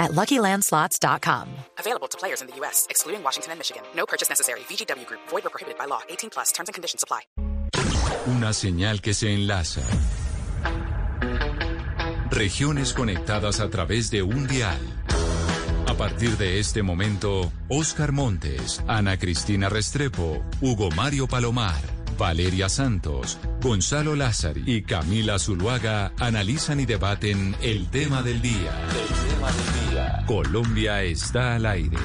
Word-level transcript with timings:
at 0.00 0.12
LuckyLandSlots.com. 0.12 1.46
Available 1.78 2.08
to 2.08 2.18
players 2.18 2.40
in 2.40 2.48
the 2.48 2.56
U.S., 2.56 2.86
excluding 2.90 3.22
Washington 3.22 3.52
and 3.52 3.60
Michigan. 3.60 3.82
No 3.94 4.06
purchase 4.06 4.28
necessary. 4.28 4.60
VGW 4.60 5.06
Group. 5.06 5.20
Void 5.28 5.46
or 5.46 5.50
prohibited 5.50 5.78
by 5.78 5.84
law. 5.84 6.00
18 6.08 6.30
plus. 6.30 6.50
Terms 6.50 6.68
and 6.68 6.74
conditions 6.74 7.04
apply. 7.04 7.20
Una 8.26 8.52
señal 8.52 9.00
que 9.00 9.14
se 9.14 9.32
enlaza. 9.32 9.82
Regiones 12.30 12.92
conectadas 12.92 13.60
a 13.60 13.70
través 13.70 14.10
de 14.10 14.22
un 14.22 14.46
dial. 14.46 14.78
A 15.86 15.94
partir 15.94 16.36
de 16.38 16.60
este 16.60 16.82
momento, 16.82 17.52
Oscar 17.68 18.12
Montes, 18.12 18.82
Ana 18.86 19.18
Cristina 19.18 19.68
Restrepo, 19.68 20.42
Hugo 20.60 20.88
Mario 20.90 21.26
Palomar, 21.26 21.80
Valeria 22.20 22.68
Santos, 22.68 23.38
Gonzalo 23.62 24.14
Lázari 24.14 24.62
y 24.66 24.82
Camila 24.82 25.38
Zuluaga 25.38 26.12
analizan 26.18 26.78
y 26.78 26.84
debaten 26.84 27.56
el 27.62 27.88
tema 27.88 28.22
del 28.22 28.42
día. 28.42 28.78
El 28.90 29.30
tema 29.30 29.50
del 29.50 29.90
día. 29.90 30.24
Colombia 30.26 31.02
está 31.02 31.54
al 31.54 31.64
aire. 31.64 31.96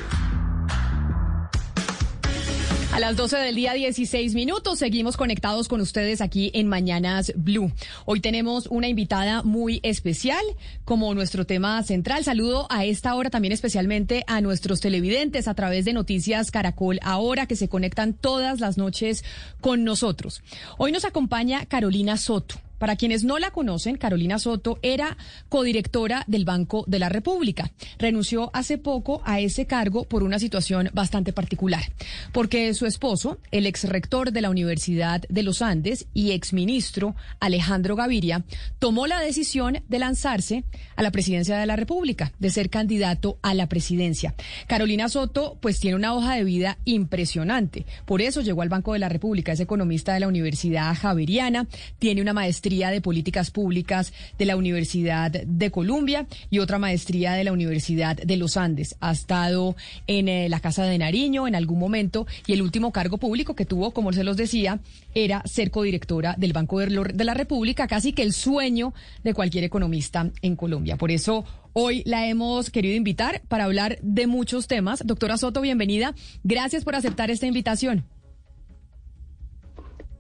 A 2.96 3.00
las 3.02 3.18
12 3.18 3.36
del 3.36 3.56
día 3.56 3.74
16 3.74 4.36
minutos 4.36 4.80
seguimos 4.80 5.18
conectados 5.18 5.68
con 5.68 5.82
ustedes 5.82 6.22
aquí 6.22 6.50
en 6.54 6.70
Mañanas 6.70 7.34
Blue. 7.36 7.70
Hoy 8.06 8.22
tenemos 8.22 8.68
una 8.68 8.88
invitada 8.88 9.44
muy 9.44 9.82
especial 9.84 10.42
como 10.86 11.14
nuestro 11.14 11.46
tema 11.46 11.84
central. 11.84 12.24
Saludo 12.24 12.68
a 12.70 12.86
esta 12.86 13.14
hora 13.16 13.30
también 13.30 13.52
especialmente 13.52 14.24
a 14.28 14.40
nuestros 14.40 14.80
televidentes 14.80 15.50
a 15.50 15.56
través 15.56 15.84
de 15.84 15.92
Noticias 15.92 16.52
Caracol 16.52 17.02
ahora 17.04 17.48
que 17.48 17.58
se 17.58 17.68
conectan 17.68 18.14
todas 18.14 18.62
las 18.62 18.78
noches 18.78 19.26
con 19.60 19.84
nosotros. 19.84 20.42
Hoy 20.78 20.94
nos 20.94 21.04
acompaña 21.04 21.66
Carolina 21.66 22.16
Soto. 22.16 22.56
Para 22.78 22.96
quienes 22.96 23.24
no 23.24 23.40
la 23.40 23.52
conocen, 23.52 23.98
Carolina 23.98 24.40
Soto 24.40 24.80
era 24.82 25.18
codirectora 25.50 26.24
del 26.28 26.46
Banco 26.46 26.84
de 26.88 27.00
la 27.00 27.10
República. 27.10 27.72
Renunció 27.98 28.52
hace 28.54 28.78
poco 28.78 29.22
a 29.26 29.40
ese 29.40 29.66
cargo 29.66 30.06
por 30.06 30.24
una 30.24 30.40
situación 30.40 30.90
bastante 30.94 31.34
particular, 31.34 31.84
porque 32.32 32.74
su 32.74 32.86
esposo, 32.86 33.40
el 33.52 33.66
exrector 33.66 34.32
de 34.32 34.42
la 34.42 34.50
Universidad 34.50 35.22
de 35.30 35.44
los 35.44 35.62
Andes 35.62 36.08
y 36.14 36.32
exministro 36.32 37.16
Alejandro 37.40 37.96
Gaviria, 37.96 38.44
tomó 38.80 39.08
la 39.08 39.20
decisión 39.20 39.82
de 39.88 40.00
lanzarse 40.00 40.64
a 40.96 41.04
la 41.04 41.12
presidencia 41.12 41.58
de 41.58 41.66
la 41.66 41.76
República, 41.76 42.34
de 42.40 42.50
ser 42.50 42.70
candidato 42.70 43.40
a 43.42 43.54
la 43.54 43.68
presidencia. 43.68 44.36
Carolina 44.68 45.10
Soto, 45.10 45.58
pues 45.62 45.80
tiene 45.80 45.96
una 45.96 46.14
hoja 46.14 46.36
de 46.36 46.44
vida 46.44 46.78
impresionante. 46.86 47.86
Por 48.06 48.22
eso 48.22 48.42
llegó 48.42 48.62
al 48.62 48.70
Banco 48.70 48.94
de 48.94 49.00
la 49.00 49.10
República. 49.10 49.52
Es 49.52 49.60
economista 49.60 50.14
de 50.14 50.20
la 50.20 50.28
Universidad 50.28 50.96
Javeriana, 50.96 51.68
tiene 52.00 52.22
una 52.22 52.34
maestría 52.34 52.66
de 52.76 53.02
Políticas 53.02 53.52
Públicas 53.52 54.14
de 54.38 54.46
la 54.46 54.58
Universidad 54.58 55.32
de 55.32 55.72
Columbia 55.72 56.28
y 56.50 56.60
otra 56.60 56.78
maestría 56.78 57.34
de 57.34 57.44
la 57.46 57.54
Universidad 57.54 58.18
de 58.18 58.38
los 58.38 58.58
Andes. 58.58 58.96
Ha 59.00 59.12
estado 59.12 59.76
en 60.08 60.28
eh, 60.28 60.50
la 60.50 60.60
Casa 60.60 60.84
de 60.84 60.98
Nariño 60.98 61.48
en 61.48 61.56
algún 61.56 61.80
momento 61.80 62.28
y 62.46 62.54
el 62.54 62.62
último 62.62 62.92
cargo 62.92 63.18
público 63.18 63.56
que 63.56 63.66
tuvo, 63.66 63.92
como 63.92 64.12
se 64.12 64.26
los 64.26 64.36
decía, 64.36 64.80
era 65.14 65.42
ser 65.46 65.72
codirectora 65.72 66.36
del 66.38 66.54
Banco 66.54 66.80
de, 66.80 67.14
de 67.14 67.24
la 67.24 67.34
República, 67.34 67.88
casi 67.88 68.12
que 68.12 68.24
el 68.24 68.34
sueño 68.34 68.94
de 69.24 69.34
cualquier 69.34 69.64
economista 69.64 70.30
en 70.42 70.56
Colombia. 70.56 70.98
Por 70.98 71.12
eso 71.12 71.46
Hoy 71.78 72.04
la 72.06 72.26
hemos 72.26 72.70
querido 72.70 72.96
invitar 72.96 73.42
para 73.50 73.66
hablar 73.66 74.00
de 74.02 74.28
muchos 74.28 74.66
temas. 74.68 75.06
Doctora 75.06 75.38
Soto, 75.38 75.60
bienvenida. 75.60 76.16
Gracias 76.46 76.86
por 76.86 76.96
aceptar 76.96 77.30
esta 77.30 77.48
invitación. 77.48 78.06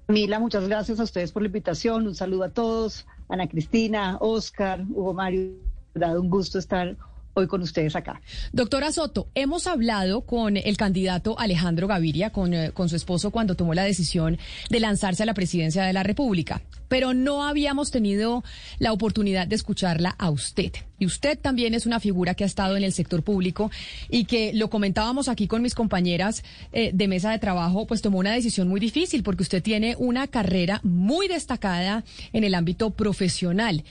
Mila, 0.07 0.39
muchas 0.39 0.67
gracias 0.67 0.99
a 0.99 1.03
ustedes 1.03 1.31
por 1.31 1.41
la 1.41 1.47
invitación. 1.47 2.05
Un 2.05 2.13
saludo 2.13 2.43
a 2.43 2.49
todos. 2.49 3.07
Ana 3.27 3.47
Cristina, 3.47 4.17
Oscar, 4.19 4.85
Hugo 4.89 5.13
Mario. 5.13 5.53
Dado 5.95 6.21
un 6.21 6.29
gusto 6.29 6.59
estar 6.59 6.95
hoy 7.35 7.47
con 7.47 7.61
ustedes 7.61 7.95
acá. 7.95 8.21
Doctora 8.51 8.91
Soto, 8.91 9.27
hemos 9.35 9.67
hablado 9.67 10.21
con 10.21 10.57
el 10.57 10.77
candidato 10.77 11.37
Alejandro 11.37 11.87
Gaviria, 11.87 12.31
con, 12.31 12.53
eh, 12.53 12.71
con, 12.71 12.89
su 12.89 12.95
esposo, 12.95 13.29
cuando 13.29 13.55
tomó 13.55 13.73
la 13.73 13.83
decisión 13.83 14.39
de 14.69 14.79
lanzarse 14.79 15.23
a 15.23 15.25
la 15.25 15.33
presidencia 15.33 15.83
de 15.83 15.93
la 15.93 16.03
República, 16.03 16.61
pero 16.87 17.13
no 17.13 17.43
habíamos 17.43 17.91
tenido 17.91 18.43
la 18.79 18.93
oportunidad 18.93 19.47
de 19.47 19.55
escucharla 19.55 20.15
a 20.17 20.29
usted. 20.29 20.71
Y 20.97 21.05
usted 21.05 21.37
también 21.37 21.73
es 21.73 21.85
una 21.85 21.99
figura 21.99 22.35
que 22.35 22.45
ha 22.45 22.47
estado 22.47 22.77
en 22.77 22.83
el 22.83 22.93
sector 22.93 23.21
público 23.21 23.69
y 24.09 24.25
que 24.25 24.53
lo 24.53 24.69
comentábamos 24.69 25.27
aquí 25.27 25.47
con 25.47 25.61
mis 25.61 25.75
compañeras 25.75 26.43
eh, 26.71 26.91
de 26.93 27.07
mesa 27.09 27.31
de 27.31 27.39
trabajo, 27.39 27.85
pues 27.85 28.01
tomó 28.01 28.19
una 28.19 28.31
decisión 28.31 28.69
muy 28.69 28.79
difícil 28.79 29.23
porque 29.23 29.43
usted 29.43 29.61
tiene 29.61 29.95
una 29.99 30.27
carrera 30.27 30.79
muy 30.83 31.27
destacada 31.27 32.05
en 32.31 32.45
el 32.45 32.55
ámbito 32.55 32.91
profesional. 32.91 33.83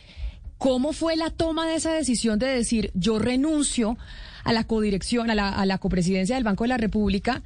¿Cómo 0.64 0.94
fue 0.94 1.14
la 1.14 1.28
toma 1.28 1.66
de 1.68 1.74
esa 1.74 1.92
decisión 1.92 2.38
de 2.38 2.46
decir 2.46 2.90
yo 2.94 3.18
renuncio 3.18 3.98
a 4.44 4.52
la 4.54 4.64
codirección, 4.64 5.30
a 5.30 5.34
la, 5.34 5.50
a 5.50 5.66
la 5.66 5.76
copresidencia 5.76 6.36
del 6.36 6.44
Banco 6.44 6.64
de 6.64 6.68
la 6.68 6.78
República? 6.78 7.42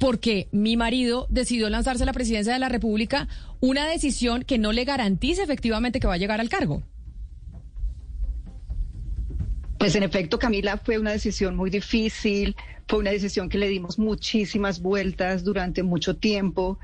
porque 0.00 0.48
mi 0.50 0.76
marido 0.76 1.28
decidió 1.30 1.70
lanzarse 1.70 2.02
a 2.02 2.06
la 2.06 2.12
presidencia 2.12 2.52
de 2.52 2.58
la 2.58 2.68
República, 2.68 3.28
una 3.60 3.86
decisión 3.86 4.42
que 4.42 4.58
no 4.58 4.72
le 4.72 4.84
garantiza 4.84 5.44
efectivamente 5.44 6.00
que 6.00 6.08
va 6.08 6.14
a 6.14 6.18
llegar 6.18 6.40
al 6.40 6.48
cargo. 6.48 6.82
Pues 9.78 9.94
en 9.94 10.02
efecto, 10.02 10.40
Camila, 10.40 10.78
fue 10.78 10.98
una 10.98 11.12
decisión 11.12 11.54
muy 11.54 11.70
difícil, 11.70 12.56
fue 12.88 12.98
una 12.98 13.12
decisión 13.12 13.48
que 13.48 13.58
le 13.58 13.68
dimos 13.68 13.96
muchísimas 13.96 14.82
vueltas 14.82 15.44
durante 15.44 15.84
mucho 15.84 16.16
tiempo. 16.16 16.80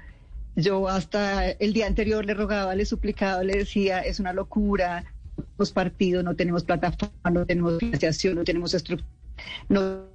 Yo 0.59 0.89
hasta 0.89 1.51
el 1.51 1.73
día 1.73 1.87
anterior 1.87 2.27
le 2.27 2.35
rogaba, 2.35 2.75
le 2.75 2.85
suplicaba, 2.85 3.45
le 3.45 3.59
decía, 3.59 4.01
es 4.01 4.19
una 4.19 4.33
locura, 4.33 5.05
no 5.37 5.45
tenemos 5.45 5.71
partido, 5.71 6.23
no 6.25 6.35
tenemos 6.35 6.65
plataforma, 6.65 7.31
no 7.31 7.47
tenemos 7.47 7.79
financiación, 7.79 8.35
no 8.35 8.43
tenemos 8.43 8.75
estructura, 8.75 9.09
no 9.69 10.07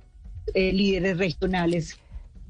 eh, 0.53 0.73
líderes 0.73 1.17
regionales 1.17 1.97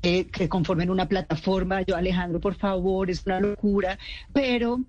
que 0.01 0.49
conformen 0.49 0.89
una 0.89 1.07
plataforma. 1.07 1.83
Yo, 1.83 1.95
Alejandro, 1.95 2.39
por 2.39 2.55
favor, 2.55 3.11
es 3.11 3.23
una 3.27 3.39
locura, 3.39 3.99
pero 4.33 4.81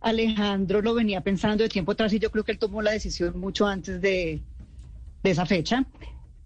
Alejandro 0.00 0.82
lo 0.82 0.94
venía 0.94 1.20
pensando 1.20 1.64
de 1.64 1.68
tiempo 1.68 1.90
atrás 1.90 2.12
y 2.12 2.20
yo 2.20 2.30
creo 2.30 2.44
que 2.44 2.52
él 2.52 2.58
tomó 2.58 2.80
la 2.80 2.92
decisión 2.92 3.40
mucho 3.40 3.66
antes 3.66 4.00
de, 4.00 4.40
de 5.24 5.30
esa 5.30 5.46
fecha 5.46 5.84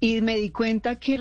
y 0.01 0.23
me 0.23 0.37
di 0.37 0.49
cuenta 0.49 0.97
que 0.97 1.21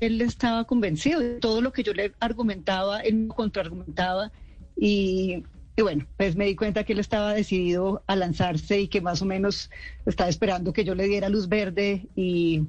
él 0.00 0.20
estaba 0.20 0.64
convencido 0.64 1.20
de 1.20 1.40
todo 1.40 1.60
lo 1.60 1.72
que 1.72 1.82
yo 1.82 1.92
le 1.92 2.12
argumentaba, 2.20 3.00
él 3.00 3.14
me 3.14 3.28
contraargumentaba 3.28 4.30
y, 4.76 5.44
y, 5.76 5.82
bueno, 5.82 6.06
pues 6.16 6.36
me 6.36 6.46
di 6.46 6.56
cuenta 6.56 6.84
que 6.84 6.92
él 6.92 6.98
estaba 6.98 7.32
decidido 7.32 8.02
a 8.06 8.16
lanzarse 8.16 8.80
y 8.80 8.88
que 8.88 9.00
más 9.00 9.22
o 9.22 9.24
menos 9.24 9.70
estaba 10.06 10.30
esperando 10.30 10.72
que 10.72 10.84
yo 10.84 10.94
le 10.94 11.08
diera 11.08 11.28
luz 11.28 11.48
verde 11.48 12.08
y 12.14 12.66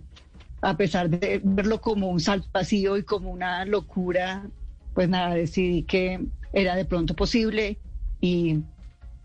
a 0.62 0.76
pesar 0.78 1.10
de 1.10 1.42
verlo 1.44 1.82
como 1.82 2.10
un 2.10 2.20
salto 2.20 2.50
vacío 2.54 2.98
y 2.98 3.04
como 3.04 3.32
una 3.32 3.66
locura, 3.66 4.50
pues 4.94 5.10
nada, 5.10 5.36
decidí 5.36 5.84
que 5.84 6.20
era 6.54 6.76
de 6.76 6.86
pronto 6.86 7.16
posible 7.16 7.80
y 8.20 8.60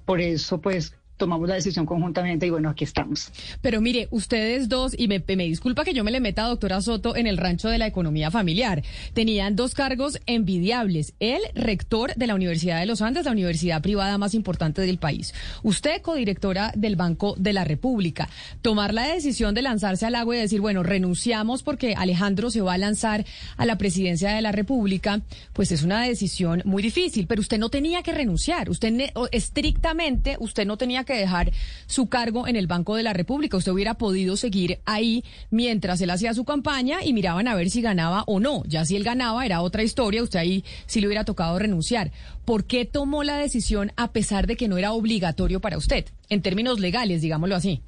por 0.05 0.21
eso 0.21 0.61
pues 0.61 0.95
tomamos 1.25 1.49
la 1.49 1.55
decisión 1.55 1.87
conjuntamente 1.87 2.47
y 2.47 2.51
bueno, 2.51 2.69
aquí 2.69 2.85
estamos. 2.85 3.33
Pero 3.63 3.81
mire, 3.81 4.09
ustedes 4.11 4.69
dos, 4.69 4.95
y 4.95 5.09
me, 5.09 5.21
disculpa 5.21 5.83
que 5.83 5.95
yo 5.95 6.05
me 6.05 6.11
le 6.11 6.21
meta 6.21 6.43
doctora 6.43 6.83
Soto 6.83 7.17
en 7.17 7.27
el 7.27 7.39
rancho 7.39 7.71
de 7.71 7.79
la 7.79 7.87
economía 7.87 8.31
familiar, 8.31 8.83
tenían 9.15 9.57
dos 9.57 9.75
cargos 9.75 10.21
envidiables. 10.27 11.15
Él, 11.21 11.41
rector 11.55 12.15
de 12.15 12.27
la 12.27 12.35
Universidad 12.35 12.79
de 12.79 12.85
los 12.85 13.01
Andes, 13.01 13.25
la 13.25 13.33
universidad 13.33 13.81
privada 13.81 14.19
más 14.19 14.35
importante 14.35 14.83
del 14.83 14.99
país. 14.99 15.33
Usted, 15.63 16.03
codirectora 16.03 16.73
del 16.77 16.97
Banco 16.97 17.37
de 17.39 17.55
la 17.55 17.65
República. 17.65 18.29
Tomar 18.61 18.93
la 18.93 19.09
decisión 19.09 19.55
de 19.55 19.63
lanzarse 19.63 20.05
al 20.05 20.17
agua 20.17 20.37
y 20.37 20.41
decir, 20.41 20.61
bueno, 20.61 20.83
renunciamos 20.83 21.63
porque 21.63 21.95
Alejandro 21.97 22.51
se 22.51 22.61
va 22.61 22.75
a 22.75 22.79
lanzar 22.79 23.25
a 23.57 23.65
la 23.65 23.79
presidencia 23.79 24.31
de 24.35 24.43
la 24.43 24.53
República, 24.53 25.23
pues 25.55 25.73
es 25.73 25.85
una 25.85 26.03
decisión 26.03 26.61
muy 26.67 26.83
difícil, 26.83 27.27
pero 27.27 27.41
usted 27.41 27.59
no 27.59 27.71
tenía 27.71 28.03
que 28.03 28.13
renunciar. 28.13 28.69
Usted 28.69 28.93
estrictamente, 29.33 30.37
usted 30.39 30.67
no 30.67 30.77
tenía 30.77 31.05
que 31.05 31.14
dejar 31.17 31.53
su 31.87 32.09
cargo 32.09 32.47
en 32.49 32.57
el 32.57 32.67
Banco 32.67 32.97
de 32.97 33.03
la 33.03 33.13
República. 33.13 33.57
Usted 33.57 33.73
hubiera 33.73 33.95
podido 33.95 34.37
seguir 34.37 34.81
ahí 34.85 35.25
mientras 35.51 36.01
él 36.01 36.11
hacía 36.11 36.35
su 36.35 36.45
campaña 36.45 37.05
y 37.05 37.13
miraban 37.13 37.49
a 37.49 37.55
ver 37.55 37.71
si 37.71 37.81
ganaba 37.83 38.25
o 38.27 38.41
no. 38.41 38.63
Ya 38.67 38.85
si 38.85 38.97
él 38.97 39.05
ganaba 39.05 39.45
era 39.45 39.61
otra 39.61 39.83
historia, 39.83 40.23
usted 40.23 40.39
ahí 40.39 40.65
sí 40.87 41.01
le 41.01 41.07
hubiera 41.07 41.25
tocado 41.25 41.59
renunciar. 41.59 42.13
¿Por 42.45 42.65
qué 42.65 42.85
tomó 42.85 43.25
la 43.25 43.37
decisión 43.37 43.93
a 43.97 44.13
pesar 44.13 44.47
de 44.47 44.57
que 44.57 44.69
no 44.69 44.77
era 44.77 44.93
obligatorio 44.93 45.61
para 45.61 45.79
usted, 45.79 46.07
en 46.29 46.43
términos 46.43 46.81
legales, 46.81 47.23
digámoslo 47.23 47.57
así? 47.57 47.81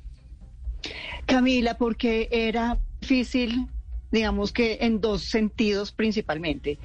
Camila, 1.26 1.76
porque 1.76 2.29
era 2.31 2.79
difícil, 3.00 3.67
digamos 4.12 4.52
que 4.52 4.79
en 4.81 5.00
dos 5.00 5.22
sentidos 5.22 5.93
principalmente. 5.93 6.79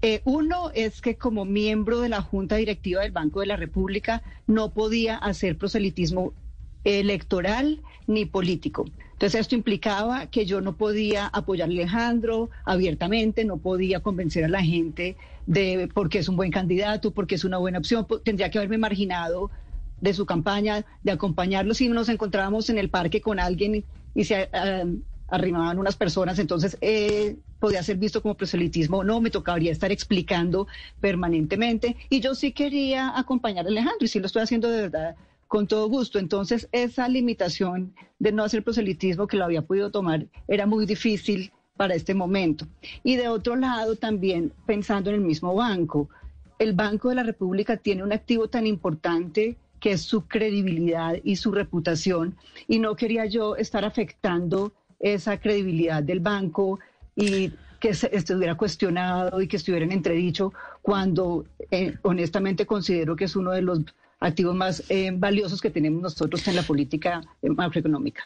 Eh, 0.00 0.20
uno 0.24 0.70
es 0.74 1.00
que 1.00 1.16
como 1.16 1.44
miembro 1.44 2.00
de 2.00 2.08
la 2.08 2.22
Junta 2.22 2.56
Directiva 2.56 3.02
del 3.02 3.10
Banco 3.10 3.40
de 3.40 3.46
la 3.46 3.56
República 3.56 4.22
no 4.46 4.70
podía 4.70 5.16
hacer 5.16 5.58
proselitismo 5.58 6.32
electoral 6.84 7.82
ni 8.06 8.24
político. 8.24 8.86
Entonces 9.12 9.40
esto 9.40 9.56
implicaba 9.56 10.28
que 10.28 10.46
yo 10.46 10.60
no 10.60 10.76
podía 10.76 11.26
apoyar 11.26 11.68
a 11.68 11.72
Alejandro 11.72 12.50
abiertamente, 12.64 13.44
no 13.44 13.56
podía 13.56 13.98
convencer 13.98 14.44
a 14.44 14.48
la 14.48 14.62
gente 14.62 15.16
de 15.46 15.88
porque 15.92 16.18
es 16.18 16.28
un 16.28 16.36
buen 16.36 16.52
candidato, 16.52 17.10
porque 17.10 17.34
es 17.34 17.44
una 17.44 17.58
buena 17.58 17.78
opción, 17.78 18.06
tendría 18.24 18.50
que 18.50 18.58
haberme 18.58 18.78
marginado 18.78 19.50
de 20.00 20.14
su 20.14 20.24
campaña, 20.26 20.84
de 21.02 21.10
acompañarlo 21.10 21.74
si 21.74 21.88
nos 21.88 22.08
encontrábamos 22.08 22.70
en 22.70 22.78
el 22.78 22.90
parque 22.90 23.20
con 23.20 23.40
alguien 23.40 23.84
y 24.14 24.24
se 24.24 24.48
ah, 24.52 24.84
arrimaban 25.28 25.78
unas 25.78 25.96
personas, 25.96 26.38
entonces 26.38 26.76
eh, 26.80 27.36
podía 27.60 27.82
ser 27.82 27.96
visto 27.96 28.22
como 28.22 28.36
proselitismo, 28.36 29.04
no, 29.04 29.20
me 29.20 29.30
tocaría 29.30 29.72
estar 29.72 29.92
explicando 29.92 30.66
permanentemente 31.00 31.96
y 32.08 32.20
yo 32.20 32.34
sí 32.34 32.52
quería 32.52 33.18
acompañar 33.18 33.66
a 33.66 33.68
Alejandro 33.68 34.04
y 34.04 34.08
sí 34.08 34.20
lo 34.20 34.26
estoy 34.26 34.42
haciendo 34.42 34.68
de 34.68 34.82
verdad 34.82 35.16
con 35.48 35.66
todo 35.66 35.88
gusto. 35.88 36.18
Entonces, 36.18 36.68
esa 36.72 37.08
limitación 37.08 37.94
de 38.18 38.32
no 38.32 38.44
hacer 38.44 38.62
proselitismo 38.62 39.26
que 39.26 39.38
lo 39.38 39.44
había 39.44 39.62
podido 39.62 39.90
tomar 39.90 40.26
era 40.46 40.66
muy 40.66 40.86
difícil 40.86 41.52
para 41.76 41.94
este 41.94 42.14
momento. 42.14 42.66
Y 43.02 43.16
de 43.16 43.28
otro 43.28 43.56
lado, 43.56 43.96
también 43.96 44.52
pensando 44.66 45.10
en 45.10 45.16
el 45.16 45.22
mismo 45.22 45.54
banco, 45.54 46.08
el 46.58 46.74
Banco 46.74 47.08
de 47.08 47.14
la 47.14 47.22
República 47.22 47.76
tiene 47.76 48.02
un 48.02 48.12
activo 48.12 48.48
tan 48.48 48.66
importante 48.66 49.56
que 49.80 49.92
es 49.92 50.02
su 50.02 50.26
credibilidad 50.26 51.14
y 51.22 51.36
su 51.36 51.52
reputación, 51.52 52.36
y 52.66 52.80
no 52.80 52.96
quería 52.96 53.26
yo 53.26 53.54
estar 53.54 53.84
afectando 53.84 54.72
esa 55.00 55.38
credibilidad 55.38 56.02
del 56.02 56.20
banco 56.20 56.78
y 57.14 57.52
que 57.80 57.90
estuviera 57.90 58.56
cuestionado 58.56 59.40
y 59.40 59.46
que 59.46 59.56
estuviera 59.56 59.84
en 59.84 59.92
entredicho 59.92 60.52
cuando 60.82 61.46
eh, 61.70 61.96
honestamente 62.02 62.66
considero 62.66 63.14
que 63.14 63.24
es 63.24 63.36
uno 63.36 63.52
de 63.52 63.62
los 63.62 63.80
activos 64.20 64.54
más 64.56 64.82
eh, 64.88 65.12
valiosos 65.14 65.60
que 65.60 65.70
tenemos 65.70 66.02
nosotros 66.02 66.46
en 66.48 66.56
la 66.56 66.62
política 66.62 67.20
eh, 67.42 67.50
macroeconómica. 67.50 68.24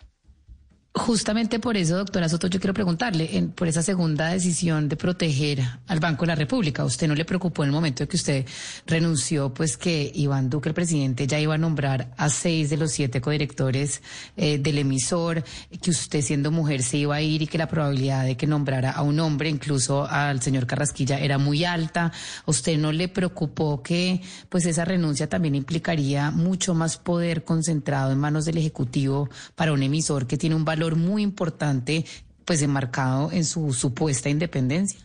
Justamente 0.95 1.59
por 1.59 1.79
eso, 1.79 1.97
doctora 1.97 2.29
Soto, 2.29 2.49
yo 2.49 2.61
quiero 2.61 2.75
preguntarle, 2.75 3.39
en, 3.39 3.51
por 3.51 3.67
esa 3.67 3.83
segunda 3.83 4.29
decisión 4.29 4.91
de 4.91 4.97
proteger 4.97 5.63
al 5.87 6.01
Banco 6.01 6.25
de 6.25 6.27
la 6.27 6.35
República, 6.35 6.85
¿usted 6.85 7.09
no 7.09 7.15
le 7.15 7.25
preocupó 7.25 7.63
en 7.63 7.71
el 7.71 7.73
momento 7.73 8.05
de 8.05 8.09
que 8.09 8.17
usted 8.17 8.47
renunció, 8.87 9.55
pues 9.55 9.79
que 9.79 10.13
Iván 10.15 10.51
Duque, 10.51 10.69
el 10.69 10.75
presidente, 10.75 11.27
ya 11.27 11.41
iba 11.41 11.55
a 11.55 11.59
nombrar 11.59 12.13
a 12.19 12.29
seis 12.29 12.69
de 12.69 12.77
los 12.77 12.93
siete 12.93 13.23
codirectores 13.23 14.03
eh, 14.37 14.59
del 14.59 14.77
emisor, 14.77 15.43
que 15.81 15.91
usted 15.91 16.21
siendo 16.21 16.51
mujer 16.51 16.83
se 16.83 16.99
iba 16.99 17.15
a 17.15 17.23
ir 17.23 17.41
y 17.41 17.47
que 17.47 17.57
la 17.57 17.69
probabilidad 17.69 18.27
de 18.27 18.37
que 18.37 18.47
nombrara 18.47 18.91
a 18.91 19.01
un 19.01 19.19
hombre, 19.19 19.49
incluso 19.49 20.07
al 20.07 20.43
señor 20.43 20.67
Carrasquilla, 20.67 21.19
era 21.19 21.39
muy 21.39 21.65
alta? 21.65 22.13
usted 22.45 22.77
no 22.77 22.93
le 22.93 23.09
preocupó 23.09 23.83
que 23.83 24.21
pues 24.51 24.67
esa 24.67 24.85
renuncia 24.85 25.27
también 25.27 25.55
implicaría 25.55 26.31
mucho 26.31 26.75
más 26.75 26.99
poder 26.99 27.45
concentrado 27.45 28.13
en 28.13 28.19
manos 28.19 28.45
del 28.45 28.59
Ejecutivo 28.59 29.31
para 29.55 29.73
un 29.73 29.83
emisor 29.83 30.27
que 30.27 30.37
tiene 30.37 30.55
un 30.55 30.67
valor 30.67 30.82
muy 30.91 31.23
importante, 31.23 32.05
pues 32.45 32.63
enmarcado 32.63 33.31
en 33.33 33.45
su 33.45 33.73
supuesta 33.73 34.29
independencia. 34.29 35.01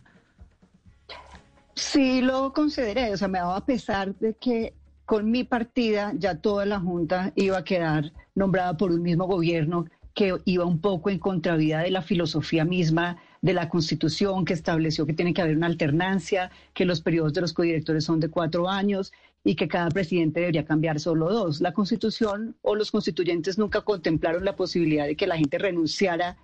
Sí, 1.76 2.22
lo 2.22 2.54
consideré, 2.54 3.14
o 3.14 3.18
sea, 3.18 3.28
me 3.28 3.38
daba 3.38 3.64
pesar 3.66 4.16
de 4.16 4.34
que 4.34 4.74
con 5.06 5.30
mi 5.30 5.44
partida 5.44 6.12
ya 6.18 6.36
toda 6.36 6.66
la 6.66 6.80
Junta 6.80 7.32
iba 7.36 7.60
a 7.60 7.64
quedar 7.64 8.12
nombrada 8.36 8.76
por 8.76 8.92
un 8.92 9.04
mismo 9.04 9.26
gobierno 9.26 9.86
que 10.14 10.36
iba 10.46 10.66
un 10.66 10.82
poco 10.82 11.12
en 11.12 11.20
contravía 11.20 11.80
de 11.80 11.92
la 11.92 12.02
filosofía 12.02 12.66
misma 12.66 13.18
de 13.42 13.54
la 13.54 13.70
Constitución 13.70 14.46
que 14.46 14.54
estableció 14.54 15.06
que 15.06 15.14
tiene 15.14 15.34
que 15.34 15.44
haber 15.44 15.56
una 15.56 15.68
alternancia, 15.68 16.50
que 16.74 16.86
los 16.86 17.02
periodos 17.02 17.34
de 17.34 17.42
los 17.42 17.54
codirectores 17.54 18.04
son 18.04 18.20
de 18.20 18.30
cuatro 18.30 18.68
años 18.68 19.14
y 19.48 19.56
que 19.56 19.70
cada 19.70 19.90
presidente 19.90 20.42
debería 20.42 20.66
cambiar 20.66 21.00
solo 21.00 21.30
dos. 21.30 21.62
La 21.62 21.72
Constitución 21.72 22.58
o 22.62 22.76
los 22.76 22.92
constituyentes 22.92 23.58
nunca 23.58 23.80
contemplaron 23.80 24.44
la 24.44 24.58
posibilidad 24.58 25.06
de 25.06 25.16
que 25.16 25.26
la 25.26 25.38
gente 25.38 25.58
renunciara 25.58 26.36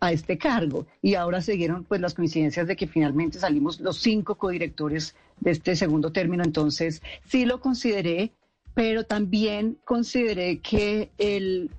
a 0.00 0.12
este 0.12 0.38
cargo 0.38 0.86
y 1.02 1.14
ahora 1.14 1.42
siguieron 1.42 1.84
pues 1.84 2.00
las 2.00 2.14
coincidencias 2.14 2.66
de 2.66 2.74
que 2.74 2.86
finalmente 2.86 3.38
salimos 3.38 3.80
los 3.80 3.98
cinco 3.98 4.36
codirectores 4.36 5.14
de 5.40 5.50
este 5.50 5.76
segundo 5.76 6.10
término. 6.10 6.42
Entonces 6.42 7.02
sí 7.26 7.44
lo 7.44 7.60
consideré, 7.60 8.32
pero 8.72 9.04
también 9.04 9.76
consideré 9.84 10.60
que 10.60 11.10
el 11.18 11.70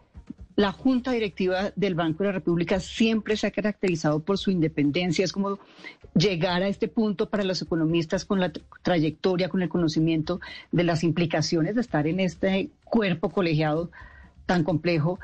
la 0.60 0.74
Junta 0.74 1.14
Directiva 1.14 1.72
del 1.78 1.96
Banco 1.96 2.22
de 2.22 2.26
la 2.26 2.34
República 2.34 2.82
siempre 2.82 3.38
se 3.38 3.48
ha 3.48 3.52
caracterizado 3.52 4.20
por 4.20 4.38
su 4.38 4.52
independencia. 4.52 5.24
Es 5.24 5.32
como 5.32 5.58
llegar 6.14 6.64
a 6.64 6.68
este 6.68 6.90
punto 6.90 7.30
para 7.30 7.46
los 7.46 7.62
economistas 7.62 8.26
con 8.26 8.42
la 8.42 8.52
trayectoria, 8.84 9.48
con 9.48 9.62
el 9.62 9.70
conocimiento 9.70 10.42
de 10.74 10.84
las 10.84 11.06
implicaciones 11.06 11.76
de 11.76 11.82
estar 11.82 12.08
en 12.08 12.20
este 12.20 12.72
cuerpo 12.84 13.30
colegiado 13.30 13.90
tan 14.46 14.66
complejo. 14.66 15.18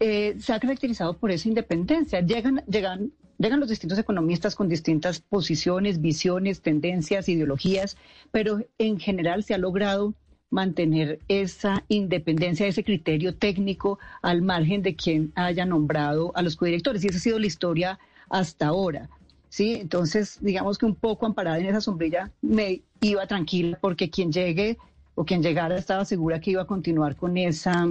Eh, 0.00 0.34
se 0.40 0.52
ha 0.52 0.58
caracterizado 0.58 1.16
por 1.16 1.30
esa 1.30 1.46
independencia. 1.46 2.20
Llegan, 2.22 2.64
llegan, 2.66 3.12
llegan 3.38 3.60
los 3.60 3.68
distintos 3.68 3.96
economistas 3.96 4.56
con 4.56 4.68
distintas 4.68 5.20
posiciones, 5.20 6.00
visiones, 6.00 6.62
tendencias, 6.62 7.28
ideologías, 7.28 7.96
pero 8.32 8.58
en 8.78 8.98
general 8.98 9.44
se 9.44 9.54
ha 9.54 9.58
logrado 9.58 10.14
mantener 10.50 11.20
esa 11.28 11.84
independencia, 11.88 12.66
ese 12.66 12.84
criterio 12.84 13.34
técnico 13.34 13.98
al 14.20 14.42
margen 14.42 14.82
de 14.82 14.96
quien 14.96 15.32
haya 15.36 15.64
nombrado 15.64 16.32
a 16.34 16.42
los 16.42 16.56
codirectores. 16.56 17.04
Y 17.04 17.08
esa 17.08 17.18
ha 17.18 17.20
sido 17.20 17.38
la 17.38 17.46
historia 17.46 17.98
hasta 18.28 18.66
ahora. 18.66 19.08
¿sí? 19.48 19.74
Entonces, 19.74 20.38
digamos 20.40 20.78
que 20.78 20.86
un 20.86 20.94
poco 20.94 21.26
amparada 21.26 21.58
en 21.58 21.66
esa 21.66 21.80
sombrilla 21.80 22.30
me 22.42 22.82
iba 23.00 23.26
tranquila 23.26 23.78
porque 23.80 24.10
quien 24.10 24.32
llegue 24.32 24.78
o 25.14 25.24
quien 25.24 25.42
llegara 25.42 25.76
estaba 25.76 26.04
segura 26.04 26.40
que 26.40 26.52
iba 26.52 26.62
a 26.62 26.66
continuar 26.66 27.16
con 27.16 27.36
esa, 27.36 27.86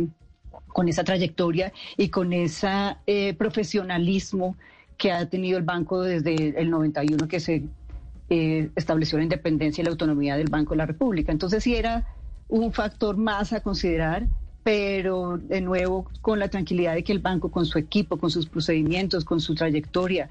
con 0.68 0.90
esa 0.90 1.04
trayectoria 1.04 1.72
y 1.96 2.10
con 2.10 2.34
ese 2.34 2.68
eh, 3.08 3.34
profesionalismo 3.36 4.56
que 4.98 5.12
ha 5.12 5.30
tenido 5.30 5.58
el 5.58 5.64
banco 5.64 6.02
desde 6.02 6.60
el 6.60 6.70
91 6.70 7.28
que 7.28 7.40
se 7.40 7.64
eh, 8.30 8.70
estableció 8.76 9.18
la 9.18 9.24
independencia 9.24 9.82
y 9.82 9.86
la 9.86 9.92
autonomía 9.92 10.38
del 10.38 10.50
Banco 10.50 10.72
de 10.72 10.78
la 10.78 10.86
República. 10.86 11.32
Entonces, 11.32 11.64
sí 11.64 11.76
era 11.76 12.06
un 12.50 12.74
factor 12.74 13.16
más 13.16 13.54
a 13.54 13.62
considerar, 13.62 14.28
pero 14.64 15.38
de 15.38 15.62
nuevo 15.62 16.08
con 16.22 16.40
la 16.40 16.50
tranquilidad 16.50 16.96
de 16.96 17.04
que 17.04 17.14
el 17.14 17.20
banco, 17.20 17.50
con 17.50 17.66
su 17.66 17.78
equipo, 17.78 18.18
con 18.18 18.30
sus 18.30 18.48
procedimientos, 18.48 19.24
con 19.24 19.40
su 19.40 19.56
trayectoria, 19.56 20.30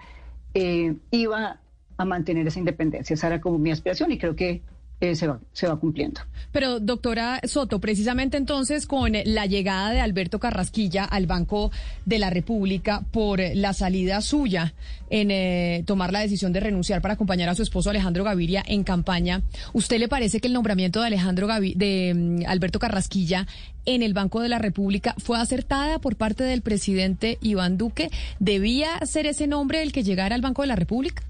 eh, 0.52 0.94
iba 1.10 1.58
a 1.96 2.04
mantener 2.04 2.46
esa 2.46 2.58
independencia. 2.58 3.14
Esa 3.14 3.28
era 3.28 3.40
como 3.40 3.58
mi 3.58 3.70
aspiración 3.70 4.12
y 4.12 4.18
creo 4.18 4.36
que 4.36 4.62
eh, 5.00 5.14
se, 5.14 5.28
va, 5.28 5.38
se 5.52 5.68
va 5.68 5.78
cumpliendo. 5.78 6.20
Pero, 6.50 6.80
doctora 6.80 7.40
Soto, 7.44 7.78
precisamente 7.78 8.36
entonces 8.36 8.86
con 8.86 9.12
la 9.24 9.46
llegada 9.46 9.90
de 9.92 10.00
Alberto 10.00 10.40
Carrasquilla 10.40 11.04
al 11.04 11.26
Banco 11.26 11.70
de 12.04 12.18
la 12.18 12.30
República 12.30 13.02
por 13.12 13.38
la 13.54 13.74
salida 13.74 14.20
suya 14.22 14.74
en 15.10 15.30
eh, 15.30 15.84
tomar 15.86 16.12
la 16.12 16.20
decisión 16.20 16.52
de 16.52 16.60
renunciar 16.60 17.00
para 17.00 17.14
acompañar 17.14 17.48
a 17.48 17.54
su 17.54 17.62
esposo 17.62 17.90
Alejandro 17.90 18.24
Gaviria 18.24 18.62
en 18.66 18.82
campaña, 18.82 19.42
¿usted 19.72 19.98
le 19.98 20.08
parece 20.08 20.40
que 20.40 20.48
el 20.48 20.52
nombramiento 20.52 21.00
de 21.00 21.06
Alejandro 21.06 21.46
de 21.46 22.14
mm, 22.14 22.46
Alberto 22.46 22.78
Carrasquilla 22.78 23.46
en 23.84 24.02
el 24.02 24.14
Banco 24.14 24.40
de 24.40 24.48
la 24.48 24.58
República 24.58 25.14
fue 25.18 25.38
acertada 25.38 25.98
por 25.98 26.16
parte 26.16 26.44
del 26.44 26.62
presidente 26.62 27.38
Iván 27.40 27.78
Duque? 27.78 28.10
¿Debía 28.40 28.98
ser 29.06 29.26
ese 29.26 29.46
nombre 29.46 29.82
el 29.82 29.92
que 29.92 30.02
llegara 30.02 30.34
al 30.34 30.42
Banco 30.42 30.62
de 30.62 30.68
la 30.68 30.76
República? 30.76 31.22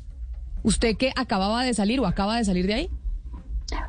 ¿Usted 0.62 0.96
que 0.96 1.12
acababa 1.16 1.64
de 1.64 1.75
salir 1.75 2.00
o 2.00 2.06
acaba 2.06 2.37
de 2.37 2.44
salir 2.44 2.66
de 2.66 2.75
ahí? 2.75 2.90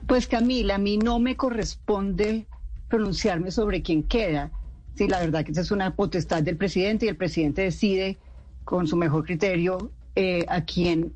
Pues 0.07 0.27
Camila, 0.27 0.75
a 0.75 0.79
mí 0.79 0.97
no 0.97 1.19
me 1.19 1.35
corresponde 1.35 2.47
pronunciarme 2.87 3.51
sobre 3.51 3.81
quién 3.81 4.03
queda. 4.03 4.51
Sí, 4.95 5.07
la 5.07 5.19
verdad 5.19 5.45
que 5.45 5.51
esa 5.51 5.61
es 5.61 5.71
una 5.71 5.95
potestad 5.95 6.43
del 6.43 6.57
presidente 6.57 7.05
y 7.05 7.09
el 7.09 7.15
presidente 7.15 7.61
decide 7.61 8.17
con 8.65 8.87
su 8.87 8.97
mejor 8.97 9.23
criterio 9.23 9.91
eh, 10.15 10.45
a 10.49 10.65
quién 10.65 11.13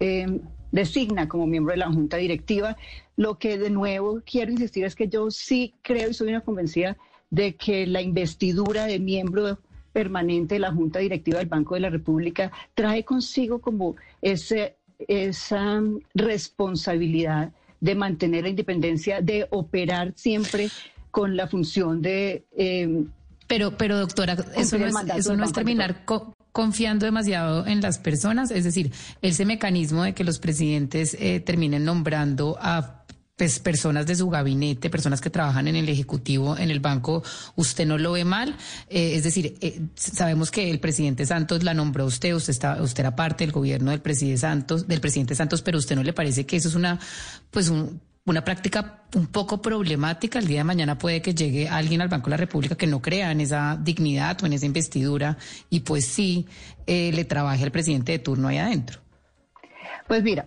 eh, 0.00 0.40
designa 0.72 1.28
como 1.28 1.46
miembro 1.46 1.72
de 1.72 1.78
la 1.78 1.92
junta 1.92 2.16
directiva. 2.16 2.76
Lo 3.16 3.38
que 3.38 3.58
de 3.58 3.70
nuevo 3.70 4.22
quiero 4.24 4.50
insistir 4.50 4.84
es 4.84 4.96
que 4.96 5.08
yo 5.08 5.30
sí 5.30 5.74
creo 5.82 6.10
y 6.10 6.14
soy 6.14 6.28
una 6.28 6.40
convencida 6.40 6.96
de 7.30 7.54
que 7.54 7.86
la 7.86 8.02
investidura 8.02 8.86
de 8.86 8.98
miembro 8.98 9.58
permanente 9.92 10.56
de 10.56 10.60
la 10.60 10.72
junta 10.72 10.98
directiva 10.98 11.38
del 11.38 11.48
Banco 11.48 11.74
de 11.74 11.80
la 11.82 11.90
República 11.90 12.50
trae 12.74 13.04
consigo 13.04 13.60
como 13.60 13.96
ese, 14.22 14.76
esa 15.06 15.82
responsabilidad 16.14 17.52
de 17.82 17.96
mantener 17.96 18.44
la 18.44 18.48
independencia, 18.48 19.20
de 19.20 19.48
operar 19.50 20.12
siempre 20.14 20.70
con 21.10 21.36
la 21.36 21.48
función 21.48 22.00
de... 22.00 22.44
Eh, 22.56 23.04
pero, 23.48 23.76
pero 23.76 23.98
doctora, 23.98 24.36
eso 24.56 24.78
no 24.78 24.86
es, 24.86 24.94
eso 25.16 25.36
no 25.36 25.44
es 25.44 25.52
terminar 25.52 26.04
confiando 26.52 27.06
demasiado 27.06 27.66
en 27.66 27.80
las 27.80 27.98
personas, 27.98 28.52
es 28.52 28.62
decir, 28.64 28.92
ese 29.20 29.44
mecanismo 29.44 30.04
de 30.04 30.14
que 30.14 30.22
los 30.22 30.38
presidentes 30.38 31.16
eh, 31.18 31.40
terminen 31.40 31.84
nombrando 31.84 32.56
a 32.60 33.01
pues, 33.36 33.58
personas 33.58 34.06
de 34.06 34.14
su 34.14 34.28
gabinete, 34.28 34.90
personas 34.90 35.20
que 35.20 35.30
trabajan 35.30 35.66
en 35.68 35.76
el 35.76 35.88
Ejecutivo, 35.88 36.56
en 36.56 36.70
el 36.70 36.80
banco, 36.80 37.22
¿usted 37.56 37.86
no 37.86 37.98
lo 37.98 38.12
ve 38.12 38.24
mal? 38.24 38.56
Eh, 38.88 39.14
es 39.16 39.24
decir, 39.24 39.56
eh, 39.60 39.80
sabemos 39.94 40.50
que 40.50 40.70
el 40.70 40.80
presidente 40.80 41.26
Santos 41.26 41.62
la 41.62 41.74
nombró 41.74 42.06
usted, 42.06 42.34
usted, 42.34 42.52
está, 42.52 42.82
usted 42.82 43.00
era 43.00 43.16
parte 43.16 43.44
del 43.44 43.52
gobierno 43.52 43.90
del 43.90 44.00
presidente 44.00 44.38
Santos, 44.38 44.86
del 44.86 45.00
presidente 45.00 45.34
Santos, 45.34 45.62
pero 45.62 45.78
¿usted 45.78 45.96
no 45.96 46.02
le 46.02 46.12
parece 46.12 46.46
que 46.46 46.56
eso 46.56 46.68
es 46.68 46.74
una, 46.74 46.98
pues 47.50 47.72
una 48.24 48.44
práctica 48.44 49.02
un 49.14 49.26
poco 49.26 49.60
problemática. 49.60 50.38
El 50.38 50.46
día 50.46 50.58
de 50.58 50.64
mañana 50.64 50.98
puede 50.98 51.20
que 51.22 51.34
llegue 51.34 51.68
alguien 51.68 52.00
al 52.00 52.08
Banco 52.08 52.26
de 52.26 52.30
la 52.32 52.36
República 52.36 52.76
que 52.76 52.86
no 52.86 53.02
crea 53.02 53.32
en 53.32 53.40
esa 53.40 53.78
dignidad 53.80 54.42
o 54.42 54.46
en 54.46 54.52
esa 54.52 54.66
investidura 54.66 55.36
y 55.70 55.80
pues 55.80 56.06
sí 56.06 56.46
eh, 56.86 57.10
le 57.12 57.24
trabaje 57.24 57.64
al 57.64 57.72
presidente 57.72 58.12
de 58.12 58.18
turno 58.18 58.48
ahí 58.48 58.58
adentro. 58.58 59.00
Pues 60.06 60.22
mira, 60.22 60.46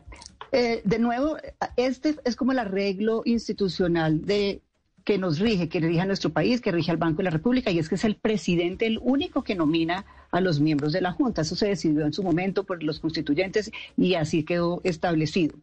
eh, 0.56 0.82
de 0.86 1.00
nuevo, 1.00 1.36
este 1.76 2.16
es 2.24 2.38
como 2.38 2.54
el 2.54 2.60
arreglo 2.60 3.24
institucional 3.26 4.26
de 4.26 4.62
que 5.04 5.18
nos 5.18 5.40
rige, 5.40 5.68
que 5.68 5.82
rige 5.82 6.00
a 6.00 6.06
nuestro 6.06 6.30
país, 6.30 6.62
que 6.62 6.72
rige 6.72 6.92
al 6.92 6.98
Banco 6.98 7.18
de 7.18 7.26
la 7.26 7.30
República, 7.30 7.72
y 7.72 7.78
es 7.78 7.90
que 7.90 7.96
es 7.96 8.06
el 8.06 8.16
presidente 8.16 8.88
el 8.88 9.00
único 9.04 9.44
que 9.44 9.54
nomina 9.54 10.06
a 10.32 10.40
los 10.40 10.62
miembros 10.62 10.94
de 10.94 11.02
la 11.02 11.12
Junta. 11.12 11.42
Eso 11.42 11.58
se 11.58 11.68
decidió 11.68 12.06
en 12.06 12.14
su 12.14 12.24
momento 12.24 12.64
por 12.64 12.82
los 12.84 13.02
constituyentes 13.02 13.70
y 13.98 14.14
así 14.14 14.44
quedó 14.44 14.80
establecido. 14.86 15.58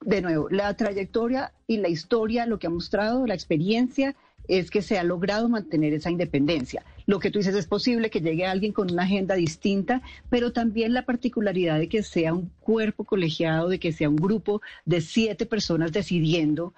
De 0.00 0.22
nuevo, 0.22 0.48
la 0.48 0.72
trayectoria 0.74 1.52
y 1.66 1.76
la 1.76 1.88
historia, 1.88 2.46
lo 2.46 2.58
que 2.58 2.68
ha 2.68 2.70
mostrado, 2.70 3.26
la 3.26 3.34
experiencia, 3.34 4.16
es 4.48 4.70
que 4.70 4.80
se 4.80 4.98
ha 4.98 5.04
logrado 5.04 5.48
mantener 5.50 5.92
esa 5.92 6.10
independencia. 6.10 6.84
Lo 7.08 7.20
que 7.20 7.30
tú 7.30 7.38
dices 7.38 7.54
es 7.54 7.66
posible 7.66 8.10
que 8.10 8.20
llegue 8.20 8.44
alguien 8.44 8.74
con 8.74 8.92
una 8.92 9.04
agenda 9.04 9.34
distinta, 9.34 10.02
pero 10.28 10.52
también 10.52 10.92
la 10.92 11.06
particularidad 11.06 11.78
de 11.78 11.88
que 11.88 12.02
sea 12.02 12.34
un 12.34 12.50
cuerpo 12.60 13.04
colegiado, 13.04 13.70
de 13.70 13.78
que 13.78 13.92
sea 13.92 14.10
un 14.10 14.16
grupo 14.16 14.60
de 14.84 15.00
siete 15.00 15.46
personas 15.46 15.90
decidiendo, 15.90 16.74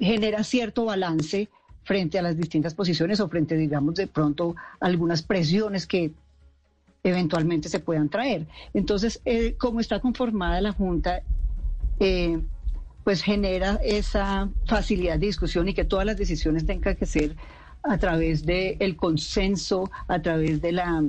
genera 0.00 0.42
cierto 0.42 0.86
balance 0.86 1.48
frente 1.84 2.18
a 2.18 2.22
las 2.22 2.36
distintas 2.36 2.74
posiciones 2.74 3.20
o 3.20 3.28
frente, 3.28 3.56
digamos, 3.56 3.94
de 3.94 4.08
pronto 4.08 4.56
algunas 4.80 5.22
presiones 5.22 5.86
que 5.86 6.10
eventualmente 7.04 7.68
se 7.68 7.78
puedan 7.78 8.08
traer. 8.08 8.44
Entonces, 8.74 9.20
eh, 9.24 9.54
como 9.56 9.78
está 9.78 10.00
conformada 10.00 10.60
la 10.60 10.72
Junta, 10.72 11.22
eh, 12.00 12.40
pues 13.04 13.22
genera 13.22 13.78
esa 13.84 14.50
facilidad 14.66 15.16
de 15.20 15.26
discusión 15.26 15.68
y 15.68 15.74
que 15.74 15.84
todas 15.84 16.04
las 16.04 16.16
decisiones 16.16 16.66
tengan 16.66 16.96
que 16.96 17.06
ser 17.06 17.36
a 17.88 17.98
través 17.98 18.44
del 18.44 18.96
consenso, 18.96 19.90
a 20.06 20.20
través 20.20 20.60
de 20.60 20.72
la 20.72 21.02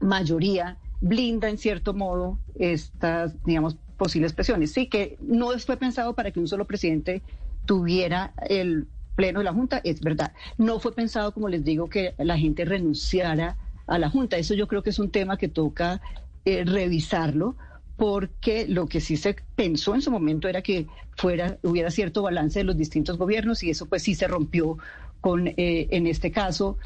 mayoría, 0.00 0.78
blinda 1.00 1.48
en 1.48 1.58
cierto 1.58 1.94
modo 1.94 2.38
estas, 2.54 3.42
digamos, 3.44 3.76
posibles 3.96 4.32
presiones. 4.32 4.72
Sí, 4.72 4.86
que 4.86 5.16
no 5.20 5.56
fue 5.58 5.76
pensado 5.76 6.14
para 6.14 6.30
que 6.30 6.40
un 6.40 6.48
solo 6.48 6.66
presidente 6.66 7.22
tuviera 7.66 8.32
el 8.48 8.88
pleno 9.14 9.40
de 9.40 9.44
la 9.44 9.52
Junta, 9.52 9.80
es 9.84 10.00
verdad. 10.00 10.32
No 10.58 10.80
fue 10.80 10.94
pensado, 10.94 11.32
como 11.32 11.48
les 11.48 11.64
digo, 11.64 11.88
que 11.88 12.14
la 12.18 12.38
gente 12.38 12.64
renunciara 12.64 13.56
a 13.86 13.98
la 13.98 14.10
Junta. 14.10 14.36
Eso 14.36 14.54
yo 14.54 14.68
creo 14.68 14.82
que 14.82 14.90
es 14.90 14.98
un 14.98 15.10
tema 15.10 15.36
que 15.36 15.48
toca 15.48 16.00
eh, 16.44 16.64
revisarlo 16.64 17.56
porque 17.96 18.66
lo 18.66 18.88
que 18.88 19.00
sí 19.00 19.16
se 19.16 19.36
pensó 19.54 19.94
en 19.94 20.02
su 20.02 20.10
momento 20.10 20.48
era 20.48 20.62
que 20.62 20.86
fuera 21.16 21.58
hubiera 21.62 21.90
cierto 21.90 22.22
balance 22.22 22.58
de 22.58 22.64
los 22.64 22.76
distintos 22.76 23.18
gobiernos 23.18 23.62
y 23.62 23.70
eso 23.70 23.86
pues 23.86 24.02
sí 24.02 24.14
se 24.14 24.26
rompió 24.26 24.78
con 25.22 25.46
eh, 25.46 25.88
en 25.90 26.06
este 26.06 26.30
caso, 26.30 26.76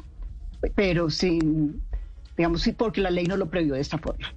pero 0.75 1.09
sin 1.09 1.81
digamos 2.37 2.61
sí 2.61 2.71
porque 2.71 3.01
la 3.01 3.09
ley 3.09 3.25
no 3.25 3.35
lo 3.35 3.49
previó 3.49 3.73
de 3.73 3.81
esta 3.81 3.97
forma. 3.97 4.33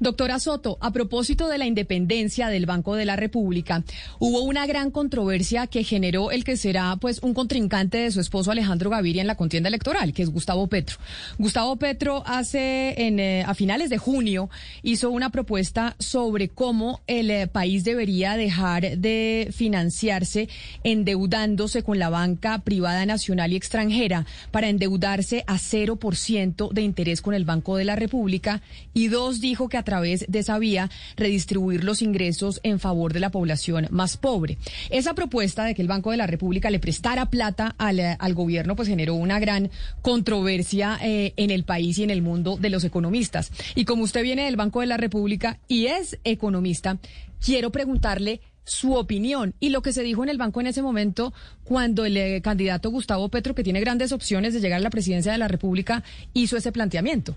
Doctora 0.00 0.38
Soto, 0.38 0.78
a 0.80 0.92
propósito 0.92 1.48
de 1.48 1.58
la 1.58 1.66
independencia 1.66 2.48
del 2.48 2.66
Banco 2.66 2.94
de 2.94 3.04
la 3.04 3.16
República, 3.16 3.82
hubo 4.18 4.42
una 4.42 4.66
gran 4.66 4.90
controversia 4.90 5.66
que 5.66 5.84
generó 5.84 6.30
el 6.30 6.44
que 6.44 6.56
será 6.56 6.96
pues 6.96 7.20
un 7.22 7.34
contrincante 7.34 7.98
de 7.98 8.10
su 8.10 8.20
esposo 8.20 8.50
Alejandro 8.50 8.90
Gaviria 8.90 9.20
en 9.20 9.26
la 9.26 9.36
contienda 9.36 9.68
electoral, 9.68 10.12
que 10.12 10.22
es 10.22 10.30
Gustavo 10.30 10.66
Petro. 10.66 10.98
Gustavo 11.38 11.76
Petro 11.76 12.22
hace 12.26 12.94
eh, 12.96 13.42
a 13.46 13.54
finales 13.54 13.90
de 13.90 13.98
junio 13.98 14.50
hizo 14.82 15.10
una 15.10 15.30
propuesta 15.30 15.96
sobre 15.98 16.48
cómo 16.48 17.00
el 17.06 17.30
eh, 17.30 17.46
país 17.46 17.84
debería 17.84 18.36
dejar 18.36 18.98
de 18.98 19.48
financiarse 19.52 20.48
endeudándose 20.84 21.82
con 21.82 21.98
la 21.98 22.10
banca 22.10 22.58
privada 22.60 23.06
nacional 23.06 23.52
y 23.52 23.56
extranjera 23.56 24.26
para 24.50 24.68
endeudarse 24.68 25.44
a 25.46 25.54
0% 25.54 26.72
de 26.72 26.82
interés 26.82 27.22
con 27.22 27.34
el 27.34 27.44
Banco 27.44 27.76
de 27.76 27.84
la 27.84 27.96
República 27.96 28.62
y 28.94 29.08
dos 29.08 29.40
dijo 29.40 29.55
que 29.68 29.76
a 29.76 29.82
través 29.82 30.26
de 30.28 30.38
esa 30.38 30.58
vía 30.58 30.90
redistribuir 31.16 31.84
los 31.84 32.02
ingresos 32.02 32.60
en 32.62 32.78
favor 32.78 33.12
de 33.12 33.20
la 33.20 33.30
población 33.30 33.88
más 33.90 34.16
pobre. 34.16 34.58
Esa 34.90 35.14
propuesta 35.14 35.64
de 35.64 35.74
que 35.74 35.82
el 35.82 35.88
Banco 35.88 36.10
de 36.10 36.18
la 36.18 36.26
República 36.26 36.70
le 36.70 36.78
prestara 36.78 37.30
plata 37.30 37.74
al, 37.78 38.00
al 38.18 38.34
gobierno 38.34 38.76
pues 38.76 38.88
generó 38.88 39.14
una 39.14 39.40
gran 39.40 39.70
controversia 40.02 40.98
eh, 41.02 41.32
en 41.36 41.50
el 41.50 41.64
país 41.64 41.98
y 41.98 42.04
en 42.04 42.10
el 42.10 42.22
mundo 42.22 42.56
de 42.56 42.70
los 42.70 42.84
economistas. 42.84 43.50
Y 43.74 43.84
como 43.84 44.04
usted 44.04 44.22
viene 44.22 44.44
del 44.44 44.56
Banco 44.56 44.80
de 44.80 44.86
la 44.86 44.96
República 44.96 45.58
y 45.66 45.86
es 45.86 46.18
economista, 46.24 46.98
quiero 47.40 47.70
preguntarle 47.70 48.40
su 48.66 48.94
opinión 48.94 49.54
y 49.60 49.70
lo 49.70 49.80
que 49.80 49.92
se 49.92 50.02
dijo 50.02 50.24
en 50.24 50.28
el 50.28 50.38
banco 50.38 50.60
en 50.60 50.66
ese 50.66 50.82
momento 50.82 51.32
cuando 51.62 52.04
el 52.04 52.16
eh, 52.16 52.42
candidato 52.42 52.90
Gustavo 52.90 53.28
Petro, 53.28 53.54
que 53.54 53.62
tiene 53.62 53.80
grandes 53.80 54.12
opciones 54.12 54.52
de 54.52 54.60
llegar 54.60 54.78
a 54.78 54.82
la 54.82 54.90
presidencia 54.90 55.32
de 55.32 55.38
la 55.38 55.48
República, 55.48 56.02
hizo 56.34 56.56
ese 56.56 56.72
planteamiento. 56.72 57.36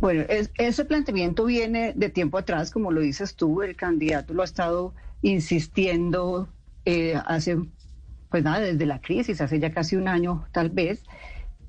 Bueno, 0.00 0.24
ese 0.28 0.84
planteamiento 0.86 1.44
viene 1.44 1.92
de 1.94 2.08
tiempo 2.08 2.38
atrás, 2.38 2.70
como 2.70 2.90
lo 2.90 3.00
dices 3.00 3.34
tú, 3.34 3.62
el 3.62 3.76
candidato 3.76 4.32
lo 4.32 4.42
ha 4.42 4.46
estado 4.46 4.94
insistiendo 5.20 6.48
eh, 6.86 7.20
hace, 7.26 7.58
pues 8.30 8.42
nada, 8.42 8.60
desde 8.60 8.86
la 8.86 9.00
crisis, 9.00 9.40
hace 9.40 9.60
ya 9.60 9.72
casi 9.72 9.96
un 9.96 10.08
año 10.08 10.46
tal 10.52 10.70
vez, 10.70 11.04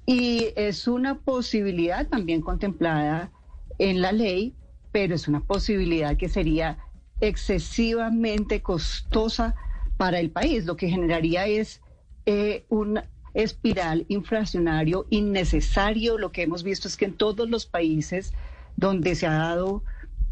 y 0.06 0.54
es 0.56 0.88
una 0.88 1.20
posibilidad 1.20 2.08
también 2.08 2.42
contemplada 2.42 3.32
en 3.78 4.02
la 4.02 4.14
ley, 4.14 4.56
pero 4.92 5.16
es 5.16 5.28
una 5.28 5.42
posibilidad 5.42 6.16
que 6.16 6.30
sería 6.30 6.78
excesivamente 7.20 8.62
costosa 8.62 9.56
para 9.98 10.20
el 10.20 10.32
país, 10.32 10.66
lo 10.66 10.78
que 10.78 10.90
generaría 10.90 11.48
es 11.48 11.82
eh, 12.26 12.66
un 12.70 13.02
espiral 13.34 14.06
inflacionario 14.08 15.06
innecesario. 15.10 16.18
Lo 16.18 16.32
que 16.32 16.44
hemos 16.44 16.64
visto 16.64 16.88
es 16.88 16.98
que 16.98 17.06
en 17.06 17.14
todos 17.14 17.50
los 17.50 17.66
países 17.66 18.34
donde 18.78 19.16
se 19.16 19.28
ha 19.28 19.34
dado 19.34 19.84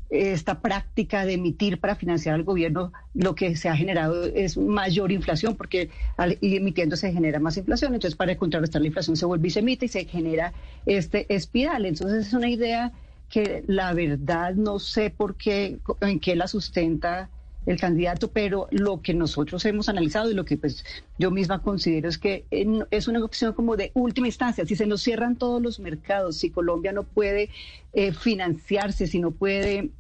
esta 0.10 0.60
práctica 0.60 1.24
de 1.24 1.34
emitir 1.34 1.80
para 1.80 1.96
financiar 1.96 2.36
al 2.36 2.44
gobierno, 2.44 2.92
lo 3.14 3.36
que 3.36 3.56
se 3.56 3.70
ha 3.70 3.76
generado 3.76 4.26
es 4.26 4.58
mayor 4.58 5.12
inflación, 5.12 5.56
porque 5.56 5.92
al 6.18 6.38
ir 6.42 6.58
emitiendo 6.58 6.96
se 6.96 7.14
genera 7.14 7.40
más 7.40 7.58
inflación. 7.58 7.94
Entonces, 7.94 8.18
para 8.18 8.36
contrarrestar 8.36 8.82
la 8.82 8.88
inflación 8.88 9.16
se 9.16 9.26
vuelve 9.26 9.48
y 9.48 9.52
se 9.52 9.60
emite 9.60 9.86
y 9.86 9.90
se 9.90 10.06
genera 10.06 10.54
este 10.86 11.32
espiral. 11.34 11.86
Entonces, 11.86 12.28
es 12.28 12.34
una 12.34 12.50
idea 12.50 12.92
que 13.30 13.64
la 13.68 13.94
verdad 13.94 14.56
no 14.56 14.80
sé 14.80 15.12
por 15.12 15.36
qué, 15.36 15.80
en 16.02 16.20
qué 16.20 16.36
la 16.36 16.48
sustenta 16.48 17.30
el 17.70 17.80
candidato, 17.80 18.32
pero 18.32 18.68
lo 18.72 19.02
que 19.02 19.14
nosotros 19.14 19.64
hemos 19.66 19.90
analizado 19.90 20.32
y 20.32 20.34
lo 20.34 20.44
que 20.44 20.58
pues 20.58 20.84
yo 21.20 21.30
misma 21.30 21.62
considero 21.62 22.10
es 22.10 22.18
que 22.18 22.46
es 22.90 23.08
una 23.08 23.24
opción 23.24 23.54
como 23.54 23.78
de 23.78 23.92
última 23.94 24.26
instancia. 24.26 24.66
Si 24.66 24.76
se 24.76 24.88
nos 24.88 25.04
cierran 25.04 25.36
todos 25.36 25.62
los 25.62 25.80
mercados, 25.80 26.38
si 26.38 26.50
Colombia 26.50 26.94
no 26.94 27.04
puede 27.04 27.50
eh, 27.94 28.12
financiarse, 28.12 29.06
si 29.06 29.20
no 29.20 29.30
puede 29.30 29.92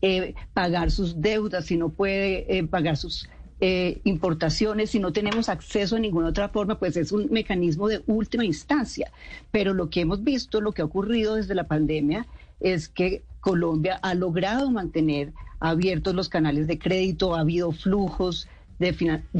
eh, 0.00 0.34
pagar 0.54 0.90
sus 0.90 1.20
deudas, 1.20 1.66
si 1.66 1.76
no 1.76 1.90
puede 1.90 2.56
eh, 2.56 2.64
pagar 2.64 2.96
sus 2.96 3.28
importaciones, 4.04 4.90
si 4.90 5.00
no 5.00 5.12
tenemos 5.12 5.48
acceso 5.48 5.96
a 5.96 5.98
ninguna 5.98 6.28
otra 6.28 6.48
forma, 6.48 6.78
pues 6.78 6.96
es 6.96 7.10
un 7.10 7.26
mecanismo 7.32 7.88
de 7.88 8.02
última 8.06 8.44
instancia. 8.44 9.10
Pero 9.50 9.74
lo 9.74 9.90
que 9.90 10.02
hemos 10.02 10.22
visto, 10.22 10.60
lo 10.60 10.70
que 10.70 10.80
ha 10.80 10.84
ocurrido 10.84 11.34
desde 11.34 11.56
la 11.56 11.64
pandemia, 11.64 12.28
es 12.60 12.88
que 12.88 13.24
Colombia 13.40 13.98
ha 14.00 14.14
logrado 14.14 14.70
mantener 14.70 15.32
abiertos 15.60 16.14
los 16.14 16.28
canales 16.28 16.66
de 16.66 16.78
crédito, 16.78 17.34
ha 17.34 17.40
habido 17.40 17.72
flujos 17.72 18.48
de, 18.78 18.92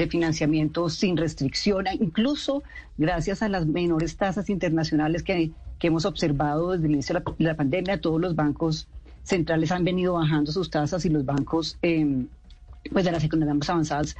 financiamiento 0.08 0.88
sin 0.88 1.16
restricción, 1.16 1.84
incluso 1.92 2.62
gracias 2.96 3.42
a 3.42 3.48
las 3.48 3.66
menores 3.66 4.16
tasas 4.16 4.50
internacionales 4.50 5.22
que, 5.22 5.52
hemos 5.80 6.04
observado 6.06 6.72
desde 6.72 6.86
el 6.86 6.94
inicio 6.94 7.14
de 7.14 7.44
la, 7.44 7.54
pandemia, 7.54 8.00
todos 8.00 8.20
los 8.20 8.34
bancos 8.34 8.88
centrales 9.22 9.70
han 9.70 9.84
venido 9.84 10.14
bajando 10.14 10.50
sus 10.50 10.70
tasas 10.70 11.04
y 11.04 11.08
los 11.08 11.24
bancos 11.24 11.78
em, 11.82 12.26
pues 12.90 13.04
de 13.04 13.12
las 13.12 13.22
economías 13.22 13.70
avanzadas 13.70 14.16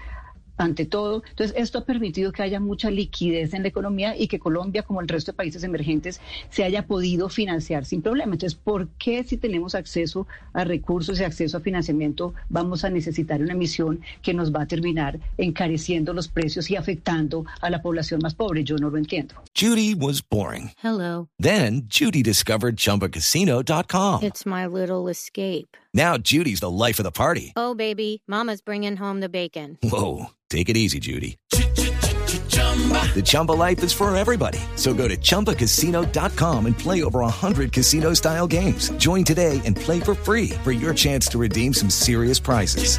ante 0.59 0.85
todo. 0.85 1.23
Entonces, 1.31 1.57
esto 1.57 1.79
ha 1.79 1.85
permitido 1.85 2.33
que 2.33 2.43
haya 2.43 2.61
mucha 2.61 2.91
liquidez 2.91 3.55
en 3.55 3.63
la 3.63 3.69
economía 3.69 4.17
y 4.17 4.29
que 4.29 4.39
Colombia, 4.39 4.83
como 4.83 5.01
el 5.01 5.09
resto 5.09 5.33
de 5.33 5.37
países 5.37 5.63
emergentes, 5.63 6.21
se 6.51 6.65
haya 6.65 6.87
podido 6.87 7.29
financiar 7.29 7.85
sin 7.85 8.03
problema. 8.03 8.35
Entonces, 8.35 8.59
¿por 8.59 8.89
qué 8.99 9.25
si 9.25 9.37
tenemos 9.37 9.75
acceso 9.75 10.27
a 10.53 10.65
recursos 10.65 11.21
y 11.21 11.25
acceso 11.25 11.57
a 11.57 11.61
financiamiento 11.61 12.35
vamos 12.49 12.85
a 12.85 12.91
necesitar 12.91 13.41
una 13.41 13.53
emisión 13.53 14.01
que 14.23 14.35
nos 14.35 14.53
va 14.55 14.63
a 14.63 14.67
terminar 14.67 15.19
encareciendo 15.39 16.13
los 16.13 16.29
precios 16.29 16.71
y 16.71 16.77
afectando 16.77 17.45
a 17.61 17.71
la 17.71 17.81
población 17.81 18.21
más 18.23 18.35
pobre? 18.35 18.65
Yo 18.65 18.77
no 18.77 18.91
lo 18.91 18.99
entiendo. 18.99 19.35
Judy 19.55 19.95
was 19.95 20.21
boring. 20.21 20.73
Hello. 20.83 21.29
Then, 21.39 21.83
Judy 21.89 22.23
discovered 22.23 22.77
chumbacasino.com. 22.77 24.23
It's 24.23 24.45
my 24.45 24.67
little 24.67 25.09
escape. 25.09 25.77
Now, 25.95 26.19
Judy's 26.19 26.61
the 26.61 26.71
life 26.71 26.99
of 26.99 27.05
the 27.05 27.11
party. 27.11 27.53
Oh, 27.57 27.75
baby, 27.75 28.23
Mama's 28.27 28.61
bringing 28.61 28.97
home 28.97 29.21
the 29.21 29.29
bacon. 29.29 29.79
Whoa. 29.83 30.31
Take 30.51 30.71
it 30.71 30.77
easy, 30.77 30.99
Judy. 31.01 31.39
The 31.51 33.23
Chumba 33.25 33.53
life 33.53 33.83
is 33.83 33.93
for 33.93 34.15
everybody. 34.17 34.61
So 34.77 34.95
go 34.95 35.09
to 35.09 35.17
ChumbaCasino.com 35.17 36.67
and 36.67 36.79
play 36.79 37.03
over 37.03 37.21
100 37.21 37.73
casino 37.73 38.15
style 38.15 38.47
games. 38.47 38.91
Join 38.99 39.25
today 39.25 39.61
and 39.65 39.75
play 39.75 39.99
for 39.99 40.15
free 40.15 40.51
for 40.63 40.71
your 40.71 40.95
chance 40.95 41.27
to 41.29 41.39
redeem 41.39 41.75
some 41.75 41.91
serious 41.91 42.39
prizes. 42.39 42.99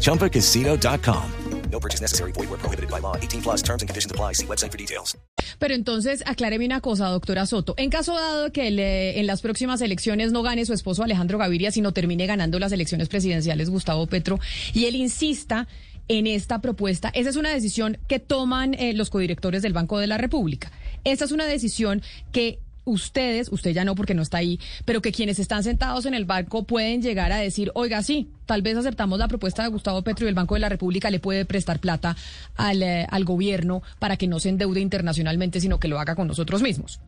ChumbaCasino.com. 0.00 1.32
No 1.70 1.78
purchase 1.78 2.00
necessary. 2.00 2.32
Void 2.32 2.50
where 2.50 2.58
prohibited 2.58 2.90
by 2.90 3.00
law. 3.00 3.16
18 3.16 3.42
plus 3.42 3.62
terms 3.62 3.82
and 3.82 3.88
conditions 3.88 4.10
apply. 4.10 4.32
See 4.34 4.46
website 4.46 4.72
for 4.72 4.78
details. 4.78 5.16
Pero 5.58 5.74
entonces, 5.74 6.22
acláreme 6.26 6.64
una 6.64 6.80
cosa, 6.80 7.06
doctora 7.08 7.46
Soto. 7.46 7.74
En 7.76 7.90
caso 7.90 8.14
dado 8.14 8.50
que 8.52 8.70
le, 8.70 9.20
en 9.20 9.26
las 9.26 9.40
próximas 9.40 9.80
elecciones 9.80 10.32
no 10.32 10.42
gane 10.42 10.64
su 10.64 10.72
esposo 10.72 11.04
Alejandro 11.04 11.38
Gaviria, 11.38 11.70
sino 11.70 11.92
termine 11.92 12.26
ganando 12.26 12.58
las 12.58 12.72
elecciones 12.72 13.08
presidenciales 13.08 13.70
Gustavo 13.70 14.06
Petro, 14.06 14.40
y 14.72 14.86
él 14.86 14.96
insista 14.96 15.68
en 16.10 16.26
esta 16.26 16.60
propuesta. 16.60 17.12
Esa 17.14 17.30
es 17.30 17.36
una 17.36 17.50
decisión 17.50 17.96
que 18.08 18.18
toman 18.18 18.74
eh, 18.74 18.94
los 18.94 19.10
codirectores 19.10 19.62
del 19.62 19.72
Banco 19.72 20.00
de 20.00 20.08
la 20.08 20.18
República. 20.18 20.72
Esa 21.04 21.24
es 21.24 21.30
una 21.30 21.46
decisión 21.46 22.02
que 22.32 22.58
ustedes, 22.84 23.48
usted 23.52 23.70
ya 23.70 23.84
no 23.84 23.94
porque 23.94 24.12
no 24.12 24.22
está 24.22 24.38
ahí, 24.38 24.58
pero 24.84 25.02
que 25.02 25.12
quienes 25.12 25.38
están 25.38 25.62
sentados 25.62 26.06
en 26.06 26.14
el 26.14 26.24
banco 26.24 26.64
pueden 26.64 27.00
llegar 27.00 27.30
a 27.30 27.36
decir, 27.36 27.70
oiga, 27.74 28.02
sí, 28.02 28.28
tal 28.44 28.60
vez 28.60 28.76
aceptamos 28.76 29.20
la 29.20 29.28
propuesta 29.28 29.62
de 29.62 29.68
Gustavo 29.68 30.02
Petro 30.02 30.26
y 30.26 30.28
el 30.28 30.34
Banco 30.34 30.54
de 30.54 30.60
la 30.60 30.68
República 30.68 31.10
le 31.10 31.20
puede 31.20 31.44
prestar 31.44 31.78
plata 31.78 32.16
al, 32.56 32.82
eh, 32.82 33.06
al 33.08 33.24
gobierno 33.24 33.84
para 34.00 34.16
que 34.16 34.26
no 34.26 34.40
se 34.40 34.48
endeude 34.48 34.80
internacionalmente, 34.80 35.60
sino 35.60 35.78
que 35.78 35.86
lo 35.86 36.00
haga 36.00 36.16
con 36.16 36.26
nosotros 36.26 36.60
mismos. 36.60 36.98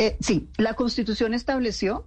Eh, 0.00 0.16
sí, 0.18 0.48
la 0.56 0.74
Constitución 0.74 1.34
estableció 1.34 2.04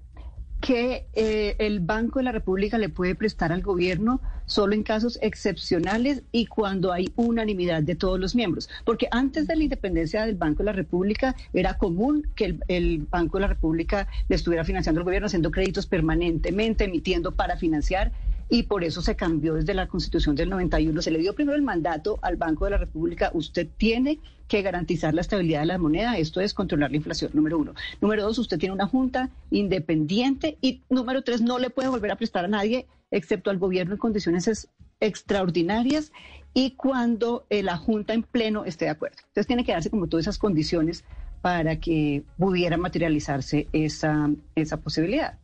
que 0.61 1.05
eh, 1.13 1.55
el 1.59 1.79
Banco 1.79 2.19
de 2.19 2.23
la 2.23 2.31
República 2.31 2.77
le 2.77 2.89
puede 2.89 3.15
prestar 3.15 3.51
al 3.51 3.61
gobierno 3.61 4.21
solo 4.45 4.73
en 4.73 4.83
casos 4.83 5.19
excepcionales 5.21 6.23
y 6.31 6.45
cuando 6.45 6.91
hay 6.93 7.11
unanimidad 7.15 7.83
de 7.83 7.95
todos 7.95 8.19
los 8.19 8.33
miembros. 8.33 8.69
Porque 8.85 9.07
antes 9.11 9.47
de 9.47 9.55
la 9.55 9.63
independencia 9.63 10.25
del 10.25 10.35
Banco 10.35 10.59
de 10.59 10.65
la 10.65 10.71
República 10.71 11.35
era 11.53 11.77
común 11.77 12.27
que 12.35 12.45
el, 12.45 12.63
el 12.67 13.07
Banco 13.09 13.37
de 13.37 13.41
la 13.41 13.47
República 13.47 14.07
le 14.29 14.35
estuviera 14.35 14.63
financiando 14.63 14.99
al 14.99 15.05
gobierno, 15.05 15.27
haciendo 15.27 15.51
créditos 15.51 15.85
permanentemente, 15.85 16.85
emitiendo 16.85 17.35
para 17.35 17.57
financiar 17.57 18.11
y 18.49 18.63
por 18.63 18.83
eso 18.83 19.01
se 19.01 19.15
cambió 19.15 19.55
desde 19.55 19.73
la 19.73 19.87
Constitución 19.87 20.35
del 20.35 20.49
91. 20.49 21.01
Se 21.01 21.11
le 21.11 21.19
dio 21.19 21.35
primero 21.35 21.55
el 21.55 21.61
mandato 21.61 22.19
al 22.21 22.37
Banco 22.37 22.65
de 22.65 22.71
la 22.71 22.77
República, 22.77 23.31
usted 23.33 23.67
tiene 23.77 24.19
que 24.47 24.61
garantizar 24.61 25.13
la 25.13 25.21
estabilidad 25.21 25.61
de 25.61 25.65
la 25.65 25.77
moneda, 25.77 26.17
esto 26.17 26.39
es 26.39 26.53
controlar 26.53 26.91
la 26.91 26.97
inflación, 26.97 27.31
número 27.33 27.57
uno. 27.57 27.73
Número 27.99 28.23
dos, 28.23 28.39
usted 28.39 28.57
tiene 28.57 28.73
una 28.73 28.87
junta 28.87 29.29
independiente 29.51 30.57
y 30.61 30.81
número 30.89 31.21
tres, 31.21 31.41
no 31.41 31.59
le 31.59 31.69
puede 31.69 31.89
volver 31.89 32.11
a 32.11 32.15
prestar 32.15 32.45
a 32.45 32.47
nadie 32.47 32.87
excepto 33.11 33.49
al 33.49 33.57
gobierno 33.57 33.93
en 33.93 33.99
condiciones 33.99 34.69
extraordinarias 34.99 36.11
y 36.53 36.71
cuando 36.71 37.45
eh, 37.49 37.61
la 37.63 37.77
junta 37.77 38.13
en 38.13 38.23
pleno 38.23 38.65
esté 38.65 38.85
de 38.85 38.91
acuerdo. 38.91 39.17
Entonces 39.19 39.47
tiene 39.47 39.63
que 39.63 39.73
darse 39.73 39.89
como 39.89 40.07
todas 40.07 40.23
esas 40.23 40.37
condiciones 40.37 41.03
para 41.41 41.79
que 41.79 42.23
pudiera 42.37 42.77
materializarse 42.77 43.67
esa, 43.71 44.29
esa 44.55 44.77
posibilidad. 44.77 45.37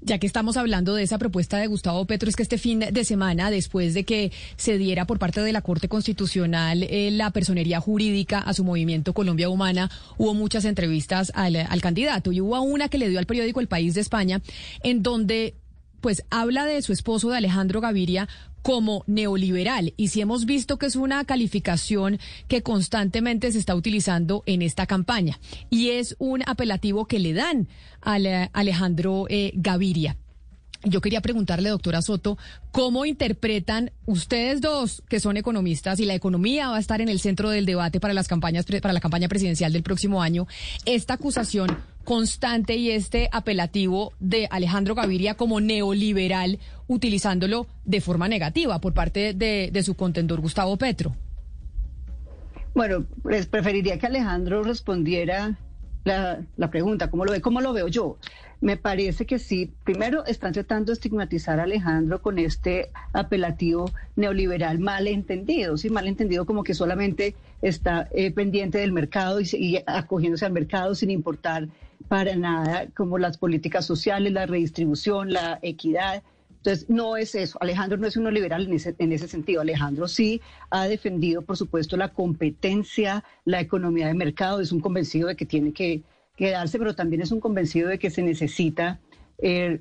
Ya 0.00 0.18
que 0.18 0.26
estamos 0.26 0.56
hablando 0.56 0.94
de 0.94 1.02
esa 1.02 1.18
propuesta 1.18 1.58
de 1.58 1.66
Gustavo 1.66 2.04
Petro, 2.04 2.28
es 2.28 2.36
que 2.36 2.42
este 2.42 2.58
fin 2.58 2.80
de 2.80 3.04
semana, 3.04 3.50
después 3.50 3.94
de 3.94 4.04
que 4.04 4.32
se 4.56 4.78
diera 4.78 5.06
por 5.06 5.18
parte 5.18 5.40
de 5.40 5.52
la 5.52 5.62
Corte 5.62 5.88
Constitucional 5.88 6.82
eh, 6.82 7.10
la 7.10 7.30
personería 7.30 7.80
jurídica 7.80 8.38
a 8.38 8.54
su 8.54 8.64
movimiento 8.64 9.12
Colombia 9.14 9.48
Humana, 9.48 9.90
hubo 10.18 10.34
muchas 10.34 10.64
entrevistas 10.64 11.32
al, 11.34 11.56
al 11.56 11.80
candidato 11.80 12.32
y 12.32 12.40
hubo 12.40 12.60
una 12.60 12.88
que 12.88 12.98
le 12.98 13.08
dio 13.08 13.18
al 13.18 13.26
periódico 13.26 13.60
El 13.60 13.68
País 13.68 13.94
de 13.94 14.00
España, 14.00 14.40
en 14.82 15.02
donde 15.02 15.54
pues 16.00 16.24
habla 16.30 16.66
de 16.66 16.82
su 16.82 16.92
esposo, 16.92 17.30
de 17.30 17.36
Alejandro 17.36 17.80
Gaviria, 17.80 18.28
como 18.62 19.04
neoliberal. 19.06 19.92
Y 19.96 20.08
si 20.08 20.20
hemos 20.20 20.46
visto 20.46 20.78
que 20.78 20.86
es 20.86 20.96
una 20.96 21.24
calificación 21.24 22.18
que 22.48 22.62
constantemente 22.62 23.52
se 23.52 23.58
está 23.58 23.74
utilizando 23.74 24.42
en 24.46 24.62
esta 24.62 24.86
campaña. 24.86 25.38
Y 25.70 25.90
es 25.90 26.16
un 26.18 26.42
apelativo 26.46 27.06
que 27.06 27.18
le 27.18 27.32
dan 27.32 27.68
a 28.00 28.14
Alejandro 28.52 29.26
eh, 29.28 29.52
Gaviria. 29.54 30.16
Yo 30.84 31.00
quería 31.00 31.20
preguntarle, 31.20 31.68
doctora 31.68 32.02
Soto, 32.02 32.38
¿cómo 32.72 33.04
interpretan 33.06 33.92
ustedes 34.04 34.60
dos, 34.60 35.02
que 35.08 35.20
son 35.20 35.36
economistas, 35.36 36.00
y 36.00 36.04
la 36.04 36.14
economía 36.14 36.70
va 36.70 36.76
a 36.76 36.80
estar 36.80 37.00
en 37.00 37.08
el 37.08 37.20
centro 37.20 37.50
del 37.50 37.66
debate 37.66 38.00
para 38.00 38.14
las 38.14 38.26
campañas 38.26 38.66
para 38.66 38.92
la 38.92 39.00
campaña 39.00 39.28
presidencial 39.28 39.72
del 39.72 39.84
próximo 39.84 40.22
año, 40.22 40.48
esta 40.84 41.14
acusación 41.14 41.76
constante 42.02 42.74
y 42.74 42.90
este 42.90 43.28
apelativo 43.30 44.12
de 44.18 44.48
Alejandro 44.50 44.96
Gaviria 44.96 45.34
como 45.34 45.60
neoliberal, 45.60 46.58
utilizándolo 46.88 47.68
de 47.84 48.00
forma 48.00 48.26
negativa 48.26 48.80
por 48.80 48.92
parte 48.92 49.34
de, 49.34 49.82
su 49.84 49.94
contendor 49.94 50.40
Gustavo 50.40 50.76
Petro? 50.76 51.14
Bueno, 52.74 53.04
pues 53.22 53.46
preferiría 53.46 53.98
que 53.98 54.06
Alejandro 54.06 54.64
respondiera 54.64 55.56
la, 56.04 56.40
la, 56.56 56.70
pregunta, 56.70 57.08
¿cómo 57.08 57.24
lo 57.24 57.30
ve? 57.30 57.40
¿Cómo 57.40 57.60
lo 57.60 57.72
veo 57.72 57.86
yo? 57.86 58.18
Me 58.62 58.76
parece 58.76 59.26
que 59.26 59.40
sí. 59.40 59.72
Primero, 59.82 60.24
están 60.24 60.52
tratando 60.52 60.92
de 60.92 60.92
estigmatizar 60.92 61.58
a 61.58 61.64
Alejandro 61.64 62.22
con 62.22 62.38
este 62.38 62.90
apelativo 63.12 63.90
neoliberal 64.14 64.78
mal 64.78 65.08
entendido, 65.08 65.76
¿sí? 65.76 65.90
Mal 65.90 66.06
entendido 66.06 66.46
como 66.46 66.62
que 66.62 66.72
solamente 66.72 67.34
está 67.60 68.08
eh, 68.12 68.30
pendiente 68.30 68.78
del 68.78 68.92
mercado 68.92 69.40
y, 69.40 69.48
y, 69.52 69.82
acogiéndose 69.84 70.46
al 70.46 70.52
mercado 70.52 70.94
sin 70.94 71.10
importar 71.10 71.66
para 72.06 72.36
nada 72.36 72.86
como 72.96 73.18
las 73.18 73.36
políticas 73.36 73.84
sociales, 73.84 74.32
la 74.32 74.46
redistribución, 74.46 75.32
la 75.32 75.58
equidad. 75.60 76.22
Entonces, 76.58 76.88
no 76.88 77.16
es 77.16 77.34
eso. 77.34 77.58
Alejandro 77.60 77.98
no 77.98 78.06
es 78.06 78.16
uno 78.16 78.30
liberal 78.30 78.68
en 78.68 78.74
ese, 78.74 78.94
en 78.96 79.10
ese 79.10 79.26
sentido. 79.26 79.62
Alejandro 79.62 80.06
sí 80.06 80.40
ha 80.70 80.86
defendido, 80.86 81.42
por 81.42 81.56
supuesto, 81.56 81.96
la 81.96 82.10
competencia, 82.10 83.24
la 83.44 83.60
economía 83.60 84.06
de 84.06 84.14
mercado. 84.14 84.60
Es 84.60 84.70
un 84.70 84.78
convencido 84.78 85.26
de 85.26 85.34
que 85.34 85.46
tiene 85.46 85.72
que 85.72 86.04
quedarse, 86.42 86.76
pero 86.76 86.96
también 86.96 87.22
es 87.22 87.30
un 87.30 87.38
convencido 87.38 87.88
de 87.88 88.00
que 88.00 88.10
se 88.10 88.20
necesita 88.20 88.98
eh, 89.38 89.80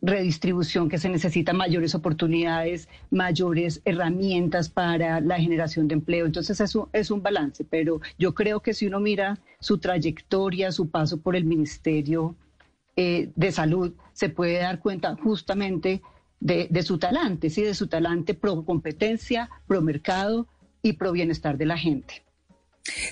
redistribución, 0.00 0.88
que 0.88 0.96
se 0.96 1.08
necesita 1.08 1.52
mayores 1.52 1.96
oportunidades, 1.96 2.88
mayores 3.10 3.82
herramientas 3.84 4.68
para 4.68 5.20
la 5.20 5.40
generación 5.40 5.88
de 5.88 5.94
empleo. 5.94 6.24
Entonces, 6.24 6.60
eso 6.60 6.88
es 6.92 7.10
un 7.10 7.20
balance. 7.20 7.64
Pero 7.64 8.00
yo 8.16 8.32
creo 8.32 8.60
que 8.60 8.74
si 8.74 8.86
uno 8.86 9.00
mira 9.00 9.40
su 9.58 9.78
trayectoria, 9.78 10.70
su 10.70 10.88
paso 10.88 11.20
por 11.20 11.34
el 11.34 11.44
Ministerio 11.44 12.36
eh, 12.94 13.30
de 13.34 13.50
salud, 13.50 13.92
se 14.12 14.28
puede 14.28 14.58
dar 14.58 14.78
cuenta 14.78 15.16
justamente 15.16 16.00
de, 16.38 16.68
de 16.70 16.82
su 16.84 16.98
talante, 16.98 17.50
¿sí? 17.50 17.62
de 17.62 17.74
su 17.74 17.88
talante 17.88 18.34
pro 18.34 18.64
competencia, 18.64 19.50
pro 19.66 19.82
mercado 19.82 20.46
y 20.80 20.92
pro 20.92 21.10
bienestar 21.10 21.58
de 21.58 21.66
la 21.66 21.76
gente. 21.76 22.22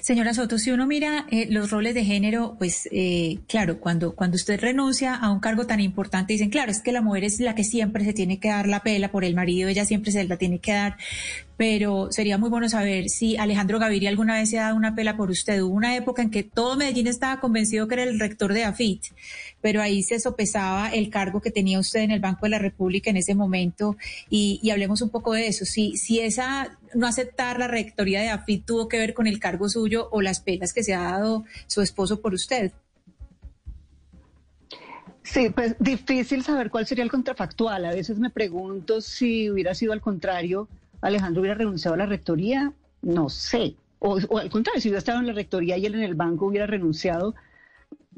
Señora 0.02 0.34
Soto, 0.34 0.58
si 0.58 0.72
uno 0.72 0.88
mira 0.88 1.26
eh, 1.30 1.46
los 1.48 1.70
roles 1.70 1.94
de 1.94 2.04
género, 2.04 2.56
pues 2.58 2.88
eh, 2.90 3.38
claro, 3.46 3.78
cuando, 3.78 4.16
cuando 4.16 4.34
usted 4.34 4.58
renuncia 4.60 5.14
a 5.14 5.30
un 5.30 5.38
cargo 5.38 5.64
tan 5.64 5.78
importante, 5.78 6.32
dicen, 6.32 6.50
claro, 6.50 6.72
es 6.72 6.80
que 6.80 6.90
la 6.90 7.02
mujer 7.02 7.22
es 7.22 7.38
la 7.38 7.54
que 7.54 7.62
siempre 7.62 8.04
se 8.04 8.12
tiene 8.12 8.40
que 8.40 8.48
dar 8.48 8.66
la 8.66 8.82
pela 8.82 9.12
por 9.12 9.24
el 9.24 9.36
marido, 9.36 9.68
ella 9.68 9.84
siempre 9.84 10.10
se 10.10 10.24
la 10.24 10.36
tiene 10.38 10.58
que 10.58 10.72
dar, 10.72 10.96
pero 11.56 12.10
sería 12.10 12.36
muy 12.36 12.50
bueno 12.50 12.68
saber 12.68 13.08
si 13.10 13.36
Alejandro 13.36 13.78
Gaviria 13.78 14.10
alguna 14.10 14.34
vez 14.34 14.50
se 14.50 14.58
ha 14.58 14.64
dado 14.64 14.76
una 14.76 14.96
pela 14.96 15.16
por 15.16 15.30
usted. 15.30 15.60
Hubo 15.60 15.74
una 15.74 15.94
época 15.94 16.22
en 16.22 16.30
que 16.30 16.42
todo 16.42 16.76
Medellín 16.76 17.06
estaba 17.06 17.38
convencido 17.38 17.86
que 17.86 17.94
era 17.94 18.02
el 18.02 18.18
rector 18.18 18.52
de 18.52 18.64
AFIT, 18.64 19.04
pero 19.60 19.82
ahí 19.82 20.02
se 20.02 20.18
sopesaba 20.20 20.88
el 20.88 21.10
cargo 21.10 21.40
que 21.40 21.50
tenía 21.50 21.78
usted 21.78 22.00
en 22.00 22.10
el 22.10 22.20
Banco 22.20 22.46
de 22.46 22.50
la 22.50 22.58
República 22.58 23.10
en 23.10 23.16
ese 23.16 23.34
momento 23.34 23.96
y, 24.28 24.60
y 24.62 24.70
hablemos 24.70 25.02
un 25.02 25.10
poco 25.10 25.32
de 25.32 25.46
eso. 25.48 25.64
Si, 25.64 25.96
si 25.96 26.20
esa 26.20 26.78
no 26.94 27.06
aceptar 27.06 27.58
la 27.58 27.68
rectoría 27.68 28.20
de 28.20 28.28
AFIT 28.28 28.64
tuvo 28.64 28.88
que 28.88 28.98
ver 28.98 29.14
con 29.14 29.26
el 29.26 29.38
cargo 29.38 29.68
suyo 29.68 30.08
o 30.10 30.22
las 30.22 30.40
pelas 30.40 30.72
que 30.72 30.82
se 30.82 30.94
ha 30.94 31.02
dado 31.02 31.44
su 31.66 31.82
esposo 31.82 32.20
por 32.20 32.34
usted. 32.34 32.72
Sí, 35.22 35.50
pues 35.50 35.76
difícil 35.78 36.42
saber 36.42 36.70
cuál 36.70 36.86
sería 36.86 37.04
el 37.04 37.10
contrafactual. 37.10 37.84
A 37.84 37.92
veces 37.92 38.18
me 38.18 38.30
pregunto 38.30 39.00
si 39.00 39.50
hubiera 39.50 39.74
sido 39.74 39.92
al 39.92 40.00
contrario, 40.00 40.68
Alejandro 41.00 41.42
hubiera 41.42 41.56
renunciado 41.56 41.94
a 41.94 41.98
la 41.98 42.06
rectoría, 42.06 42.72
no 43.02 43.28
sé. 43.28 43.76
O, 43.98 44.18
o 44.28 44.38
al 44.38 44.50
contrario, 44.50 44.80
si 44.80 44.88
hubiera 44.88 44.98
estado 44.98 45.20
en 45.20 45.26
la 45.26 45.32
rectoría 45.34 45.76
y 45.76 45.86
él 45.86 45.94
en 45.94 46.02
el 46.02 46.14
banco 46.14 46.46
hubiera 46.46 46.66
renunciado, 46.66 47.34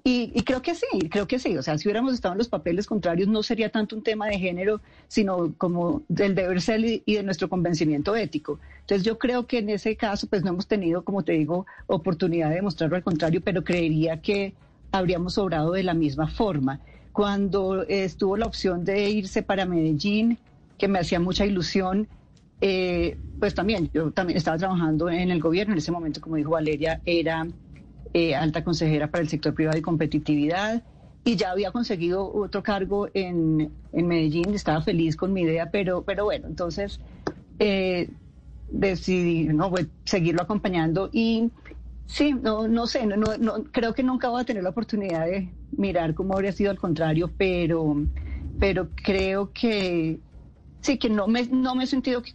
y, 0.04 0.32
y, 0.34 0.42
creo 0.42 0.62
que 0.62 0.74
sí, 0.74 1.08
creo 1.10 1.28
que 1.28 1.38
sí. 1.38 1.56
O 1.56 1.62
sea, 1.62 1.78
si 1.78 1.86
hubiéramos 1.86 2.14
estado 2.14 2.34
en 2.34 2.38
los 2.38 2.48
papeles 2.48 2.86
contrarios, 2.86 3.28
no 3.28 3.42
sería 3.42 3.70
tanto 3.70 3.94
un 3.94 4.02
tema 4.02 4.26
de 4.26 4.38
género, 4.38 4.80
sino 5.06 5.54
como 5.58 6.02
del 6.08 6.34
deber 6.34 6.60
ser 6.60 6.80
y 6.84 7.14
de 7.14 7.22
nuestro 7.22 7.48
convencimiento 7.48 8.16
ético. 8.16 8.58
Entonces, 8.80 9.04
yo 9.04 9.18
creo 9.18 9.46
que 9.46 9.58
en 9.58 9.70
ese 9.70 9.96
caso, 9.96 10.26
pues 10.26 10.42
no 10.42 10.50
hemos 10.50 10.66
tenido, 10.66 11.04
como 11.04 11.22
te 11.22 11.32
digo, 11.32 11.66
oportunidad 11.86 12.48
de 12.48 12.56
demostrarlo 12.56 12.96
al 12.96 13.04
contrario, 13.04 13.40
pero 13.44 13.62
creería 13.62 14.20
que 14.20 14.54
habríamos 14.90 15.38
obrado 15.38 15.72
de 15.72 15.82
la 15.82 15.94
misma 15.94 16.28
forma. 16.28 16.80
Cuando 17.12 17.82
estuvo 17.84 18.36
la 18.36 18.46
opción 18.46 18.84
de 18.84 19.10
irse 19.10 19.42
para 19.42 19.66
Medellín, 19.66 20.38
que 20.78 20.88
me 20.88 20.98
hacía 20.98 21.20
mucha 21.20 21.46
ilusión, 21.46 22.08
eh, 22.60 23.16
pues 23.38 23.54
también, 23.54 23.90
yo 23.92 24.10
también 24.10 24.36
estaba 24.36 24.56
trabajando 24.56 25.10
en 25.10 25.30
el 25.30 25.40
gobierno 25.40 25.74
en 25.74 25.78
ese 25.78 25.92
momento, 25.92 26.20
como 26.20 26.36
dijo 26.36 26.50
Valeria, 26.50 27.00
era 27.04 27.46
eh, 28.14 28.35
alta 28.35 28.64
consejera 28.64 29.11
para 29.11 29.22
el 29.22 29.29
sector 29.29 29.55
privado 29.55 29.79
y 29.79 29.83
competitividad 29.83 30.83
y 31.25 31.37
ya 31.37 31.53
había 31.53 31.70
conseguido 31.70 32.33
otro 32.35 32.62
cargo 32.62 33.09
en, 33.14 33.72
en 33.92 34.07
Medellín, 34.07 34.55
estaba 34.55 34.83
feliz 34.83 35.16
con 35.16 35.33
mi 35.33 35.42
idea, 35.42 35.70
pero, 35.70 36.03
pero 36.03 36.25
bueno, 36.25 36.48
entonces 36.48 37.01
eh, 37.59 38.11
decidí 38.70 39.44
no, 39.44 39.70
pues, 39.70 39.87
seguirlo 40.05 40.42
acompañando 40.42 41.11
y 41.12 41.51
sí, 42.07 42.35
no, 42.35 42.66
no 42.66 42.87
sé, 42.87 43.07
no, 43.07 43.16
no, 43.38 43.64
creo 43.70 43.94
que 43.94 44.03
nunca 44.03 44.31
voy 44.31 44.42
a 44.42 44.44
tener 44.44 44.64
la 44.64 44.70
oportunidad 44.70 45.27
de 45.27 45.48
mirar 45.77 46.14
cómo 46.14 46.35
habría 46.35 46.53
sido 46.53 46.70
al 46.70 46.79
contrario, 46.79 47.31
pero, 47.37 47.96
pero 48.59 48.88
creo 48.96 49.53
que 49.53 50.18
sí, 50.81 50.98
que 50.98 51.09
no 51.09 51.29
me, 51.29 51.46
no 51.46 51.77
me 51.77 51.85
he 51.85 51.87
sentido 51.87 52.22
que 52.22 52.33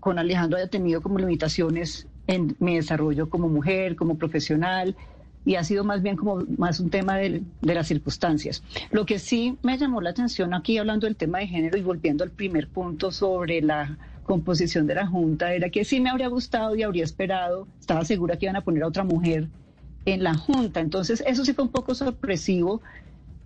con 0.00 0.18
Alejandro 0.18 0.56
haya 0.58 0.68
tenido 0.68 1.02
como 1.02 1.18
limitaciones 1.18 2.06
en 2.26 2.56
mi 2.58 2.76
desarrollo 2.76 3.28
como 3.28 3.48
mujer, 3.48 3.96
como 3.96 4.16
profesional, 4.16 4.96
y 5.44 5.54
ha 5.54 5.64
sido 5.64 5.84
más 5.84 6.02
bien 6.02 6.16
como 6.16 6.44
más 6.58 6.80
un 6.80 6.90
tema 6.90 7.16
de, 7.16 7.42
las 7.62 7.88
circunstancias. 7.88 8.62
Lo 8.90 9.06
que 9.06 9.18
sí 9.18 9.56
me 9.62 9.78
llamó 9.78 10.00
la 10.00 10.10
atención 10.10 10.54
aquí 10.54 10.78
hablando 10.78 11.06
del 11.06 11.16
tema 11.16 11.38
de 11.38 11.46
género 11.46 11.78
y 11.78 11.82
volviendo 11.82 12.24
al 12.24 12.30
primer 12.30 12.68
punto 12.68 13.10
sobre 13.10 13.62
la 13.62 13.98
composición 14.24 14.86
de 14.86 14.94
la 14.94 15.06
Junta 15.06 15.54
era 15.54 15.70
que 15.70 15.84
sí 15.84 16.00
me 16.00 16.10
habría 16.10 16.28
gustado 16.28 16.76
y 16.76 16.82
habría 16.82 17.04
esperado, 17.04 17.66
estaba 17.80 18.04
segura 18.04 18.36
que 18.36 18.46
iban 18.46 18.56
a 18.56 18.60
poner 18.60 18.82
a 18.82 18.88
otra 18.88 19.02
mujer 19.02 19.48
en 20.04 20.22
la 20.22 20.34
Junta. 20.34 20.80
Entonces, 20.80 21.22
eso 21.26 21.44
sí 21.44 21.52
fue 21.52 21.64
un 21.64 21.70
poco 21.70 21.94
sorpresivo 21.94 22.80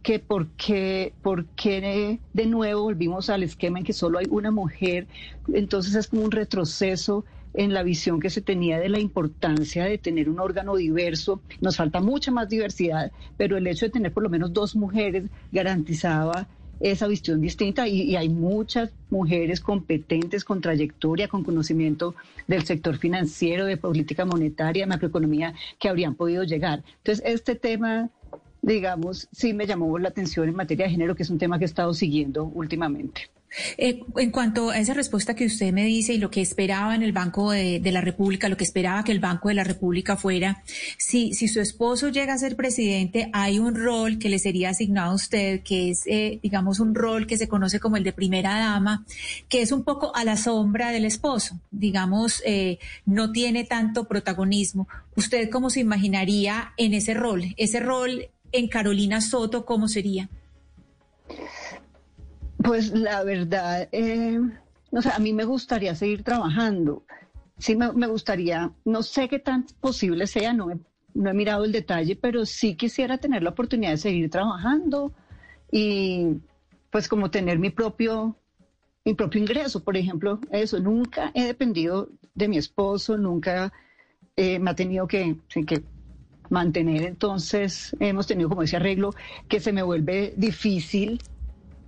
que 0.02 0.18
por 0.18 0.48
qué 0.56 2.20
de 2.34 2.46
nuevo 2.46 2.82
volvimos 2.82 3.30
al 3.30 3.42
esquema 3.42 3.78
en 3.78 3.84
que 3.86 3.94
solo 3.94 4.18
hay 4.18 4.26
una 4.28 4.50
mujer. 4.50 5.06
Entonces 5.52 5.94
es 5.94 6.08
como 6.08 6.24
un 6.24 6.30
retroceso 6.30 7.24
en 7.54 7.72
la 7.72 7.82
visión 7.82 8.20
que 8.20 8.30
se 8.30 8.40
tenía 8.40 8.78
de 8.78 8.88
la 8.88 8.98
importancia 8.98 9.84
de 9.84 9.98
tener 9.98 10.28
un 10.28 10.40
órgano 10.40 10.76
diverso. 10.76 11.40
Nos 11.60 11.76
falta 11.76 12.00
mucha 12.00 12.30
más 12.30 12.48
diversidad, 12.48 13.12
pero 13.36 13.56
el 13.56 13.66
hecho 13.66 13.86
de 13.86 13.92
tener 13.92 14.12
por 14.12 14.22
lo 14.22 14.30
menos 14.30 14.52
dos 14.52 14.76
mujeres 14.76 15.24
garantizaba 15.52 16.48
esa 16.80 17.06
visión 17.06 17.40
distinta 17.40 17.86
y, 17.88 18.16
hay 18.16 18.28
muchas 18.28 18.90
mujeres 19.10 19.60
competentes 19.60 20.44
con 20.44 20.60
trayectoria, 20.60 21.28
con 21.28 21.44
conocimiento 21.44 22.14
del 22.46 22.64
sector 22.64 22.98
financiero, 22.98 23.64
de 23.64 23.76
política 23.76 24.24
monetaria, 24.24 24.86
macroeconomía, 24.86 25.54
que 25.78 25.88
habrían 25.88 26.14
podido 26.14 26.42
llegar. 26.42 26.82
Entonces, 26.98 27.24
este 27.26 27.54
tema, 27.54 28.10
digamos, 28.60 29.28
sí 29.32 29.54
me 29.54 29.66
llamó 29.66 29.98
la 29.98 30.08
atención 30.08 30.48
en 30.48 30.56
materia 30.56 30.86
de 30.86 30.92
género, 30.92 31.14
que 31.14 31.22
es 31.22 31.30
un 31.30 31.38
tema 31.38 31.58
que 31.58 31.64
he 31.64 31.66
estado 31.66 31.94
siguiendo 31.94 32.44
últimamente. 32.44 33.30
Eh, 33.78 34.00
en 34.16 34.30
cuanto 34.30 34.70
a 34.70 34.78
esa 34.78 34.94
respuesta 34.94 35.34
que 35.34 35.46
usted 35.46 35.72
me 35.72 35.84
dice 35.84 36.14
y 36.14 36.18
lo 36.18 36.30
que 36.30 36.40
esperaba 36.40 36.94
en 36.94 37.02
el 37.02 37.12
Banco 37.12 37.52
de, 37.52 37.80
la 37.84 38.00
República, 38.00 38.48
lo 38.48 38.56
que 38.56 38.64
esperaba 38.64 39.04
que 39.04 39.12
el 39.12 39.20
Banco 39.20 39.48
de 39.48 39.54
la 39.54 39.64
República 39.64 40.16
fuera, 40.16 40.62
si, 40.98 41.34
si 41.34 41.48
su 41.48 41.60
esposo 41.60 42.08
llega 42.08 42.34
a 42.34 42.38
ser 42.38 42.56
presidente, 42.56 43.30
hay 43.32 43.58
un 43.58 43.74
rol 43.74 44.18
que 44.18 44.28
le 44.28 44.38
sería 44.38 44.70
asignado 44.70 45.12
a 45.12 45.14
usted, 45.14 45.62
que 45.62 45.90
es, 45.90 46.02
eh, 46.06 46.40
digamos, 46.42 46.80
un 46.80 46.94
rol 46.94 47.26
que 47.26 47.36
se 47.36 47.48
conoce 47.48 47.80
como 47.80 47.96
el 47.96 48.04
de 48.04 48.12
primera 48.12 48.58
dama, 48.58 49.04
que 49.48 49.62
es 49.62 49.72
un 49.72 49.84
poco 49.84 50.14
a 50.16 50.24
la 50.24 50.36
sombra 50.36 50.90
del 50.90 51.04
esposo, 51.04 51.60
digamos, 51.70 52.42
eh, 52.44 52.78
no 53.06 53.32
tiene 53.32 53.64
tanto 53.64 54.04
protagonismo. 54.04 54.88
¿Usted 55.16 55.48
cómo 55.50 55.70
se 55.70 55.80
imaginaría 55.80 56.72
en 56.76 56.94
ese 56.94 57.14
rol? 57.14 57.54
Ese 57.56 57.80
rol 57.80 58.28
en 58.52 58.68
Carolina 58.68 59.20
Soto, 59.20 59.64
¿cómo 59.64 59.88
sería? 59.88 60.28
Pues 62.64 62.92
la 62.92 63.22
verdad, 63.24 63.90
eh, 63.92 64.40
no 64.90 65.02
sé, 65.02 65.10
a 65.14 65.18
mí 65.18 65.34
me 65.34 65.44
gustaría 65.44 65.94
seguir 65.94 66.22
trabajando. 66.22 67.04
Sí, 67.58 67.76
me, 67.76 68.06
gustaría, 68.06 68.72
no 68.86 69.02
sé 69.02 69.28
qué 69.28 69.38
tan 69.38 69.66
posible 69.80 70.26
sea, 70.26 70.54
no, 70.54 70.68
no 71.12 71.30
he 71.30 71.34
mirado 71.34 71.66
el 71.66 71.72
detalle, 71.72 72.16
pero 72.16 72.46
sí 72.46 72.74
quisiera 72.74 73.18
tener 73.18 73.42
la 73.42 73.50
oportunidad 73.50 73.90
de 73.90 73.98
seguir 73.98 74.30
trabajando 74.30 75.12
y 75.70 76.38
pues 76.90 77.06
como 77.06 77.30
tener 77.30 77.58
mi 77.58 77.68
propio 77.68 78.36
mi 79.04 79.12
propio 79.12 79.42
ingreso, 79.42 79.84
por 79.84 79.98
ejemplo, 79.98 80.40
eso, 80.50 80.80
nunca 80.80 81.30
he 81.34 81.44
dependido 81.44 82.08
de 82.34 82.48
mi 82.48 82.56
esposo, 82.56 83.18
nunca 83.18 83.74
eh, 84.36 84.58
me 84.58 84.70
ha 84.70 84.74
tenido 84.74 85.06
que, 85.06 85.36
que 85.66 85.82
mantener, 86.48 87.02
entonces 87.02 87.94
hemos 88.00 88.26
tenido 88.26 88.48
como 88.48 88.62
ese 88.62 88.76
arreglo 88.76 89.14
que 89.48 89.60
se 89.60 89.72
me 89.72 89.82
vuelve 89.82 90.32
difícil 90.38 91.20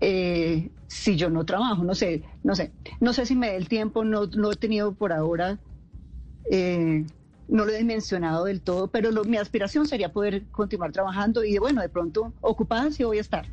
eh, 0.01 0.71
si 0.87 1.17
yo 1.17 1.31
no 1.31 1.45
trabajo, 1.45 1.85
no 1.85 1.95
sé, 1.95 2.23
no 2.43 2.55
sé, 2.55 2.73
no 3.01 3.13
sé 3.13 3.27
si 3.27 3.35
me 3.35 3.51
dé 3.51 3.57
el 3.57 3.69
tiempo, 3.69 4.05
no, 4.05 4.27
no 4.27 4.53
he 4.53 4.57
tenido 4.57 4.93
por 4.93 5.13
ahora, 5.13 5.59
eh, 6.51 7.05
no 7.49 7.65
lo 7.65 7.73
he 7.73 7.85
mencionado 7.85 8.45
del 8.45 8.61
todo, 8.61 8.89
pero 8.89 9.11
mi 9.25 9.37
aspiración 9.37 9.87
sería 9.87 10.13
poder 10.13 10.47
continuar 10.51 10.93
trabajando 10.93 11.45
y 11.45 11.59
bueno, 11.59 11.81
de 11.81 11.89
pronto 11.89 12.33
ocupada 12.41 12.91
sí 12.91 13.05
voy 13.05 13.19
a 13.19 13.23
estar. 13.23 13.47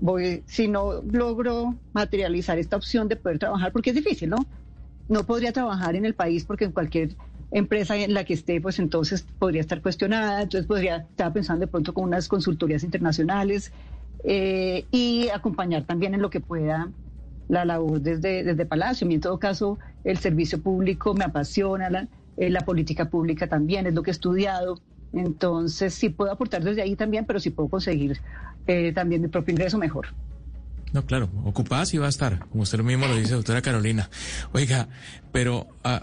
Voy, 0.00 0.44
si 0.46 0.68
no 0.68 1.02
logro 1.02 1.74
materializar 1.92 2.58
esta 2.58 2.76
opción 2.76 3.08
de 3.08 3.16
poder 3.16 3.38
trabajar, 3.38 3.72
porque 3.72 3.90
es 3.90 3.96
difícil, 3.96 4.30
¿no? 4.30 4.38
No 5.08 5.24
podría 5.24 5.52
trabajar 5.52 5.96
en 5.96 6.04
el 6.04 6.14
país 6.14 6.44
porque 6.44 6.64
en 6.64 6.72
cualquier 6.72 7.16
empresa 7.50 7.96
en 7.96 8.14
la 8.14 8.24
que 8.24 8.34
esté, 8.34 8.60
pues 8.60 8.78
entonces 8.78 9.26
podría 9.38 9.60
estar 9.60 9.80
cuestionada, 9.82 10.42
entonces 10.42 10.66
podría 10.66 10.98
estar 10.98 11.32
pensando 11.32 11.62
de 11.66 11.70
pronto 11.70 11.94
con 11.94 12.04
unas 12.04 12.28
consultorías 12.28 12.84
internacionales, 12.84 13.72
eh, 14.24 14.84
y 14.90 15.28
acompañar 15.28 15.84
también 15.84 16.14
en 16.14 16.22
lo 16.22 16.30
que 16.30 16.40
pueda 16.40 16.88
la 17.48 17.64
labor 17.64 18.00
desde, 18.00 18.44
desde 18.44 18.66
Palacio. 18.66 19.08
En 19.08 19.20
todo 19.20 19.38
caso, 19.38 19.78
el 20.04 20.18
servicio 20.18 20.60
público 20.60 21.14
me 21.14 21.24
apasiona, 21.24 21.90
la, 21.90 22.08
eh, 22.36 22.50
la 22.50 22.60
política 22.60 23.08
pública 23.08 23.46
también, 23.46 23.86
es 23.86 23.94
lo 23.94 24.02
que 24.02 24.10
he 24.10 24.12
estudiado. 24.12 24.80
Entonces, 25.12 25.94
sí 25.94 26.10
puedo 26.10 26.30
aportar 26.30 26.62
desde 26.62 26.82
ahí 26.82 26.94
también, 26.94 27.24
pero 27.24 27.40
si 27.40 27.50
puedo 27.50 27.68
conseguir 27.68 28.20
eh, 28.66 28.92
también 28.92 29.22
mi 29.22 29.28
propio 29.28 29.52
ingreso, 29.52 29.78
mejor. 29.78 30.08
No, 30.92 31.04
claro, 31.04 31.28
ocupada 31.44 31.84
sí 31.84 31.98
va 31.98 32.06
a 32.06 32.10
estar, 32.10 32.46
como 32.48 32.62
usted 32.62 32.78
mismo 32.80 33.06
lo 33.06 33.16
dice, 33.16 33.34
doctora 33.34 33.60
Carolina. 33.60 34.08
Oiga, 34.52 34.88
pero 35.32 35.66
a, 35.84 36.02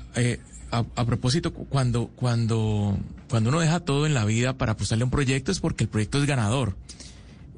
a, 0.72 0.86
a, 0.96 1.06
propósito, 1.06 1.54
cuando, 1.54 2.08
cuando, 2.16 2.98
cuando 3.30 3.50
uno 3.50 3.60
deja 3.60 3.80
todo 3.80 4.06
en 4.06 4.14
la 4.14 4.26
vida 4.26 4.54
para 4.54 4.74
apostarle 4.74 5.04
a 5.04 5.06
un 5.06 5.12
proyecto 5.12 5.52
es 5.52 5.60
porque 5.60 5.86
el 5.86 5.90
proyecto 5.90 6.20
es 6.20 6.26
ganador. 6.26 6.76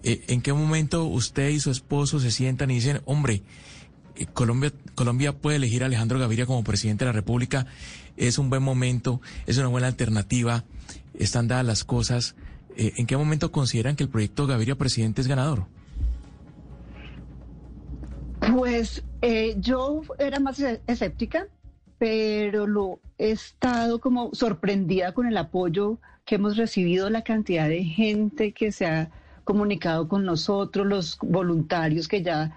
Eh, 0.08 0.24
¿En 0.30 0.42
qué 0.42 0.54
momento 0.54 1.04
usted 1.04 1.50
y 1.50 1.60
su 1.60 1.70
esposo 1.70 2.22
se 2.22 2.32
sientan 2.32 2.72
y 2.72 2.76
dicen, 2.76 3.02
hombre, 3.04 3.42
eh, 4.16 4.26
Colombia, 4.26 4.72
Colombia 4.96 5.34
puede 5.34 5.58
elegir 5.58 5.84
a 5.84 5.88
Alejandro 5.88 6.18
Gaviria 6.18 6.46
como 6.46 6.64
presidente 6.64 7.04
de 7.04 7.10
la 7.10 7.12
República? 7.12 7.68
Es 8.16 8.38
un 8.38 8.50
buen 8.50 8.64
momento, 8.64 9.20
es 9.48 9.58
una 9.58 9.68
buena 9.68 9.88
alternativa, 9.88 10.64
están 11.14 11.50
dadas 11.50 11.66
las 11.66 11.84
cosas. 11.84 12.36
Eh, 12.78 12.94
¿En 12.96 13.06
qué 13.06 13.18
momento 13.18 13.52
consideran 13.52 13.98
que 13.98 14.04
el 14.04 14.10
proyecto 14.10 14.48
Gaviria 14.48 14.76
presidente 14.78 15.20
es 15.20 15.28
ganador? 15.28 15.66
Pues 18.56 19.04
yo 19.58 20.04
era 20.20 20.40
más 20.40 20.58
escéptica, 20.88 21.48
pero 21.98 22.66
lo 22.66 23.02
he 23.18 23.32
estado 23.32 24.00
como 24.00 24.34
sorprendida 24.34 25.12
con 25.12 25.28
el 25.28 25.36
apoyo 25.36 25.98
que 26.24 26.36
hemos 26.36 26.56
recibido, 26.56 27.10
la 27.10 27.24
cantidad 27.24 27.68
de 27.68 27.84
gente 27.84 28.54
que 28.54 28.72
se 28.72 28.86
ha 28.86 29.12
comunicado 29.48 30.10
con 30.10 30.26
nosotros, 30.26 30.86
los 30.86 31.18
voluntarios 31.22 32.08
que 32.08 32.22
ya 32.22 32.56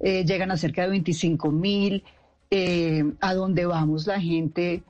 eh, 0.00 0.24
llegan 0.24 0.50
a 0.50 0.56
cerca 0.56 0.82
de 0.82 0.88
25 0.88 1.52
mil, 1.52 2.02
eh, 2.50 3.04
a 3.20 3.32
donde 3.34 3.64
vamos 3.64 4.06
la 4.08 4.20
gente 4.20 4.82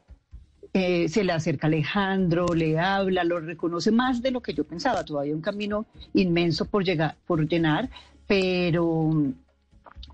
eh, 0.73 1.11
se 1.11 1.23
le 1.23 1.33
acerca 1.33 1.67
Alejandro, 1.67 2.47
le 2.55 2.79
habla, 2.79 3.23
lo 3.23 3.39
reconoce 3.39 3.91
más 3.93 4.23
de 4.23 4.31
lo 4.31 4.41
que 4.41 4.55
yo 4.55 4.65
pensaba. 4.65 5.05
Todavía 5.05 5.35
un 5.35 5.43
camino 5.43 5.85
inmenso 6.15 6.65
por 6.65 6.83
llegar, 6.83 7.17
por 7.27 7.47
llenar, 7.47 7.91
pero, 8.27 9.11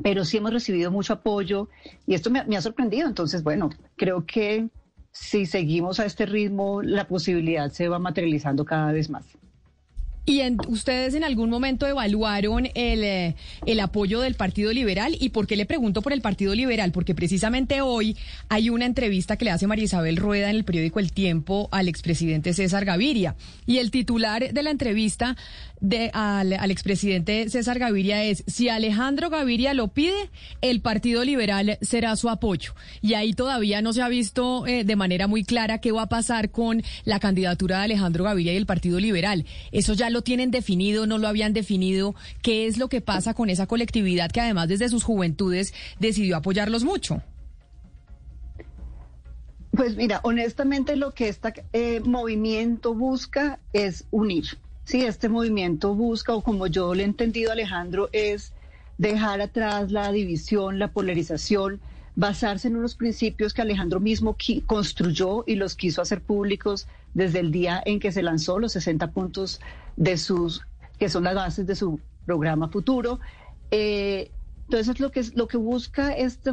pero 0.02 0.24
sí 0.24 0.38
hemos 0.38 0.52
recibido 0.52 0.90
mucho 0.90 1.12
apoyo 1.12 1.68
y 2.04 2.14
esto 2.14 2.30
me 2.30 2.56
ha 2.56 2.60
sorprendido. 2.60 3.06
Entonces, 3.06 3.44
bueno, 3.44 3.70
creo 3.94 4.26
que 4.26 4.68
si 5.12 5.46
seguimos 5.46 6.00
a 6.00 6.06
este 6.06 6.26
ritmo, 6.26 6.82
la 6.82 7.06
posibilidad 7.06 7.70
se 7.70 7.86
va 7.88 8.00
materializando 8.00 8.64
cada 8.64 8.90
vez 8.90 9.08
más. 9.08 9.24
¿Y 10.28 10.42
en, 10.42 10.58
ustedes 10.68 11.14
en 11.14 11.24
algún 11.24 11.48
momento 11.48 11.86
evaluaron 11.86 12.66
el, 12.74 13.02
eh, 13.02 13.34
el 13.64 13.80
apoyo 13.80 14.20
del 14.20 14.34
Partido 14.34 14.74
Liberal? 14.74 15.16
¿Y 15.18 15.30
por 15.30 15.46
qué 15.46 15.56
le 15.56 15.64
pregunto 15.64 16.02
por 16.02 16.12
el 16.12 16.20
Partido 16.20 16.54
Liberal? 16.54 16.92
Porque 16.92 17.14
precisamente 17.14 17.80
hoy 17.80 18.14
hay 18.50 18.68
una 18.68 18.84
entrevista 18.84 19.38
que 19.38 19.46
le 19.46 19.52
hace 19.52 19.66
María 19.66 19.86
Isabel 19.86 20.18
Rueda 20.18 20.50
en 20.50 20.56
el 20.56 20.64
periódico 20.64 20.98
El 20.98 21.12
Tiempo 21.14 21.70
al 21.72 21.88
expresidente 21.88 22.52
César 22.52 22.84
Gaviria. 22.84 23.36
Y 23.64 23.78
el 23.78 23.90
titular 23.90 24.52
de 24.52 24.62
la 24.62 24.70
entrevista 24.70 25.34
de, 25.80 26.10
al, 26.12 26.52
expresidente 26.70 27.48
César 27.48 27.78
Gaviria 27.78 28.24
es, 28.24 28.44
si 28.46 28.68
Alejandro 28.68 29.30
Gaviria 29.30 29.74
lo 29.74 29.88
pide, 29.88 30.30
el 30.60 30.80
Partido 30.80 31.24
Liberal 31.24 31.78
será 31.80 32.16
su 32.16 32.28
apoyo. 32.28 32.74
Y 33.02 33.14
ahí 33.14 33.32
todavía 33.32 33.82
no 33.82 33.92
se 33.92 34.02
ha 34.02 34.08
visto 34.08 34.66
eh, 34.66 34.84
de 34.84 34.96
manera 34.96 35.26
muy 35.26 35.44
clara 35.44 35.78
qué 35.78 35.92
va 35.92 36.02
a 36.02 36.08
pasar 36.08 36.50
con 36.50 36.82
la 37.04 37.20
candidatura 37.20 37.78
de 37.78 37.84
Alejandro 37.84 38.24
Gaviria 38.24 38.52
y 38.52 38.56
el 38.56 38.66
Partido 38.66 39.00
Liberal. 39.00 39.46
Eso 39.72 39.94
ya 39.94 40.10
lo 40.10 40.22
tienen 40.22 40.50
definido, 40.50 41.06
no 41.06 41.18
lo 41.18 41.28
habían 41.28 41.52
definido. 41.52 42.14
¿Qué 42.42 42.66
es 42.66 42.78
lo 42.78 42.88
que 42.88 43.00
pasa 43.00 43.34
con 43.34 43.50
esa 43.50 43.66
colectividad 43.66 44.30
que 44.30 44.40
además 44.40 44.68
desde 44.68 44.88
sus 44.88 45.04
juventudes 45.04 45.74
decidió 45.98 46.36
apoyarlos 46.36 46.84
mucho? 46.84 47.22
Pues 49.78 49.96
mira, 49.96 50.20
honestamente 50.24 50.96
lo 50.96 51.12
que 51.12 51.28
este 51.28 51.64
eh, 51.72 52.00
movimiento 52.00 52.94
busca 52.94 53.60
es 53.72 54.06
unir. 54.10 54.58
Sí, 54.88 55.04
este 55.04 55.28
movimiento 55.28 55.94
busca, 55.94 56.34
o 56.34 56.42
como 56.42 56.66
yo 56.66 56.94
le 56.94 57.02
he 57.02 57.04
entendido, 57.04 57.52
Alejandro, 57.52 58.08
es 58.10 58.54
dejar 58.96 59.42
atrás 59.42 59.92
la 59.92 60.10
división, 60.10 60.78
la 60.78 60.88
polarización, 60.88 61.78
basarse 62.16 62.68
en 62.68 62.76
unos 62.76 62.94
principios 62.94 63.52
que 63.52 63.60
Alejandro 63.60 64.00
mismo 64.00 64.34
construyó 64.64 65.44
y 65.46 65.56
los 65.56 65.74
quiso 65.74 66.00
hacer 66.00 66.22
públicos 66.22 66.88
desde 67.12 67.40
el 67.40 67.52
día 67.52 67.82
en 67.84 68.00
que 68.00 68.12
se 68.12 68.22
lanzó 68.22 68.58
los 68.58 68.72
60 68.72 69.10
puntos 69.10 69.60
de 69.96 70.16
sus, 70.16 70.62
que 70.98 71.10
son 71.10 71.24
las 71.24 71.34
bases 71.34 71.66
de 71.66 71.76
su 71.76 72.00
programa 72.24 72.70
futuro. 72.70 73.20
Eh, 73.70 74.30
entonces, 74.70 75.00
lo 75.00 75.10
que, 75.10 75.22
lo 75.34 75.48
que 75.48 75.58
busca 75.58 76.14
este, 76.14 76.52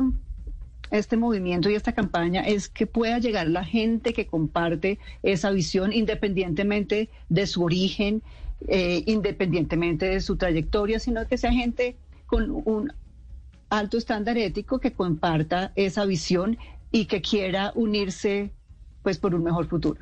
este 0.91 1.17
movimiento 1.17 1.69
y 1.69 1.75
esta 1.75 1.93
campaña 1.93 2.41
es 2.41 2.69
que 2.69 2.87
pueda 2.87 3.19
llegar 3.19 3.47
la 3.47 3.63
gente 3.63 4.13
que 4.13 4.27
comparte 4.27 4.99
esa 5.23 5.51
visión 5.51 5.93
independientemente 5.93 7.09
de 7.29 7.47
su 7.47 7.63
origen, 7.63 8.21
eh, 8.67 9.03
independientemente 9.05 10.05
de 10.05 10.21
su 10.21 10.37
trayectoria, 10.37 10.99
sino 10.99 11.27
que 11.27 11.37
sea 11.37 11.51
gente 11.51 11.95
con 12.25 12.49
un 12.51 12.93
alto 13.69 13.97
estándar 13.97 14.37
ético 14.37 14.79
que 14.79 14.93
comparta 14.93 15.71
esa 15.75 16.05
visión 16.05 16.57
y 16.91 17.05
que 17.05 17.21
quiera 17.21 17.71
unirse 17.75 18.51
pues 19.03 19.17
por 19.17 19.35
un 19.35 19.43
mejor 19.43 19.67
futuro. 19.67 19.99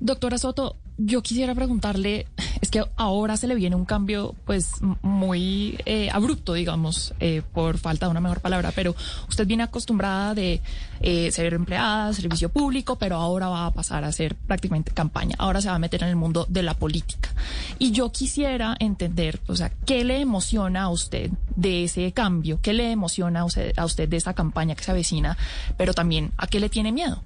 Doctora 0.00 0.38
Soto, 0.38 0.76
yo 0.96 1.22
quisiera 1.22 1.54
preguntarle, 1.54 2.26
es 2.60 2.70
que 2.70 2.84
ahora 2.96 3.36
se 3.36 3.48
le 3.48 3.56
viene 3.56 3.74
un 3.74 3.84
cambio 3.84 4.34
pues 4.44 4.74
muy 5.02 5.78
eh, 5.86 6.08
abrupto, 6.12 6.54
digamos, 6.54 7.14
eh, 7.18 7.42
por 7.52 7.78
falta 7.78 8.06
de 8.06 8.10
una 8.10 8.20
mejor 8.20 8.40
palabra, 8.40 8.72
pero 8.74 8.94
usted 9.28 9.46
viene 9.46 9.64
acostumbrada 9.64 10.34
de 10.34 10.60
eh, 11.00 11.30
ser 11.32 11.52
empleada, 11.54 12.12
servicio 12.12 12.48
público, 12.48 12.96
pero 12.96 13.16
ahora 13.16 13.48
va 13.48 13.66
a 13.66 13.72
pasar 13.72 14.04
a 14.04 14.12
ser 14.12 14.36
prácticamente 14.36 14.92
campaña, 14.92 15.34
ahora 15.38 15.60
se 15.60 15.68
va 15.68 15.74
a 15.74 15.80
meter 15.80 16.02
en 16.04 16.10
el 16.10 16.16
mundo 16.16 16.46
de 16.48 16.62
la 16.62 16.74
política. 16.74 17.34
Y 17.78 17.90
yo 17.90 18.12
quisiera 18.12 18.76
entender, 18.78 19.40
o 19.48 19.56
sea, 19.56 19.70
¿qué 19.84 20.04
le 20.04 20.20
emociona 20.20 20.84
a 20.84 20.90
usted 20.90 21.30
de 21.56 21.84
ese 21.84 22.12
cambio? 22.12 22.60
¿Qué 22.62 22.72
le 22.72 22.92
emociona 22.92 23.40
a 23.40 23.44
usted, 23.44 23.76
a 23.76 23.84
usted 23.84 24.08
de 24.08 24.16
esta 24.16 24.34
campaña 24.34 24.76
que 24.76 24.84
se 24.84 24.92
avecina? 24.92 25.36
Pero 25.76 25.92
también, 25.92 26.30
¿a 26.36 26.46
qué 26.46 26.60
le 26.60 26.68
tiene 26.68 26.92
miedo? 26.92 27.22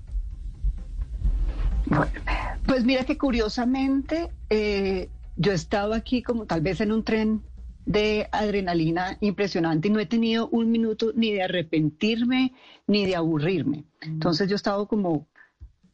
Pues 2.67 2.85
mira 2.85 3.05
que 3.05 3.17
curiosamente 3.17 4.31
eh, 4.51 5.09
yo 5.37 5.53
he 5.53 5.55
estado 5.55 5.95
aquí 5.95 6.23
como 6.23 6.47
tal 6.47 6.61
vez 6.61 6.81
en 6.81 6.93
un 6.93 7.05
tren 7.05 7.43
de 7.87 8.29
adrenalina 8.33 9.17
impresionante 9.21 9.89
y 9.89 9.91
no 9.91 9.99
he 9.99 10.07
tenido 10.07 10.49
un 10.49 10.71
minuto 10.71 11.13
ni 11.15 11.33
de 11.33 11.43
arrepentirme 11.43 12.53
ni 12.87 13.07
de 13.07 13.17
aburrirme. 13.17 13.85
Entonces 14.03 14.49
yo 14.49 14.55
he 14.55 14.57
estado 14.57 14.87
como 14.87 15.27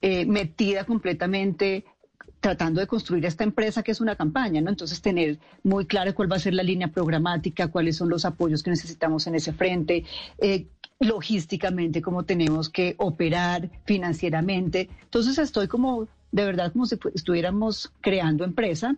eh, 0.02 0.26
metida 0.26 0.84
completamente 0.84 1.84
tratando 2.44 2.78
de 2.78 2.86
construir 2.86 3.24
esta 3.24 3.42
empresa 3.42 3.82
que 3.82 3.90
es 3.90 4.02
una 4.02 4.16
campaña, 4.16 4.60
¿no? 4.60 4.68
Entonces 4.68 5.00
tener 5.00 5.38
muy 5.62 5.86
claro 5.86 6.14
cuál 6.14 6.30
va 6.30 6.36
a 6.36 6.38
ser 6.38 6.52
la 6.52 6.62
línea 6.62 6.88
programática, 6.88 7.68
cuáles 7.68 7.96
son 7.96 8.10
los 8.10 8.26
apoyos 8.26 8.62
que 8.62 8.68
necesitamos 8.68 9.26
en 9.26 9.34
ese 9.34 9.54
frente, 9.54 10.04
eh, 10.36 10.66
logísticamente 11.00 12.02
cómo 12.02 12.24
tenemos 12.24 12.68
que 12.68 12.96
operar 12.98 13.70
financieramente. 13.86 14.90
Entonces 15.04 15.38
estoy 15.38 15.68
como 15.68 16.06
de 16.32 16.44
verdad 16.44 16.70
como 16.70 16.84
si 16.84 16.98
estuviéramos 17.14 17.90
creando 18.02 18.44
empresa 18.44 18.94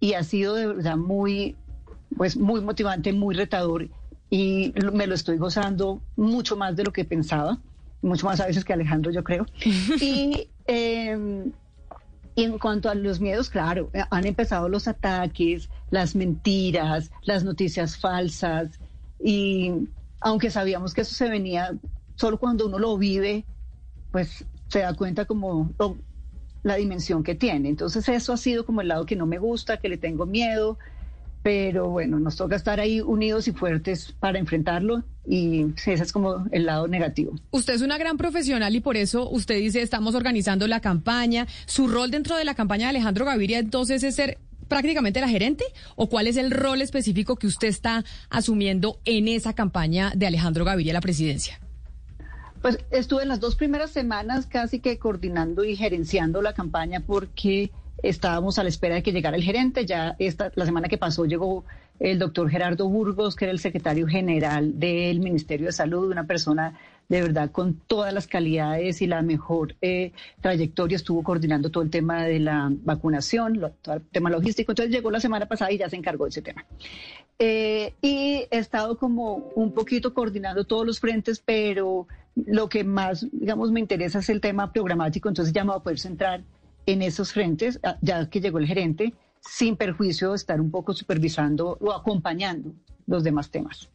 y 0.00 0.14
ha 0.14 0.24
sido 0.24 0.56
de 0.56 0.66
verdad 0.66 0.96
muy 0.96 1.54
pues 2.16 2.36
muy 2.36 2.60
motivante, 2.60 3.12
muy 3.12 3.36
retador 3.36 3.88
y 4.30 4.74
me 4.92 5.06
lo 5.06 5.14
estoy 5.14 5.36
gozando 5.36 6.02
mucho 6.16 6.56
más 6.56 6.74
de 6.74 6.82
lo 6.82 6.92
que 6.92 7.04
pensaba, 7.04 7.60
mucho 8.02 8.26
más 8.26 8.40
a 8.40 8.46
veces 8.46 8.64
que 8.64 8.72
Alejandro 8.72 9.12
yo 9.12 9.22
creo. 9.22 9.46
y 10.00 10.48
em, 10.66 11.52
en 12.44 12.58
cuanto 12.58 12.88
a 12.88 12.94
los 12.94 13.20
miedos, 13.20 13.48
claro, 13.48 13.90
han 14.10 14.26
empezado 14.26 14.68
los 14.68 14.88
ataques, 14.88 15.68
las 15.90 16.14
mentiras, 16.14 17.10
las 17.22 17.44
noticias 17.44 17.96
falsas 17.96 18.78
y 19.22 19.72
aunque 20.20 20.50
sabíamos 20.50 20.94
que 20.94 21.00
eso 21.02 21.14
se 21.14 21.28
venía, 21.28 21.72
solo 22.14 22.38
cuando 22.38 22.66
uno 22.66 22.78
lo 22.78 22.96
vive, 22.98 23.44
pues 24.10 24.44
se 24.68 24.80
da 24.80 24.94
cuenta 24.94 25.24
como 25.24 25.70
la 26.62 26.76
dimensión 26.76 27.22
que 27.22 27.34
tiene. 27.34 27.68
Entonces 27.68 28.08
eso 28.08 28.32
ha 28.32 28.36
sido 28.36 28.66
como 28.66 28.80
el 28.80 28.88
lado 28.88 29.06
que 29.06 29.16
no 29.16 29.26
me 29.26 29.38
gusta, 29.38 29.78
que 29.78 29.88
le 29.88 29.96
tengo 29.96 30.26
miedo, 30.26 30.78
pero 31.42 31.88
bueno, 31.88 32.18
nos 32.18 32.36
toca 32.36 32.56
estar 32.56 32.80
ahí 32.80 33.00
unidos 33.00 33.48
y 33.48 33.52
fuertes 33.52 34.14
para 34.18 34.38
enfrentarlo 34.38 35.04
y 35.26 35.66
ese 35.76 35.94
es 35.94 36.12
como 36.12 36.46
el 36.50 36.66
lado 36.66 36.88
negativo. 36.88 37.32
Usted 37.50 37.74
es 37.74 37.82
una 37.82 37.98
gran 37.98 38.16
profesional 38.16 38.74
y 38.74 38.80
por 38.80 38.96
eso 38.96 39.28
usted 39.30 39.56
dice 39.56 39.80
estamos 39.80 40.14
organizando 40.14 40.66
la 40.66 40.80
campaña. 40.80 41.46
¿Su 41.66 41.88
rol 41.88 42.10
dentro 42.10 42.36
de 42.36 42.44
la 42.44 42.54
campaña 42.54 42.86
de 42.86 42.90
Alejandro 42.90 43.24
Gaviria 43.24 43.58
entonces 43.58 44.02
es 44.02 44.16
ser 44.16 44.38
prácticamente 44.68 45.20
la 45.20 45.28
gerente 45.28 45.64
o 45.96 46.08
cuál 46.08 46.26
es 46.26 46.36
el 46.36 46.50
rol 46.50 46.80
específico 46.82 47.36
que 47.36 47.46
usted 47.46 47.68
está 47.68 48.04
asumiendo 48.28 49.00
en 49.04 49.28
esa 49.28 49.54
campaña 49.54 50.12
de 50.14 50.26
Alejandro 50.26 50.64
Gaviria 50.64 50.92
a 50.92 50.94
la 50.94 51.00
presidencia? 51.00 51.58
Pues 52.62 52.78
estuve 52.90 53.22
en 53.22 53.28
las 53.28 53.40
dos 53.40 53.56
primeras 53.56 53.90
semanas 53.90 54.46
casi 54.46 54.80
que 54.80 54.98
coordinando 54.98 55.64
y 55.64 55.76
gerenciando 55.76 56.42
la 56.42 56.52
campaña 56.52 57.00
porque 57.00 57.70
estábamos 58.02 58.58
a 58.58 58.62
la 58.62 58.68
espera 58.68 58.96
de 58.96 59.02
que 59.02 59.12
llegara 59.12 59.36
el 59.36 59.42
gerente. 59.42 59.86
Ya 59.86 60.16
esta, 60.18 60.52
la 60.54 60.66
semana 60.66 60.88
que 60.88 60.98
pasó 60.98 61.24
llegó 61.24 61.64
el 61.98 62.18
doctor 62.18 62.48
Gerardo 62.48 62.88
Burgos, 62.88 63.36
que 63.36 63.44
era 63.44 63.52
el 63.52 63.58
secretario 63.58 64.06
general 64.06 64.78
del 64.78 65.20
Ministerio 65.20 65.66
de 65.66 65.72
Salud, 65.72 66.10
una 66.10 66.24
persona 66.24 66.78
de 67.10 67.22
verdad 67.22 67.50
con 67.50 67.74
todas 67.74 68.14
las 68.14 68.28
calidades 68.28 69.02
y 69.02 69.06
la 69.08 69.20
mejor 69.20 69.74
eh, 69.82 70.12
trayectoria, 70.40 70.94
estuvo 70.94 71.24
coordinando 71.24 71.68
todo 71.68 71.82
el 71.82 71.90
tema 71.90 72.24
de 72.24 72.38
la 72.38 72.70
vacunación, 72.70 73.60
todo 73.82 73.96
el 73.96 74.02
tema 74.02 74.30
logístico. 74.30 74.72
Entonces 74.72 74.94
llegó 74.94 75.10
la 75.10 75.18
semana 75.18 75.46
pasada 75.46 75.72
y 75.72 75.78
ya 75.78 75.90
se 75.90 75.96
encargó 75.96 76.24
de 76.24 76.30
ese 76.30 76.42
tema. 76.42 76.64
Eh, 77.38 77.94
y 78.00 78.46
he 78.50 78.58
estado 78.58 78.96
como 78.96 79.50
un 79.56 79.72
poquito 79.72 80.14
coordinando 80.14 80.64
todos 80.64 80.86
los 80.86 81.00
frentes, 81.00 81.42
pero 81.44 82.06
lo 82.36 82.68
que 82.68 82.84
más, 82.84 83.26
digamos, 83.32 83.72
me 83.72 83.80
interesa 83.80 84.20
es 84.20 84.28
el 84.28 84.40
tema 84.40 84.72
programático, 84.72 85.28
entonces 85.28 85.52
ya 85.52 85.64
me 85.64 85.70
voy 85.70 85.80
a 85.80 85.82
poder 85.82 85.98
centrar 85.98 86.42
en 86.92 87.02
esos 87.02 87.32
frentes, 87.32 87.80
ah, 87.82 87.96
ya 88.00 88.28
que 88.28 88.40
llegó 88.40 88.58
el 88.58 88.66
gerente, 88.66 89.14
sin 89.40 89.76
perjuicio 89.76 90.30
de 90.30 90.36
estar 90.36 90.60
un 90.60 90.70
poco 90.70 90.92
supervisando 90.92 91.78
o 91.80 91.92
acompañando 91.92 92.74
los 93.06 93.24
demás 93.24 93.50
temas. 93.50 93.88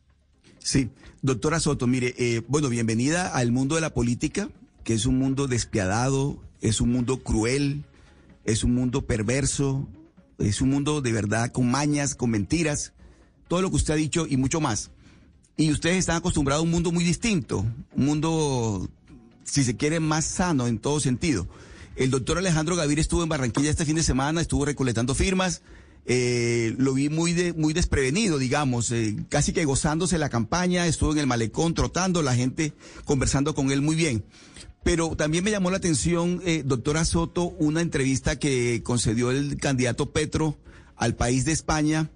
Sí, 0.60 0.90
doctora 1.22 1.60
Soto, 1.60 1.88
mire, 1.88 2.16
eh, 2.18 2.42
bueno, 2.48 2.70
bienvenida 2.70 3.30
al 3.36 3.52
mundo 3.52 3.76
de 3.76 3.82
la 3.82 3.94
política, 3.94 4.50
que 4.84 4.94
es 4.94 5.06
un 5.06 5.20
mundo 5.20 5.48
despiadado, 5.48 6.40
es 6.62 6.82
un 6.82 6.92
mundo 6.92 7.22
cruel, 7.22 7.84
es 8.46 8.64
un 8.64 8.74
mundo 8.74 9.06
perverso, 9.06 9.88
es 10.40 10.62
un 10.62 10.70
mundo 10.70 11.02
de 11.02 11.12
verdad 11.12 11.52
con 11.52 11.70
mañas, 11.70 12.16
con 12.16 12.32
mentiras, 12.32 12.94
todo 13.48 13.62
lo 13.62 13.70
que 13.70 13.76
usted 13.76 13.94
ha 13.94 13.98
dicho 13.98 14.26
y 14.28 14.38
mucho 14.38 14.60
más. 14.60 14.92
Y 15.58 15.72
ustedes 15.72 15.98
están 15.98 16.18
acostumbrados 16.18 16.62
a 16.62 16.66
un 16.66 16.72
mundo 16.72 16.92
muy 16.92 17.04
distinto, 17.04 17.66
un 17.96 18.06
mundo, 18.06 18.90
si 19.44 19.64
se 19.64 19.78
quiere, 19.78 20.00
más 20.00 20.26
sano 20.26 20.68
en 20.68 20.80
todo 20.80 21.00
sentido. 21.00 21.48
El 21.96 22.12
doctor 22.12 22.38
Alejandro 22.38 22.76
Gaviria 22.76 23.02
estuvo 23.02 23.24
en 23.24 23.30
Barranquilla 23.30 23.70
este 23.70 23.86
fin 23.86 23.96
de 23.96 24.04
semana, 24.04 24.42
estuvo 24.42 24.66
recolectando 24.66 25.16
firmas. 25.16 25.62
Eh, 26.06 26.76
lo 26.78 26.94
vi 26.94 27.10
muy, 27.10 27.32
de, 27.32 27.54
muy 27.54 27.74
desprevenido, 27.74 28.38
digamos, 28.38 28.92
eh, 28.92 29.16
casi 29.30 29.54
que 29.54 29.64
gozándose 29.64 30.18
la 30.18 30.30
campaña, 30.30 30.86
estuvo 30.88 31.14
en 31.14 31.20
el 31.20 31.28
malecón 31.28 31.74
trotando, 31.74 32.22
la 32.22 32.36
gente 32.36 32.74
conversando 33.06 33.56
con 33.56 33.72
él 33.72 33.82
muy 33.82 33.96
bien. 33.96 34.26
Pero 34.84 35.16
también 35.16 35.44
me 35.44 35.52
llamó 35.52 35.72
la 35.72 35.78
atención, 35.78 36.42
eh, 36.46 36.64
doctora 36.66 37.06
Soto, 37.06 37.46
una 37.58 37.82
entrevista 37.82 38.38
que 38.38 38.84
concedió 38.84 39.32
el 39.32 39.58
candidato 39.58 40.12
Petro 40.12 40.58
al 40.98 41.16
país 41.16 41.46
de 41.46 41.54
España, 41.54 42.12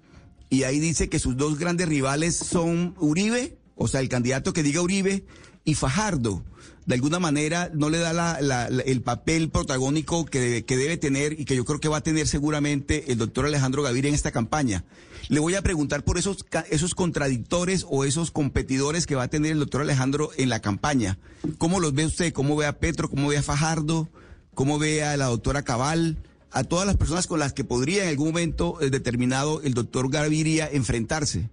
y 0.50 0.64
ahí 0.64 0.78
dice 0.78 1.08
que 1.08 1.18
sus 1.18 1.36
dos 1.36 1.58
grandes 1.58 1.88
rivales 1.88 2.36
son 2.36 2.94
Uribe, 2.98 3.56
o 3.76 3.88
sea, 3.88 4.00
el 4.00 4.10
candidato 4.10 4.52
que 4.52 4.62
diga 4.62 4.82
Uribe, 4.82 5.24
y 5.64 5.74
Fajardo 5.74 6.44
de 6.90 6.96
alguna 6.96 7.20
manera 7.20 7.70
no 7.72 7.88
le 7.88 7.98
da 7.98 8.12
la, 8.12 8.66
el 8.66 9.00
papel 9.02 9.48
protagónico 9.48 10.26
que 10.26 10.40
debe, 10.40 10.64
que 10.64 10.76
debe 10.76 10.96
tener 10.96 11.38
y 11.38 11.44
que 11.44 11.54
yo 11.54 11.64
creo 11.64 11.78
que 11.78 11.88
va 11.88 11.98
a 11.98 12.02
tener 12.02 12.26
seguramente 12.26 13.12
el 13.12 13.18
doctor 13.18 13.46
Alejandro 13.46 13.84
Gaviria 13.84 14.08
en 14.08 14.14
esta 14.16 14.32
campaña. 14.32 14.84
Le 15.28 15.38
voy 15.38 15.54
a 15.54 15.62
preguntar 15.62 16.02
por 16.02 16.18
esos, 16.18 16.44
esos 16.68 16.96
contradictores 16.96 17.86
o 17.88 18.04
esos 18.04 18.32
competidores 18.32 19.06
que 19.06 19.14
va 19.14 19.22
a 19.22 19.28
tener 19.28 19.52
el 19.52 19.60
doctor 19.60 19.82
Alejandro 19.82 20.30
en 20.36 20.48
la 20.48 20.58
campaña. 20.58 21.16
¿Cómo 21.58 21.78
los 21.78 21.94
ve 21.94 22.06
usted? 22.06 22.32
¿Cómo 22.32 22.56
ve 22.56 22.66
a 22.66 22.80
Petro? 22.80 23.08
¿Cómo 23.08 23.28
ve 23.28 23.38
a 23.38 23.42
Fajardo? 23.42 24.08
¿Cómo 24.54 24.80
ve 24.80 25.04
a 25.04 25.16
la 25.16 25.26
doctora 25.26 25.62
Cabal? 25.62 26.16
A 26.50 26.64
todas 26.64 26.86
las 26.86 26.96
personas 26.96 27.28
con 27.28 27.38
las 27.38 27.52
que 27.52 27.62
podría 27.62 28.02
en 28.02 28.08
algún 28.08 28.26
momento 28.30 28.80
eh, 28.80 28.90
determinado 28.90 29.62
el 29.62 29.74
doctor 29.74 30.10
Gaviria 30.10 30.68
enfrentarse. 30.72 31.50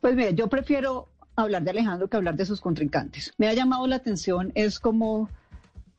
Pues 0.00 0.16
mire, 0.16 0.34
yo 0.34 0.48
prefiero 0.48 1.11
hablar 1.36 1.62
de 1.62 1.70
Alejandro 1.70 2.08
que 2.08 2.16
hablar 2.16 2.36
de 2.36 2.46
sus 2.46 2.60
contrincantes. 2.60 3.32
Me 3.38 3.48
ha 3.48 3.54
llamado 3.54 3.86
la 3.86 3.96
atención, 3.96 4.52
es 4.54 4.78
como 4.78 5.28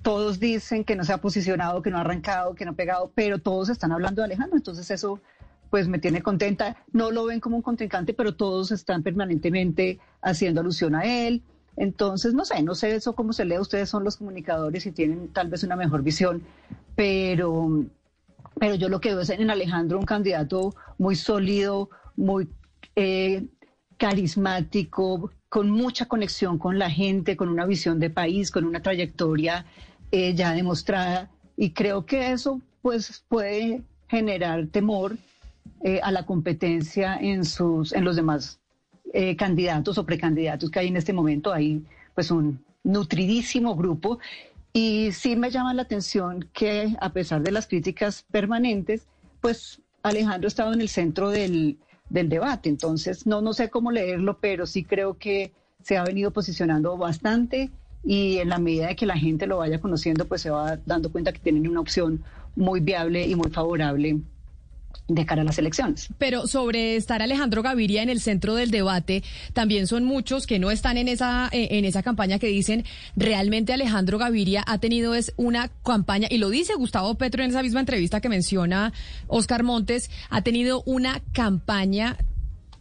todos 0.01 0.39
dicen 0.39 0.83
que 0.83 0.95
no 0.95 1.03
se 1.03 1.13
ha 1.13 1.19
posicionado, 1.19 1.81
que 1.81 1.89
no 1.89 1.97
ha 1.97 2.01
arrancado, 2.01 2.55
que 2.55 2.65
no 2.65 2.71
ha 2.71 2.75
pegado, 2.75 3.11
pero 3.15 3.39
todos 3.39 3.69
están 3.69 3.91
hablando 3.91 4.21
de 4.21 4.25
Alejandro, 4.25 4.57
entonces 4.57 4.91
eso 4.91 5.21
pues 5.69 5.87
me 5.87 5.97
tiene 5.97 6.21
contenta. 6.21 6.77
No 6.91 7.09
lo 7.09 7.25
ven 7.25 7.39
como 7.39 7.55
un 7.55 7.63
contrincante, 7.63 8.13
pero 8.13 8.35
todos 8.35 8.71
están 8.71 9.01
permanentemente 9.01 9.99
haciendo 10.21 10.61
alusión 10.61 10.93
a 10.93 11.01
él. 11.01 11.41
Entonces, 11.75 12.35
no 12.35 12.45
sé, 12.45 12.61
no 12.61 12.75
sé 12.75 12.93
eso 12.93 13.15
cómo 13.15 13.33
se 13.33 13.45
lee, 13.45 13.57
ustedes 13.57 13.89
son 13.89 14.03
los 14.03 14.17
comunicadores 14.17 14.85
y 14.85 14.91
tienen 14.91 15.29
tal 15.29 15.49
vez 15.49 15.63
una 15.63 15.75
mejor 15.75 16.03
visión, 16.03 16.43
pero, 16.95 17.85
pero 18.59 18.75
yo 18.75 18.89
lo 18.89 19.01
que 19.01 19.09
veo 19.09 19.21
es 19.21 19.31
en 19.31 19.49
Alejandro 19.49 19.97
un 19.97 20.05
candidato 20.05 20.75
muy 20.99 21.15
sólido, 21.15 21.89
muy 22.15 22.47
eh, 22.95 23.47
carismático, 23.97 25.31
con 25.49 25.69
mucha 25.69 26.07
conexión 26.07 26.57
con 26.57 26.79
la 26.79 26.89
gente, 26.89 27.37
con 27.37 27.49
una 27.49 27.65
visión 27.65 27.99
de 27.99 28.09
país, 28.09 28.51
con 28.51 28.65
una 28.65 28.81
trayectoria 28.81 29.65
eh, 30.11 30.33
ya 30.33 30.53
demostrada. 30.53 31.29
Y 31.55 31.71
creo 31.71 32.05
que 32.05 32.31
eso 32.31 32.61
pues 32.81 33.23
puede 33.27 33.83
generar 34.07 34.67
temor 34.67 35.17
eh, 35.83 35.99
a 36.03 36.11
la 36.11 36.25
competencia 36.25 37.15
en, 37.15 37.45
sus, 37.45 37.93
en 37.93 38.03
los 38.03 38.15
demás 38.15 38.59
eh, 39.13 39.35
candidatos 39.35 39.97
o 39.97 40.05
precandidatos 40.05 40.71
que 40.71 40.79
hay 40.79 40.87
en 40.87 40.97
este 40.97 41.13
momento. 41.13 41.53
Hay 41.53 41.83
pues 42.15 42.31
un 42.31 42.63
nutridísimo 42.83 43.75
grupo. 43.75 44.19
Y 44.73 45.11
sí 45.11 45.35
me 45.35 45.51
llama 45.51 45.73
la 45.73 45.83
atención 45.83 46.49
que 46.51 46.95
a 46.99 47.13
pesar 47.13 47.43
de 47.43 47.51
las 47.51 47.67
críticas 47.67 48.25
permanentes, 48.31 49.07
pues 49.39 49.81
Alejandro 50.01 50.47
ha 50.47 50.49
estado 50.49 50.73
en 50.73 50.81
el 50.81 50.89
centro 50.89 51.29
del, 51.29 51.77
del 52.09 52.29
debate. 52.29 52.69
Entonces, 52.69 53.25
no, 53.25 53.41
no 53.41 53.53
sé 53.53 53.69
cómo 53.69 53.91
leerlo, 53.91 54.37
pero 54.39 54.65
sí 54.65 54.83
creo 54.83 55.17
que 55.17 55.51
se 55.81 55.97
ha 55.97 56.03
venido 56.03 56.31
posicionando 56.31 56.97
bastante 56.97 57.71
y 58.03 58.37
en 58.37 58.49
la 58.49 58.59
medida 58.59 58.87
de 58.87 58.95
que 58.95 59.05
la 59.05 59.17
gente 59.17 59.47
lo 59.47 59.57
vaya 59.57 59.79
conociendo, 59.79 60.25
pues 60.25 60.41
se 60.41 60.49
va 60.49 60.77
dando 60.85 61.11
cuenta 61.11 61.31
que 61.31 61.39
tienen 61.39 61.67
una 61.67 61.79
opción 61.79 62.23
muy 62.55 62.79
viable 62.79 63.27
y 63.27 63.35
muy 63.35 63.49
favorable 63.49 64.21
de 65.07 65.25
cara 65.25 65.41
a 65.41 65.45
las 65.45 65.57
elecciones. 65.57 66.09
Pero 66.17 66.47
sobre 66.47 66.95
estar 66.95 67.21
Alejandro 67.21 67.61
Gaviria 67.61 68.03
en 68.03 68.09
el 68.09 68.21
centro 68.21 68.55
del 68.55 68.71
debate, 68.71 69.23
también 69.53 69.87
son 69.87 70.05
muchos 70.05 70.47
que 70.47 70.59
no 70.59 70.71
están 70.71 70.97
en 70.97 71.07
esa 71.07 71.49
eh, 71.51 71.69
en 71.71 71.85
esa 71.85 72.03
campaña 72.03 72.39
que 72.39 72.47
dicen 72.47 72.85
realmente 73.15 73.73
Alejandro 73.73 74.17
Gaviria 74.17 74.63
ha 74.65 74.77
tenido 74.77 75.13
es 75.13 75.33
una 75.35 75.69
campaña 75.83 76.27
y 76.31 76.37
lo 76.37 76.49
dice 76.49 76.75
Gustavo 76.75 77.15
Petro 77.15 77.43
en 77.43 77.49
esa 77.49 77.63
misma 77.63 77.81
entrevista 77.81 78.21
que 78.21 78.29
menciona 78.29 78.93
Oscar 79.27 79.63
Montes, 79.63 80.09
ha 80.29 80.41
tenido 80.41 80.83
una 80.85 81.21
campaña 81.33 82.17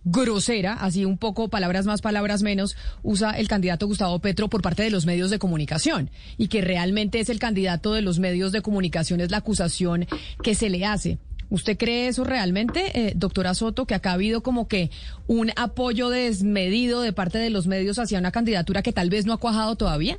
grosera, 0.04 0.74
así 0.74 1.04
un 1.04 1.18
poco 1.18 1.48
palabras 1.48 1.86
más, 1.86 2.00
palabras 2.00 2.42
menos, 2.42 2.76
usa 3.02 3.32
el 3.32 3.48
candidato 3.48 3.86
Gustavo 3.86 4.18
Petro 4.18 4.48
por 4.48 4.62
parte 4.62 4.82
de 4.82 4.90
los 4.90 5.06
medios 5.06 5.30
de 5.30 5.38
comunicación 5.38 6.10
y 6.38 6.48
que 6.48 6.60
realmente 6.60 7.20
es 7.20 7.28
el 7.28 7.38
candidato 7.38 7.92
de 7.92 8.02
los 8.02 8.18
medios 8.18 8.52
de 8.52 8.62
comunicación, 8.62 9.20
es 9.20 9.30
la 9.30 9.38
acusación 9.38 10.06
que 10.42 10.54
se 10.54 10.70
le 10.70 10.84
hace. 10.84 11.18
¿Usted 11.52 11.76
cree 11.76 12.08
eso 12.08 12.24
realmente, 12.24 12.98
eh, 12.98 13.12
doctora 13.14 13.52
Soto, 13.52 13.84
que 13.84 13.94
acá 13.94 14.12
ha 14.12 14.14
habido 14.14 14.42
como 14.42 14.68
que 14.68 14.90
un 15.26 15.52
apoyo 15.56 16.08
desmedido 16.08 17.02
de 17.02 17.12
parte 17.12 17.36
de 17.36 17.50
los 17.50 17.66
medios 17.66 17.98
hacia 17.98 18.18
una 18.18 18.32
candidatura 18.32 18.80
que 18.80 18.94
tal 18.94 19.10
vez 19.10 19.26
no 19.26 19.34
ha 19.34 19.36
cuajado 19.36 19.76
todavía? 19.76 20.18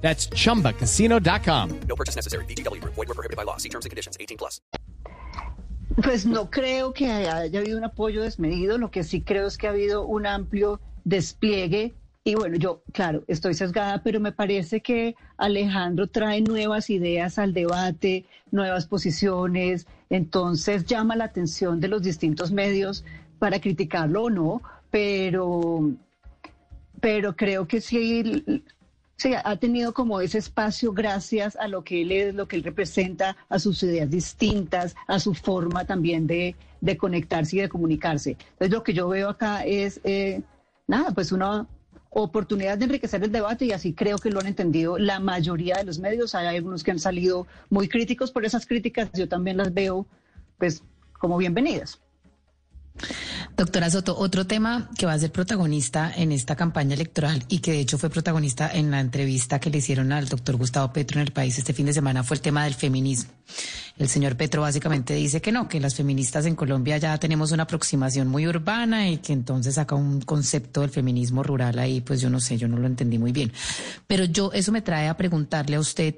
That's 0.00 0.28
chumbacasino.com. 0.28 1.80
No 1.86 1.96
purchase 1.96 2.16
necessary. 2.16 2.44
BGW. 2.46 2.80
Void 2.82 3.08
were 3.08 3.14
prohibited 3.14 3.36
by 3.36 3.44
law. 3.44 3.58
See 3.58 3.68
terms 3.68 3.84
and 3.86 3.90
conditions 3.90 4.16
18 4.18 4.36
plus. 4.36 4.60
Pues 6.02 6.24
no 6.24 6.50
creo 6.50 6.94
que 6.94 7.10
haya 7.10 7.42
habido 7.42 7.76
un 7.76 7.84
apoyo 7.84 8.22
desmedido. 8.22 8.78
Lo 8.78 8.90
que 8.90 9.04
sí 9.04 9.22
creo 9.22 9.46
es 9.46 9.58
que 9.58 9.66
ha 9.66 9.70
habido 9.70 10.06
un 10.06 10.26
amplio 10.26 10.80
despliegue. 11.04 11.94
Y 12.22 12.34
bueno, 12.34 12.56
yo, 12.56 12.82
claro, 12.92 13.24
estoy 13.28 13.54
sesgada, 13.54 14.02
pero 14.02 14.20
me 14.20 14.32
parece 14.32 14.80
que 14.80 15.16
Alejandro 15.36 16.06
trae 16.06 16.42
nuevas 16.42 16.90
ideas 16.90 17.38
al 17.38 17.52
debate, 17.52 18.26
nuevas 18.50 18.86
posiciones. 18.86 19.86
Entonces 20.10 20.84
llama 20.84 21.16
la 21.16 21.24
atención 21.24 21.80
de 21.80 21.88
los 21.88 22.02
distintos 22.02 22.52
medios 22.52 23.04
para 23.38 23.60
criticarlo 23.60 24.24
o 24.24 24.30
no, 24.30 24.62
pero, 24.90 25.90
pero 27.00 27.36
creo 27.36 27.66
que 27.66 27.80
sí 27.80 28.42
Sí, 29.20 29.34
ha 29.34 29.56
tenido 29.56 29.92
como 29.92 30.22
ese 30.22 30.38
espacio 30.38 30.94
gracias 30.94 31.54
a 31.56 31.68
lo 31.68 31.84
que 31.84 32.00
él 32.00 32.10
es, 32.10 32.34
lo 32.34 32.48
que 32.48 32.56
él 32.56 32.64
representa, 32.64 33.36
a 33.50 33.58
sus 33.58 33.82
ideas 33.82 34.08
distintas, 34.08 34.96
a 35.06 35.20
su 35.20 35.34
forma 35.34 35.84
también 35.84 36.26
de, 36.26 36.56
de 36.80 36.96
conectarse 36.96 37.56
y 37.56 37.60
de 37.60 37.68
comunicarse. 37.68 38.30
Entonces 38.30 38.70
lo 38.70 38.82
que 38.82 38.94
yo 38.94 39.10
veo 39.10 39.28
acá 39.28 39.62
es, 39.66 40.00
eh, 40.04 40.40
nada, 40.86 41.10
pues 41.10 41.32
una 41.32 41.66
oportunidad 42.08 42.78
de 42.78 42.86
enriquecer 42.86 43.22
el 43.22 43.30
debate 43.30 43.66
y 43.66 43.72
así 43.72 43.92
creo 43.92 44.16
que 44.16 44.30
lo 44.30 44.40
han 44.40 44.46
entendido 44.46 44.96
la 44.96 45.20
mayoría 45.20 45.76
de 45.76 45.84
los 45.84 45.98
medios. 45.98 46.34
Hay 46.34 46.56
algunos 46.56 46.82
que 46.82 46.92
han 46.92 46.98
salido 46.98 47.46
muy 47.68 47.88
críticos 47.88 48.32
por 48.32 48.46
esas 48.46 48.64
críticas, 48.64 49.10
yo 49.12 49.28
también 49.28 49.58
las 49.58 49.74
veo 49.74 50.06
pues 50.56 50.82
como 51.18 51.36
bienvenidas. 51.36 52.00
Doctora 53.56 53.90
Soto, 53.90 54.16
otro 54.16 54.46
tema 54.46 54.88
que 54.96 55.06
va 55.06 55.12
a 55.12 55.18
ser 55.18 55.32
protagonista 55.32 56.12
en 56.16 56.32
esta 56.32 56.56
campaña 56.56 56.94
electoral 56.94 57.44
y 57.48 57.58
que 57.58 57.72
de 57.72 57.80
hecho 57.80 57.98
fue 57.98 58.08
protagonista 58.08 58.70
en 58.72 58.90
la 58.90 59.00
entrevista 59.00 59.60
que 59.60 59.70
le 59.70 59.78
hicieron 59.78 60.12
al 60.12 60.28
doctor 60.28 60.56
Gustavo 60.56 60.92
Petro 60.92 61.20
en 61.20 61.26
el 61.26 61.32
país 61.32 61.58
este 61.58 61.74
fin 61.74 61.86
de 61.86 61.92
semana 61.92 62.22
fue 62.22 62.36
el 62.36 62.40
tema 62.40 62.64
del 62.64 62.74
feminismo. 62.74 63.30
El 63.98 64.08
señor 64.08 64.36
Petro 64.36 64.62
básicamente 64.62 65.14
dice 65.14 65.42
que 65.42 65.52
no, 65.52 65.68
que 65.68 65.78
las 65.78 65.94
feministas 65.94 66.46
en 66.46 66.56
Colombia 66.56 66.96
ya 66.96 67.18
tenemos 67.18 67.52
una 67.52 67.64
aproximación 67.64 68.28
muy 68.28 68.46
urbana 68.46 69.10
y 69.10 69.18
que 69.18 69.34
entonces 69.34 69.74
saca 69.74 69.94
un 69.94 70.22
concepto 70.22 70.80
del 70.80 70.90
feminismo 70.90 71.42
rural 71.42 71.78
ahí, 71.78 72.00
pues 72.00 72.20
yo 72.20 72.30
no 72.30 72.40
sé, 72.40 72.56
yo 72.56 72.66
no 72.66 72.78
lo 72.78 72.86
entendí 72.86 73.18
muy 73.18 73.32
bien. 73.32 73.52
Pero 74.06 74.24
yo, 74.24 74.52
eso 74.54 74.72
me 74.72 74.80
trae 74.80 75.08
a 75.08 75.16
preguntarle 75.16 75.76
a 75.76 75.80
usted 75.80 76.14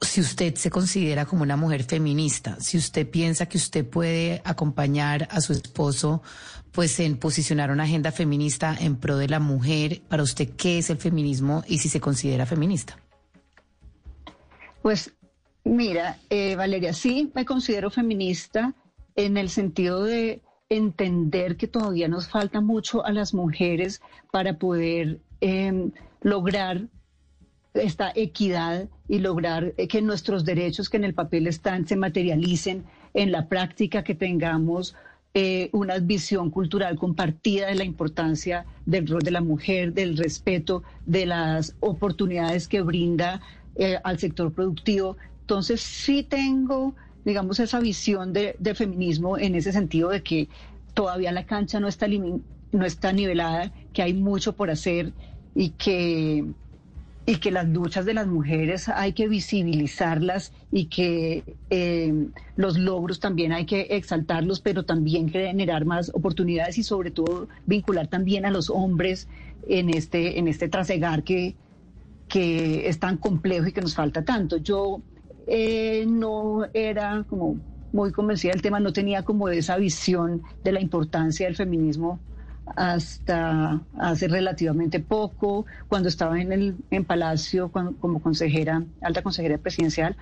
si 0.00 0.20
usted 0.20 0.54
se 0.54 0.70
considera 0.70 1.26
como 1.26 1.42
una 1.42 1.56
mujer 1.56 1.84
feminista, 1.84 2.56
si 2.60 2.78
usted 2.78 3.08
piensa 3.08 3.46
que 3.46 3.58
usted 3.58 3.86
puede 3.86 4.40
acompañar 4.44 5.28
a 5.30 5.40
su 5.40 5.52
esposo 5.52 6.22
pues 6.72 7.00
en 7.00 7.16
posicionar 7.16 7.70
una 7.70 7.84
agenda 7.84 8.12
feminista 8.12 8.76
en 8.78 8.96
pro 8.96 9.16
de 9.16 9.28
la 9.28 9.40
mujer, 9.40 10.02
para 10.08 10.22
usted 10.22 10.50
qué 10.56 10.78
es 10.78 10.88
el 10.90 10.98
feminismo 10.98 11.64
y 11.66 11.78
si 11.78 11.88
se 11.88 12.00
considera 12.00 12.46
feminista. 12.46 12.96
Pues 14.82 15.12
mira, 15.64 16.18
eh, 16.30 16.54
Valeria, 16.56 16.92
sí 16.92 17.30
me 17.34 17.44
considero 17.44 17.90
feminista 17.90 18.74
en 19.16 19.36
el 19.36 19.50
sentido 19.50 20.04
de 20.04 20.40
entender 20.68 21.56
que 21.56 21.66
todavía 21.66 22.08
nos 22.08 22.28
falta 22.28 22.60
mucho 22.60 23.04
a 23.04 23.10
las 23.10 23.34
mujeres 23.34 24.00
para 24.30 24.56
poder 24.58 25.20
em, 25.40 25.90
lograr 26.22 26.88
esta 27.74 28.12
equidad 28.14 28.88
y 29.08 29.18
lograr 29.18 29.74
eh, 29.76 29.88
que 29.88 30.02
nuestros 30.02 30.44
derechos 30.44 30.88
que 30.88 30.96
en 30.96 31.04
el 31.04 31.14
papel 31.14 31.46
están 31.46 31.86
se 31.86 31.96
materialicen 31.96 32.84
en 33.14 33.32
la 33.32 33.48
práctica, 33.48 34.04
que 34.04 34.14
tengamos 34.14 34.94
eh, 35.32 35.70
una 35.72 35.98
visión 35.98 36.50
cultural 36.50 36.96
compartida 36.96 37.68
de 37.68 37.76
la 37.76 37.84
importancia 37.84 38.66
del 38.84 39.06
rol 39.06 39.22
de 39.22 39.30
la 39.30 39.40
mujer, 39.40 39.92
del 39.92 40.16
respeto, 40.16 40.82
de 41.06 41.26
las 41.26 41.76
oportunidades 41.78 42.66
que 42.66 42.82
brinda 42.82 43.40
eh, 43.76 43.98
al 44.02 44.18
sector 44.18 44.52
productivo. 44.52 45.16
Entonces 45.42 45.80
sí 45.80 46.24
tengo, 46.24 46.94
digamos, 47.24 47.60
esa 47.60 47.78
visión 47.78 48.32
de, 48.32 48.56
feminismo 48.74 49.38
en 49.38 49.54
ese 49.54 49.72
sentido 49.72 50.10
de 50.10 50.22
que 50.22 50.48
todavía 50.94 51.30
la 51.30 51.46
cancha 51.46 51.78
no 51.78 51.86
está, 51.86 52.08
no 52.08 52.84
está 52.84 53.12
nivelada, 53.12 53.72
que 53.92 54.02
hay 54.02 54.14
mucho 54.14 54.56
por 54.56 54.70
hacer 54.70 55.12
y 55.54 55.70
que 55.70 56.44
y 57.26 57.36
que 57.36 57.50
las 57.50 57.68
luchas 57.68 58.06
de 58.06 58.14
las 58.14 58.26
mujeres 58.26 58.88
hay 58.88 59.12
que 59.12 59.28
visibilizarlas 59.28 60.52
y 60.72 60.86
que 60.86 61.44
eh, 61.68 62.28
los 62.56 62.78
logros 62.78 63.20
también 63.20 63.52
hay 63.52 63.66
que 63.66 63.82
exaltarlos, 63.90 64.60
pero 64.60 64.84
también 64.84 65.28
generar 65.28 65.84
más 65.84 66.10
oportunidades 66.14 66.78
y 66.78 66.82
sobre 66.82 67.10
todo 67.10 67.48
vincular 67.66 68.08
también 68.08 68.46
a 68.46 68.50
los 68.50 68.70
hombres 68.70 69.28
en 69.68 69.90
este, 69.90 70.38
en 70.38 70.48
este 70.48 70.68
trasegar 70.68 71.22
que, 71.22 71.54
que 72.28 72.88
es 72.88 72.98
tan 72.98 73.18
complejo 73.18 73.68
y 73.68 73.72
que 73.72 73.82
nos 73.82 73.94
falta 73.94 74.24
tanto. 74.24 74.56
Yo 74.56 75.02
eh, 75.46 76.06
no 76.08 76.66
era 76.72 77.24
como 77.28 77.60
muy 77.92 78.12
convencida 78.12 78.52
del 78.52 78.62
tema, 78.62 78.80
no 78.80 78.92
tenía 78.92 79.24
como 79.24 79.48
esa 79.48 79.76
visión 79.76 80.42
de 80.64 80.72
la 80.72 80.80
importancia 80.80 81.46
del 81.46 81.56
feminismo 81.56 82.20
hasta 82.76 83.80
hace 83.98 84.28
relativamente 84.28 85.00
poco, 85.00 85.66
cuando 85.88 86.08
estaba 86.08 86.40
en 86.40 86.52
el 86.52 86.74
en 86.90 87.04
Palacio 87.04 87.70
como 87.70 88.20
consejera, 88.20 88.84
alta 89.00 89.22
consejera 89.22 89.58
presidencial. 89.58 90.16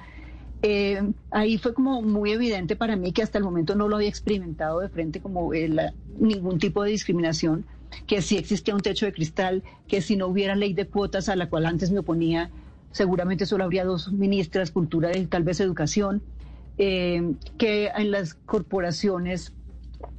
Eh, 0.63 1.13
ahí 1.31 1.57
fue 1.57 1.73
como 1.73 2.03
muy 2.03 2.33
evidente 2.33 2.75
para 2.75 2.97
mí 2.97 3.13
que 3.13 3.23
hasta 3.23 3.39
el 3.39 3.45
momento 3.45 3.77
no 3.77 3.87
lo 3.87 3.97
había 3.97 4.09
experimentado 4.09 4.81
de 4.81 4.89
frente 4.89 5.21
como 5.21 5.53
ningún 6.19 6.59
tipo 6.59 6.83
de 6.83 6.91
discriminación, 6.91 7.65
que 8.07 8.23
sí 8.23 8.37
existía 8.37 8.75
un 8.75 8.81
techo 8.81 9.07
de 9.07 9.13
cristal, 9.13 9.63
que 9.87 10.01
si 10.01 10.17
no 10.17 10.27
hubiera 10.27 10.57
ley 10.57 10.75
de 10.75 10.87
cuotas 10.87 11.29
a 11.29 11.37
la 11.37 11.49
cual 11.49 11.67
antes 11.67 11.91
me 11.91 12.01
oponía, 12.01 12.51
seguramente 12.91 13.47
solo 13.47 13.65
habría 13.65 13.85
dos 13.85 14.13
ministras, 14.13 14.71
cultura 14.71 15.17
y 15.17 15.27
tal 15.27 15.45
vez 15.45 15.61
educación, 15.61 16.23
eh, 16.77 17.35
que 17.57 17.89
en 17.97 18.11
las 18.11 18.35
corporaciones 18.35 19.53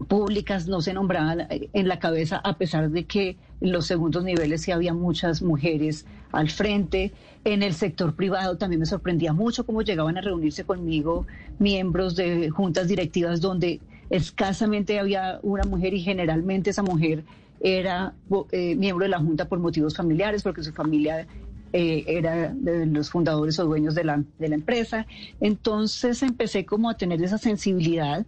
públicas 0.08 0.68
no 0.68 0.82
se 0.82 0.94
nombraban 0.94 1.48
en 1.50 1.88
la 1.88 2.00
cabeza, 2.00 2.38
a 2.38 2.58
pesar 2.58 2.90
de 2.90 3.06
que 3.06 3.38
en 3.62 3.72
los 3.72 3.86
segundos 3.86 4.24
niveles 4.24 4.62
sí 4.62 4.72
había 4.72 4.94
muchas 4.94 5.42
mujeres 5.42 6.06
al 6.32 6.50
frente. 6.50 7.12
En 7.46 7.64
el 7.64 7.74
sector 7.74 8.16
privado 8.16 8.58
también 8.58 8.80
me 8.80 8.86
sorprendía 8.86 9.34
mucho 9.34 9.66
cómo 9.66 9.82
llegaban 9.82 10.18
a 10.18 10.22
reunirse 10.22 10.64
conmigo 10.64 11.26
miembros 11.60 12.16
de 12.16 12.50
juntas 12.50 12.88
directivas 12.88 13.40
donde 13.42 13.80
escasamente 14.10 15.00
había 15.00 15.40
una 15.44 15.64
mujer 15.64 15.94
y 15.94 16.02
generalmente 16.02 16.72
esa 16.72 16.84
mujer 16.84 17.24
era 17.62 18.14
eh, 18.52 18.76
miembro 18.76 19.04
de 19.04 19.10
la 19.10 19.20
junta 19.20 19.48
por 19.48 19.60
motivos 19.60 19.96
familiares, 19.96 20.44
porque 20.44 20.64
su 20.64 20.74
familia 20.74 21.28
eh, 21.74 22.04
era 22.08 22.54
de 22.54 22.86
los 22.86 23.10
fundadores 23.10 23.60
o 23.60 23.66
dueños 23.66 23.96
de 23.96 24.04
la, 24.04 24.24
de 24.40 24.50
la 24.50 24.56
empresa. 24.56 25.06
Entonces 25.40 26.24
empecé 26.24 26.66
como 26.66 26.90
a 26.90 26.98
tener 26.98 27.22
esa 27.22 27.38
sensibilidad 27.38 28.26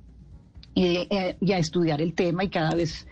eh, 0.76 1.36
y, 1.40 1.52
a 1.52 1.58
estudiar 1.58 2.02
el 2.02 2.14
tema 2.14 2.44
y 2.44 2.50
cada 2.50 2.76
vez 2.76 3.08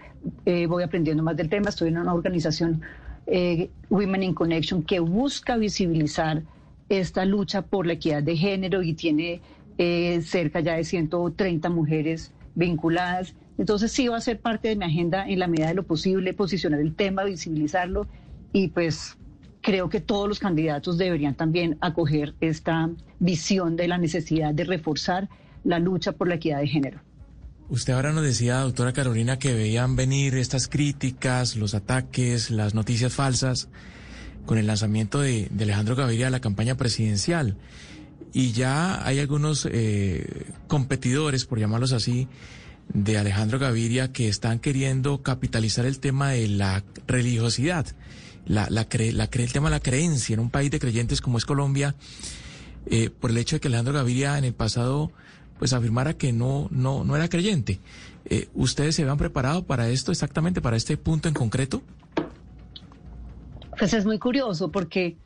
eh, 0.45 0.66
voy 0.66 0.84
aprendiendo 0.84 1.24
más 1.24 1.36
del 1.36 1.49
tema. 1.49 1.70
Estoy 1.70 1.89
en 1.89 1.97
una 1.97 2.14
organización, 2.14 2.82
eh, 3.28 3.70
Women 3.89 4.24
in 4.24 4.34
Connection, 4.34 4.84
que 4.84 4.99
busca 4.99 5.57
visibilizar 5.57 6.43
esta 6.88 7.26
lucha 7.26 7.62
por 7.62 7.86
la 7.86 7.93
equidad 7.93 8.24
de 8.24 8.36
género 8.36 8.82
y 8.82 8.93
tiene 8.93 9.41
cerca 10.22 10.60
ya 10.60 10.76
de 10.76 10.84
130 10.84 11.70
mujeres 11.70 12.34
vinculadas. 12.55 13.34
Entonces 13.57 13.91
sí 13.93 14.10
va 14.10 14.18
a 14.18 14.22
ser 14.22 14.41
parte 14.41 14.68
de 14.68 14.76
mi 14.76 14.84
agenda 14.84 15.26
en 15.26 15.39
la 15.39 15.47
medida 15.47 15.68
de 15.68 15.76
lo 15.76 15.84
posible, 15.84 16.34
posicionar 16.34 16.82
el 16.82 16.95
tema, 16.95 17.24
visibilizarlo 17.24 18.05
y 18.51 18.70
pues 18.70 19.18
creo 19.62 19.89
que 19.89 20.01
todos 20.01 20.28
los 20.28 20.39
candidatos 20.39 20.97
deberían 20.97 21.36
también 21.36 21.78
acoger 21.80 22.34
esta 22.41 22.89
visión 23.20 23.76
de 23.76 23.88
la 23.88 23.97
necesidad 23.97 24.53
de 24.53 24.64
reforzar 24.66 25.30
la 25.64 25.80
lucha 25.80 26.14
por 26.14 26.28
la 26.28 26.36
equidad 26.36 26.60
de 26.60 26.68
género. 26.68 26.99
Usted 27.70 27.94
ahora 27.94 28.12
nos 28.12 28.24
decía, 28.24 28.62
doctora 28.62 28.94
Carolina, 28.94 29.38
que 29.38 29.54
veían 29.54 29.96
venir 29.96 30.36
estas 30.36 30.68
críticas, 30.68 31.56
los 31.56 31.76
ataques, 31.76 32.50
las 32.50 32.74
noticias 32.74 33.14
falsas 33.14 33.68
con 34.48 34.58
el 34.58 34.66
lanzamiento 34.66 35.20
de, 35.20 35.48
Alejandro 35.60 35.96
Gaviria 35.96 36.28
a 36.28 36.32
la 36.32 36.42
campaña 36.42 36.76
presidencial. 36.76 37.58
Y 38.34 38.54
ya 38.54 39.06
hay 39.06 39.20
algunos 39.20 39.68
eh, 39.72 40.48
competidores, 40.68 41.46
por 41.46 41.60
llamarlos 41.60 41.94
así, 41.94 42.28
de 42.92 43.20
Alejandro 43.20 43.60
Gaviria 43.60 44.12
que 44.12 44.30
están 44.30 44.58
queriendo 44.58 45.22
capitalizar 45.22 45.86
el 45.86 46.00
tema 46.00 46.32
de 46.32 46.48
la 46.48 46.84
religiosidad, 47.06 47.86
la, 48.48 48.68
la, 48.72 48.88
el 48.90 49.52
tema 49.54 49.70
de 49.70 49.76
la 49.76 49.80
creencia 49.80 50.34
en 50.34 50.40
un 50.40 50.50
país 50.50 50.72
de 50.72 50.80
creyentes 50.80 51.22
como 51.22 51.38
es 51.38 51.46
Colombia, 51.46 51.96
eh, 52.88 53.12
por 53.12 53.30
el 53.30 53.38
hecho 53.38 53.58
de 53.58 53.60
que 53.60 53.68
Alejandro 53.68 53.94
Gaviria 53.94 54.40
en 54.40 54.46
el 54.46 54.56
pasado 54.56 55.12
pues 55.60 55.74
afirmara 55.74 56.14
que 56.14 56.32
no, 56.32 56.70
no, 56.72 57.03
no 57.03 57.16
era 57.16 57.28
creyente. 57.28 57.80
Eh, 58.26 58.47
¿Ustedes 58.55 58.95
se 58.95 59.03
habían 59.03 59.18
preparado 59.18 59.64
para 59.64 59.89
esto 59.89 60.12
exactamente, 60.12 60.62
para 60.62 60.78
este 60.78 60.97
punto 60.97 61.28
en 61.28 61.34
concreto? 61.34 61.84
Pues 63.78 63.93
es 63.93 64.05
muy 64.05 64.18
curioso 64.18 64.72
porque 64.72 65.18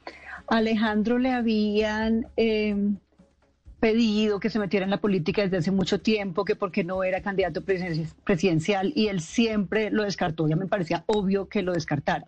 a 0.48 0.58
Alejandro 0.58 1.20
le 1.20 1.32
habían 1.32 2.28
em, 2.36 2.98
pedido 3.80 4.40
que 4.40 4.50
se 4.50 4.60
metiera 4.60 4.86
en 4.86 4.90
la 4.90 5.02
política 5.02 5.44
desde 5.44 5.58
hace 5.58 5.72
mucho 5.72 6.00
tiempo, 6.02 6.46
que 6.46 6.56
porque 6.56 6.84
no 6.84 7.04
era 7.04 7.22
candidato 7.22 7.62
presidencial 7.62 8.92
y 8.96 9.08
él 9.08 9.22
siempre 9.22 9.92
lo 9.92 10.04
descartó. 10.04 10.48
Ya 10.48 10.56
me 10.56 10.68
parecía 10.68 11.04
obvio 11.08 11.48
que 11.48 11.62
lo 11.62 11.74
descartara. 11.74 12.26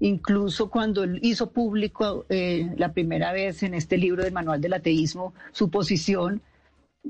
Incluso 0.00 0.70
cuando 0.70 1.02
él 1.02 1.18
hizo 1.22 1.50
público 1.50 2.24
eh, 2.28 2.72
la 2.76 2.92
primera 2.92 3.32
vez 3.32 3.62
en 3.62 3.74
este 3.74 3.96
libro 3.96 4.22
del 4.22 4.32
Manual 4.32 4.60
del 4.60 4.74
Ateísmo 4.74 5.34
su 5.52 5.70
posición, 5.70 6.42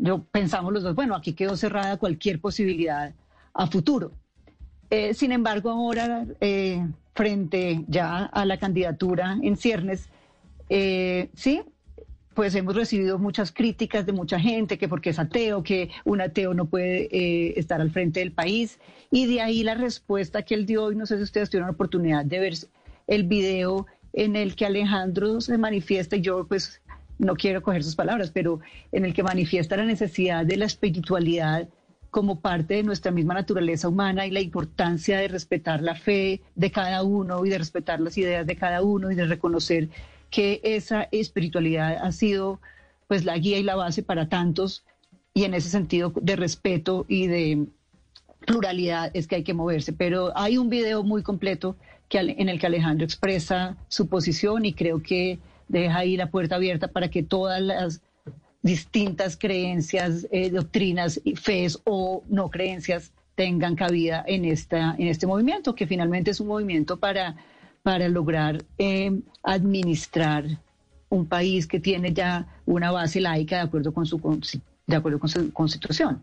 yo 0.01 0.25
pensamos 0.25 0.73
los 0.73 0.83
dos, 0.83 0.95
bueno, 0.95 1.15
aquí 1.15 1.33
quedó 1.33 1.57
cerrada 1.57 1.97
cualquier 1.97 2.41
posibilidad 2.41 3.15
a 3.55 3.67
futuro. 3.67 4.13
Eh, 4.91 5.15
sin 5.15 5.33
embargo, 5.33 5.71
ahora, 5.71 6.27
eh, 6.41 6.87
frente 7.15 7.85
ya 7.89 8.25
a 8.25 8.45
la 8.45 8.59
candidatura 8.59 9.39
en 9.43 9.57
ciernes, 9.57 10.09
eh, 10.71 11.29
sí, 11.35 11.63
pues 12.35 12.55
hemos 12.55 12.77
recibido 12.77 13.19
muchas 13.19 13.51
críticas 13.51 14.07
de 14.07 14.13
mucha 14.13 14.39
gente, 14.39 14.79
que 14.79 14.89
porque 14.89 15.11
es 15.11 15.19
ateo, 15.19 15.63
que 15.63 15.91
un 16.05 16.21
ateo 16.21 16.55
no 16.55 16.67
puede 16.67 17.59
estar 17.59 17.81
al 17.81 17.91
frente 17.91 18.21
del 18.21 18.31
país. 18.31 18.79
Y 19.11 19.27
de 19.27 19.41
ahí 19.41 19.65
la 19.65 19.75
respuesta 19.75 20.43
que 20.43 20.55
él 20.55 20.65
dio, 20.65 20.93
y 20.93 20.97
no 20.97 21.05
sé 21.07 21.17
si 21.17 21.25
ustedes 21.25 21.51
tuvieron 21.51 21.67
la 21.67 21.73
oportunidad 21.75 22.25
de 22.25 22.39
ver 22.39 22.55
el 23.09 23.25
video 23.25 23.87
en 24.13 24.37
el 24.37 24.55
que 24.55 24.67
Alejandro 24.67 25.41
se 25.41 25.59
manifiesta, 25.59 26.17
y 26.17 26.21
yo 26.21 26.47
pues 26.47 26.81
no 27.19 27.35
quiero 27.35 27.63
coger 27.63 27.85
sus 27.85 27.97
palabras, 27.97 28.31
pero 28.31 28.61
en 28.93 29.05
el 29.05 29.15
que 29.15 29.23
manifiesta 29.23 29.77
la 29.77 29.85
necesidad 29.85 30.47
de 30.47 30.57
la 30.57 30.67
espiritualidad 30.67 31.69
como 32.11 32.41
parte 32.41 32.75
de 32.75 32.83
nuestra 32.83 33.13
misma 33.13 33.35
naturaleza 33.35 33.89
humana 33.89 34.27
y 34.27 34.31
la 34.31 34.41
importancia 34.41 35.19
de 35.19 35.29
respetar 35.29 35.83
la 35.83 35.95
fe 35.95 36.41
de 36.55 36.71
cada 36.71 37.03
uno 37.03 37.45
y 37.45 37.51
de 37.51 37.59
respetar 37.59 38.01
las 38.01 38.17
ideas 38.17 38.47
de 38.47 38.57
cada 38.57 38.83
uno 38.83 39.11
y 39.11 39.15
de 39.15 39.27
reconocer 39.27 39.89
que 40.31 40.61
esa 40.63 41.09
espiritualidad 41.13 41.99
ha 42.03 42.13
sido 42.13 42.61
pues 43.07 43.25
la 43.25 43.37
guía 43.37 43.59
y 43.59 43.63
la 43.63 43.77
base 43.77 44.03
para 44.03 44.29
tantos 44.29 44.85
y 45.35 45.45
en 45.45 45.55
ese 45.55 45.69
sentido 45.69 46.13
de 46.17 46.37
respeto 46.37 47.05
y 47.09 47.27
de 47.27 47.67
pluralidad 48.47 49.11
es 49.15 49.27
que 49.27 49.37
hay 49.37 49.45
que 49.45 49.55
moverse. 49.55 49.93
Pero 49.93 50.37
hay 50.37 50.59
un 50.59 50.69
video 50.69 51.03
muy 51.03 51.23
completo 51.23 51.77
que, 52.09 52.19
en 52.19 52.49
el 52.49 52.59
que 52.59 52.67
Alejandro 52.67 53.05
expresa 53.05 53.77
su 53.89 54.09
posición 54.09 54.65
y 54.65 54.73
creo 54.73 55.03
que 55.03 55.39
deja 55.69 55.99
ahí 55.99 56.17
la 56.17 56.31
puerta 56.31 56.57
abierta 56.57 56.89
para 56.89 57.09
que 57.09 57.23
todas 57.23 57.61
las 57.61 58.01
distintas 58.63 59.37
creencias, 59.37 60.27
eh, 60.31 60.51
doctrinas, 60.51 61.21
fees 61.37 61.79
o 61.85 62.23
no 62.29 62.51
creencias 62.51 63.13
tengan 63.35 63.77
cabida 63.77 64.25
en, 64.27 64.45
esta, 64.45 64.97
en 64.99 65.07
este 65.07 65.27
movimiento, 65.27 65.75
que 65.75 65.87
finalmente 65.87 66.33
es 66.33 66.41
un 66.41 66.49
movimiento 66.49 66.99
para, 66.99 67.37
para 67.83 68.09
lograr 68.09 68.65
eh, 68.79 69.21
administrar 69.43 70.45
un 71.09 71.27
país 71.27 71.67
que 71.67 71.81
tiene 71.81 72.13
ya 72.13 72.47
una 72.67 72.91
base 72.91 73.21
laica 73.21 73.57
de 73.57 73.63
acuerdo 73.63 73.93
con 73.93 74.07
su, 74.07 74.21
de 74.87 74.97
acuerdo 74.97 75.19
con 75.19 75.29
su 75.29 75.53
constitución. 75.53 76.23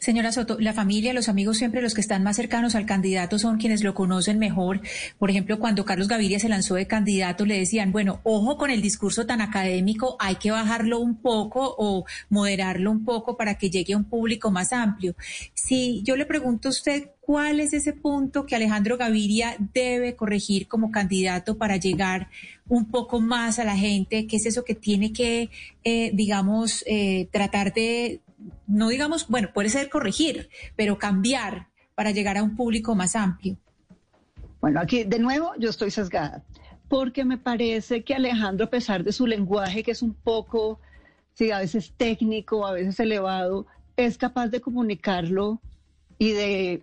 Señora 0.00 0.32
Soto, 0.32 0.58
la 0.60 0.74
familia, 0.74 1.14
los 1.14 1.28
amigos, 1.28 1.56
siempre 1.56 1.80
los 1.80 1.94
que 1.94 2.02
están 2.02 2.22
más 2.22 2.36
cercanos 2.36 2.74
al 2.74 2.84
candidato 2.84 3.38
son 3.38 3.58
quienes 3.58 3.82
lo 3.82 3.94
conocen 3.94 4.38
mejor. 4.38 4.80
Por 5.18 5.30
ejemplo, 5.30 5.58
cuando 5.58 5.84
Carlos 5.84 6.08
Gaviria 6.08 6.38
se 6.38 6.48
lanzó 6.48 6.74
de 6.74 6.86
candidato, 6.86 7.46
le 7.46 7.58
decían, 7.58 7.90
bueno, 7.90 8.20
ojo 8.22 8.58
con 8.58 8.70
el 8.70 8.82
discurso 8.82 9.24
tan 9.24 9.40
académico, 9.40 10.16
hay 10.20 10.36
que 10.36 10.50
bajarlo 10.50 11.00
un 11.00 11.16
poco 11.16 11.74
o 11.78 12.04
moderarlo 12.28 12.90
un 12.90 13.04
poco 13.04 13.36
para 13.36 13.56
que 13.56 13.70
llegue 13.70 13.94
a 13.94 13.96
un 13.96 14.04
público 14.04 14.50
más 14.50 14.72
amplio. 14.72 15.14
Si 15.54 16.02
yo 16.04 16.16
le 16.16 16.26
pregunto 16.26 16.68
a 16.68 16.70
usted, 16.70 17.10
¿cuál 17.20 17.60
es 17.60 17.72
ese 17.72 17.92
punto 17.92 18.44
que 18.44 18.56
Alejandro 18.56 18.98
Gaviria 18.98 19.56
debe 19.72 20.16
corregir 20.16 20.68
como 20.68 20.90
candidato 20.90 21.56
para 21.56 21.76
llegar 21.76 22.28
un 22.68 22.86
poco 22.86 23.20
más 23.20 23.58
a 23.58 23.64
la 23.64 23.76
gente? 23.76 24.26
¿Qué 24.26 24.36
es 24.36 24.46
eso 24.46 24.64
que 24.64 24.74
tiene 24.74 25.12
que, 25.12 25.48
eh, 25.84 26.10
digamos, 26.12 26.84
eh, 26.86 27.28
tratar 27.30 27.72
de 27.72 28.20
no 28.66 28.88
digamos, 28.88 29.28
bueno, 29.28 29.50
puede 29.52 29.68
ser 29.68 29.88
corregir, 29.88 30.48
pero 30.76 30.98
cambiar 30.98 31.68
para 31.94 32.10
llegar 32.10 32.38
a 32.38 32.42
un 32.42 32.56
público 32.56 32.94
más 32.94 33.16
amplio? 33.16 33.56
Bueno, 34.60 34.80
aquí 34.80 35.04
de 35.04 35.18
nuevo 35.18 35.52
yo 35.58 35.70
estoy 35.70 35.90
sesgada, 35.90 36.44
porque 36.88 37.24
me 37.24 37.38
parece 37.38 38.04
que 38.04 38.14
Alejandro, 38.14 38.66
a 38.66 38.70
pesar 38.70 39.04
de 39.04 39.12
su 39.12 39.26
lenguaje, 39.26 39.82
que 39.82 39.90
es 39.90 40.02
un 40.02 40.14
poco, 40.14 40.80
sí, 41.34 41.50
a 41.50 41.58
veces 41.58 41.92
técnico, 41.96 42.66
a 42.66 42.72
veces 42.72 42.98
elevado, 43.00 43.66
es 43.96 44.18
capaz 44.18 44.48
de 44.48 44.60
comunicarlo 44.60 45.60
y 46.18 46.32
de 46.32 46.82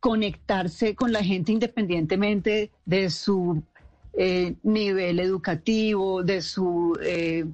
conectarse 0.00 0.94
con 0.94 1.12
la 1.12 1.24
gente 1.24 1.52
independientemente 1.52 2.70
de 2.84 3.10
su 3.10 3.62
eh, 4.12 4.54
nivel 4.62 5.18
educativo, 5.20 6.22
de 6.22 6.42
su 6.42 6.98
eh, 7.02 7.44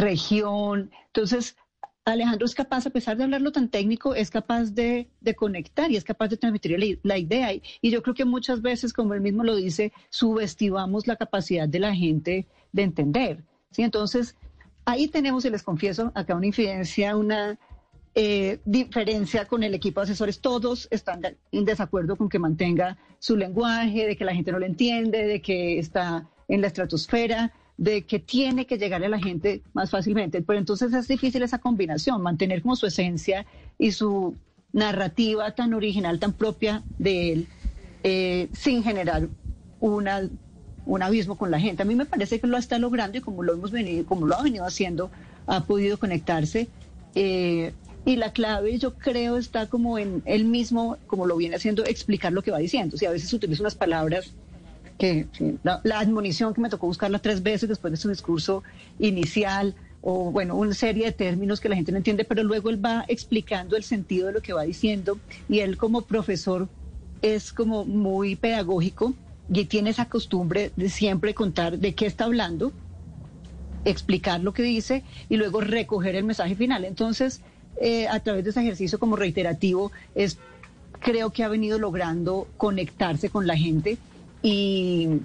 región. 0.00 0.90
Entonces, 1.06 1.56
Alejandro 2.04 2.46
es 2.46 2.54
capaz, 2.54 2.86
a 2.86 2.90
pesar 2.90 3.16
de 3.16 3.24
hablarlo 3.24 3.52
tan 3.52 3.68
técnico, 3.68 4.14
es 4.14 4.30
capaz 4.30 4.72
de, 4.74 5.08
conectar 5.36 5.90
y 5.90 5.96
es 5.96 6.04
capaz 6.04 6.28
de 6.28 6.36
transmitir 6.36 6.78
la, 6.78 6.86
la 7.02 7.18
idea. 7.18 7.52
Y, 7.52 7.62
y, 7.80 7.90
yo 7.90 8.02
creo 8.02 8.14
que 8.14 8.24
muchas 8.24 8.62
veces, 8.62 8.92
como 8.92 9.14
él 9.14 9.20
mismo 9.20 9.44
lo 9.44 9.54
dice, 9.56 9.92
subestimamos 10.08 11.06
la 11.06 11.16
capacidad 11.16 11.68
de 11.68 11.78
la 11.78 11.94
gente 11.94 12.46
de 12.72 12.82
entender. 12.82 13.44
¿sí? 13.70 13.82
Entonces, 13.82 14.36
ahí 14.84 15.08
tenemos, 15.08 15.44
y 15.44 15.50
les 15.50 15.62
confieso, 15.62 16.10
acá 16.14 16.34
una 16.34 16.46
infidencia, 16.46 17.16
una 17.16 17.58
eh, 18.14 18.58
diferencia 18.64 19.46
con 19.46 19.62
el 19.62 19.74
equipo 19.74 20.00
de 20.00 20.04
asesores. 20.04 20.40
Todos 20.40 20.88
están 20.90 21.22
en 21.52 21.64
desacuerdo 21.64 22.16
con 22.16 22.28
que 22.28 22.38
mantenga 22.38 22.96
su 23.18 23.36
lenguaje, 23.36 24.06
de 24.06 24.16
que 24.16 24.24
la 24.24 24.34
gente 24.34 24.52
no 24.52 24.58
lo 24.58 24.66
entiende, 24.66 25.26
de 25.26 25.42
que 25.42 25.78
está 25.78 26.28
en 26.48 26.62
la 26.62 26.66
estratosfera 26.66 27.52
de 27.80 28.02
que 28.02 28.18
tiene 28.18 28.66
que 28.66 28.76
llegar 28.76 29.02
a 29.02 29.08
la 29.08 29.18
gente 29.18 29.62
más 29.72 29.88
fácilmente. 29.88 30.42
Pero 30.42 30.58
entonces 30.58 30.92
es 30.92 31.08
difícil 31.08 31.42
esa 31.42 31.58
combinación, 31.58 32.20
mantener 32.20 32.60
como 32.60 32.76
su 32.76 32.86
esencia 32.86 33.46
y 33.78 33.92
su 33.92 34.36
narrativa 34.74 35.52
tan 35.52 35.72
original, 35.72 36.18
tan 36.18 36.34
propia 36.34 36.82
de 36.98 37.32
él, 37.32 37.46
eh, 38.04 38.48
sin 38.52 38.84
generar 38.84 39.28
una, 39.80 40.28
un 40.84 41.02
abismo 41.02 41.38
con 41.38 41.50
la 41.50 41.58
gente. 41.58 41.82
A 41.82 41.86
mí 41.86 41.94
me 41.94 42.04
parece 42.04 42.38
que 42.38 42.46
lo 42.46 42.58
está 42.58 42.78
logrando 42.78 43.16
y 43.16 43.22
como 43.22 43.42
lo 43.42 43.54
hemos 43.54 43.70
venido, 43.70 44.04
como 44.04 44.26
lo 44.26 44.36
ha 44.36 44.42
venido 44.42 44.66
haciendo, 44.66 45.10
ha 45.46 45.64
podido 45.64 45.98
conectarse. 45.98 46.68
Eh, 47.14 47.72
y 48.04 48.16
la 48.16 48.34
clave, 48.34 48.76
yo 48.76 48.92
creo, 48.92 49.38
está 49.38 49.68
como 49.68 49.98
en 49.98 50.22
él 50.26 50.44
mismo, 50.44 50.98
como 51.06 51.26
lo 51.26 51.34
viene 51.34 51.56
haciendo, 51.56 51.86
explicar 51.86 52.34
lo 52.34 52.42
que 52.42 52.50
va 52.50 52.58
diciendo. 52.58 52.98
Si 52.98 53.06
a 53.06 53.10
veces 53.10 53.32
utiliza 53.32 53.62
unas 53.62 53.74
palabras 53.74 54.34
que 55.00 55.26
la, 55.62 55.80
admonición 55.98 56.52
que 56.52 56.60
me 56.60 56.68
tocó 56.68 56.86
buscarla 56.86 57.18
tres 57.18 57.42
veces 57.42 57.70
después 57.70 57.90
de 57.90 57.96
su 57.96 58.10
discurso 58.10 58.62
inicial, 58.98 59.74
o 60.02 60.30
bueno, 60.30 60.54
una 60.56 60.74
serie 60.74 61.06
de 61.06 61.12
términos 61.12 61.58
que 61.58 61.70
la 61.70 61.76
gente 61.76 61.90
no 61.90 61.98
entiende, 61.98 62.24
pero 62.24 62.42
luego 62.42 62.68
él 62.68 62.84
va 62.84 63.06
explicando 63.08 63.76
el 63.76 63.82
sentido 63.82 64.26
de 64.26 64.34
lo 64.34 64.42
que 64.42 64.52
va 64.52 64.62
diciendo 64.62 65.18
y 65.48 65.60
él 65.60 65.78
como 65.78 66.02
profesor 66.02 66.68
es 67.22 67.52
como 67.52 67.86
muy 67.86 68.36
pedagógico 68.36 69.14
y 69.50 69.64
tiene 69.64 69.90
esa 69.90 70.04
costumbre 70.04 70.70
de 70.76 70.90
siempre 70.90 71.32
contar 71.32 71.78
de 71.78 71.94
qué 71.94 72.04
está 72.04 72.24
hablando, 72.24 72.70
explicar 73.86 74.40
lo 74.40 74.52
que 74.52 74.62
dice 74.62 75.02
y 75.30 75.36
luego 75.36 75.62
recoger 75.62 76.14
el 76.14 76.24
mensaje 76.24 76.56
final. 76.56 76.84
Entonces, 76.84 77.40
eh, 77.80 78.06
a 78.06 78.20
través 78.20 78.44
de 78.44 78.50
ese 78.50 78.60
ejercicio 78.60 78.98
como 78.98 79.16
reiterativo, 79.16 79.92
es 80.14 80.36
creo 81.00 81.30
que 81.30 81.42
ha 81.42 81.48
venido 81.48 81.78
logrando 81.78 82.46
conectarse 82.58 83.30
con 83.30 83.46
la 83.46 83.56
gente 83.56 83.96
y, 84.42 85.20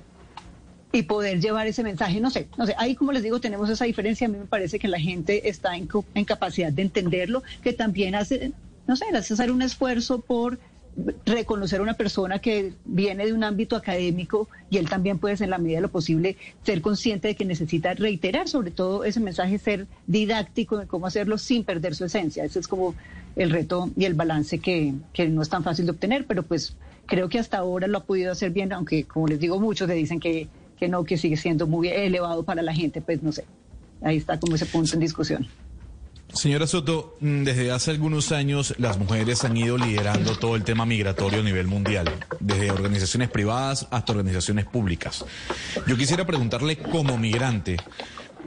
poder 1.07 1.41
llevar 1.41 1.67
ese 1.67 1.83
mensaje. 1.83 2.21
No 2.21 2.29
sé, 2.29 2.47
no 2.57 2.65
sé, 2.65 2.73
ahí 2.77 2.95
como 2.95 3.11
les 3.11 3.21
digo, 3.21 3.41
tenemos 3.41 3.69
esa 3.69 3.83
diferencia. 3.83 4.27
A 4.27 4.29
mí 4.29 4.37
me 4.37 4.45
parece 4.45 4.79
que 4.79 4.87
la 4.87 4.99
gente 4.99 5.49
está 5.49 5.75
en, 5.75 5.89
en 6.13 6.25
capacidad 6.25 6.71
de 6.71 6.83
entenderlo, 6.83 7.43
que 7.61 7.73
también 7.73 8.15
hace, 8.15 8.53
no 8.87 8.95
sé, 8.95 9.05
hace 9.13 9.33
hacer 9.33 9.51
un 9.51 9.61
esfuerzo 9.61 10.21
por 10.21 10.57
reconocer 11.25 11.79
a 11.79 11.83
una 11.83 11.95
persona 11.95 12.39
que 12.39 12.73
viene 12.85 13.25
de 13.25 13.33
un 13.33 13.43
ámbito 13.43 13.75
académico 13.75 14.47
y 14.69 14.77
él 14.77 14.89
también 14.89 15.19
puede, 15.19 15.43
en 15.43 15.49
la 15.49 15.57
medida 15.57 15.77
de 15.77 15.81
lo 15.81 15.91
posible, 15.91 16.37
ser 16.63 16.81
consciente 16.81 17.27
de 17.27 17.35
que 17.35 17.43
necesita 17.45 17.93
reiterar 17.93 18.47
sobre 18.47 18.71
todo 18.71 19.03
ese 19.03 19.19
mensaje, 19.19 19.57
ser 19.57 19.87
didáctico 20.07 20.77
de 20.77 20.87
cómo 20.87 21.07
hacerlo 21.07 21.37
sin 21.37 21.63
perder 21.63 21.95
su 21.95 22.05
esencia. 22.05 22.45
Ese 22.45 22.59
es 22.59 22.67
como 22.67 22.95
el 23.35 23.49
reto 23.49 23.91
y 23.97 24.05
el 24.05 24.13
balance 24.13 24.59
que, 24.59 24.93
que 25.11 25.27
no 25.27 25.41
es 25.41 25.49
tan 25.49 25.63
fácil 25.63 25.85
de 25.85 25.91
obtener, 25.91 26.25
pero 26.25 26.43
pues 26.43 26.75
Creo 27.05 27.29
que 27.29 27.39
hasta 27.39 27.57
ahora 27.57 27.87
lo 27.87 27.99
ha 27.99 28.03
podido 28.03 28.31
hacer 28.31 28.51
bien, 28.51 28.73
aunque 28.73 29.05
como 29.05 29.27
les 29.27 29.39
digo, 29.39 29.59
muchos 29.59 29.87
le 29.87 29.95
dicen 29.95 30.19
que, 30.19 30.47
que 30.77 30.87
no, 30.87 31.03
que 31.03 31.17
sigue 31.17 31.37
siendo 31.37 31.67
muy 31.67 31.87
elevado 31.87 32.43
para 32.43 32.61
la 32.61 32.73
gente, 32.73 33.01
pues 33.01 33.21
no 33.21 33.31
sé. 33.31 33.45
Ahí 34.01 34.17
está 34.17 34.39
como 34.39 34.55
ese 34.55 34.65
punto 34.65 34.93
en 34.93 34.99
discusión. 34.99 35.47
Señora 36.33 36.67
Soto, 36.67 37.15
mm, 37.21 37.43
desde 37.43 37.71
hace 37.71 37.91
algunos 37.91 38.31
años 38.33 38.75
las 38.77 38.97
mujeres 38.97 39.45
han 39.45 39.55
ido 39.55 39.77
liderando 39.77 40.37
todo 40.37 40.55
el 40.55 40.63
tema 40.63 40.85
migratorio 40.85 41.39
a 41.39 41.43
nivel 41.43 41.67
mundial, 41.67 42.11
desde 42.41 42.71
organizaciones 42.71 43.29
privadas 43.29 43.87
hasta 43.89 44.11
organizaciones 44.11 44.65
públicas. 44.65 45.23
Yo 45.87 45.95
quisiera 45.95 46.25
preguntarle 46.25 46.77
como 46.77 47.17
migrante, 47.17 47.77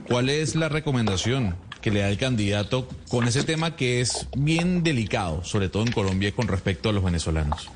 ¿cuál 0.07 0.29
es 0.29 0.55
la 0.55 0.69
recomendación 0.69 1.57
que 1.81 1.91
le 1.91 2.01
da 2.01 2.11
el 2.11 2.19
candidato 2.19 2.89
con 3.09 3.27
ese 3.27 3.43
tema 3.45 3.75
que 3.75 4.03
es 4.03 4.29
bien 4.37 4.83
delicado, 4.83 5.43
sobre 5.45 5.71
todo 5.71 5.83
en 5.83 5.93
Colombia 5.93 6.33
con 6.33 6.47
respecto 6.47 6.91
a 6.91 6.93
los 6.93 7.03
venezolanos? 7.03 7.71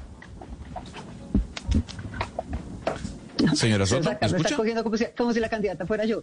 Señora 3.55 3.87
Soto, 3.87 4.11
¿me 4.11 4.27
escucha? 4.27 4.37
está 4.37 4.57
cogiendo 4.57 4.85
como 4.85 4.97
si, 4.97 5.05
como 5.17 5.33
si 5.33 5.41
la 5.41 5.49
candidata 5.49 5.87
fuera 5.87 6.05
yo. 6.05 6.23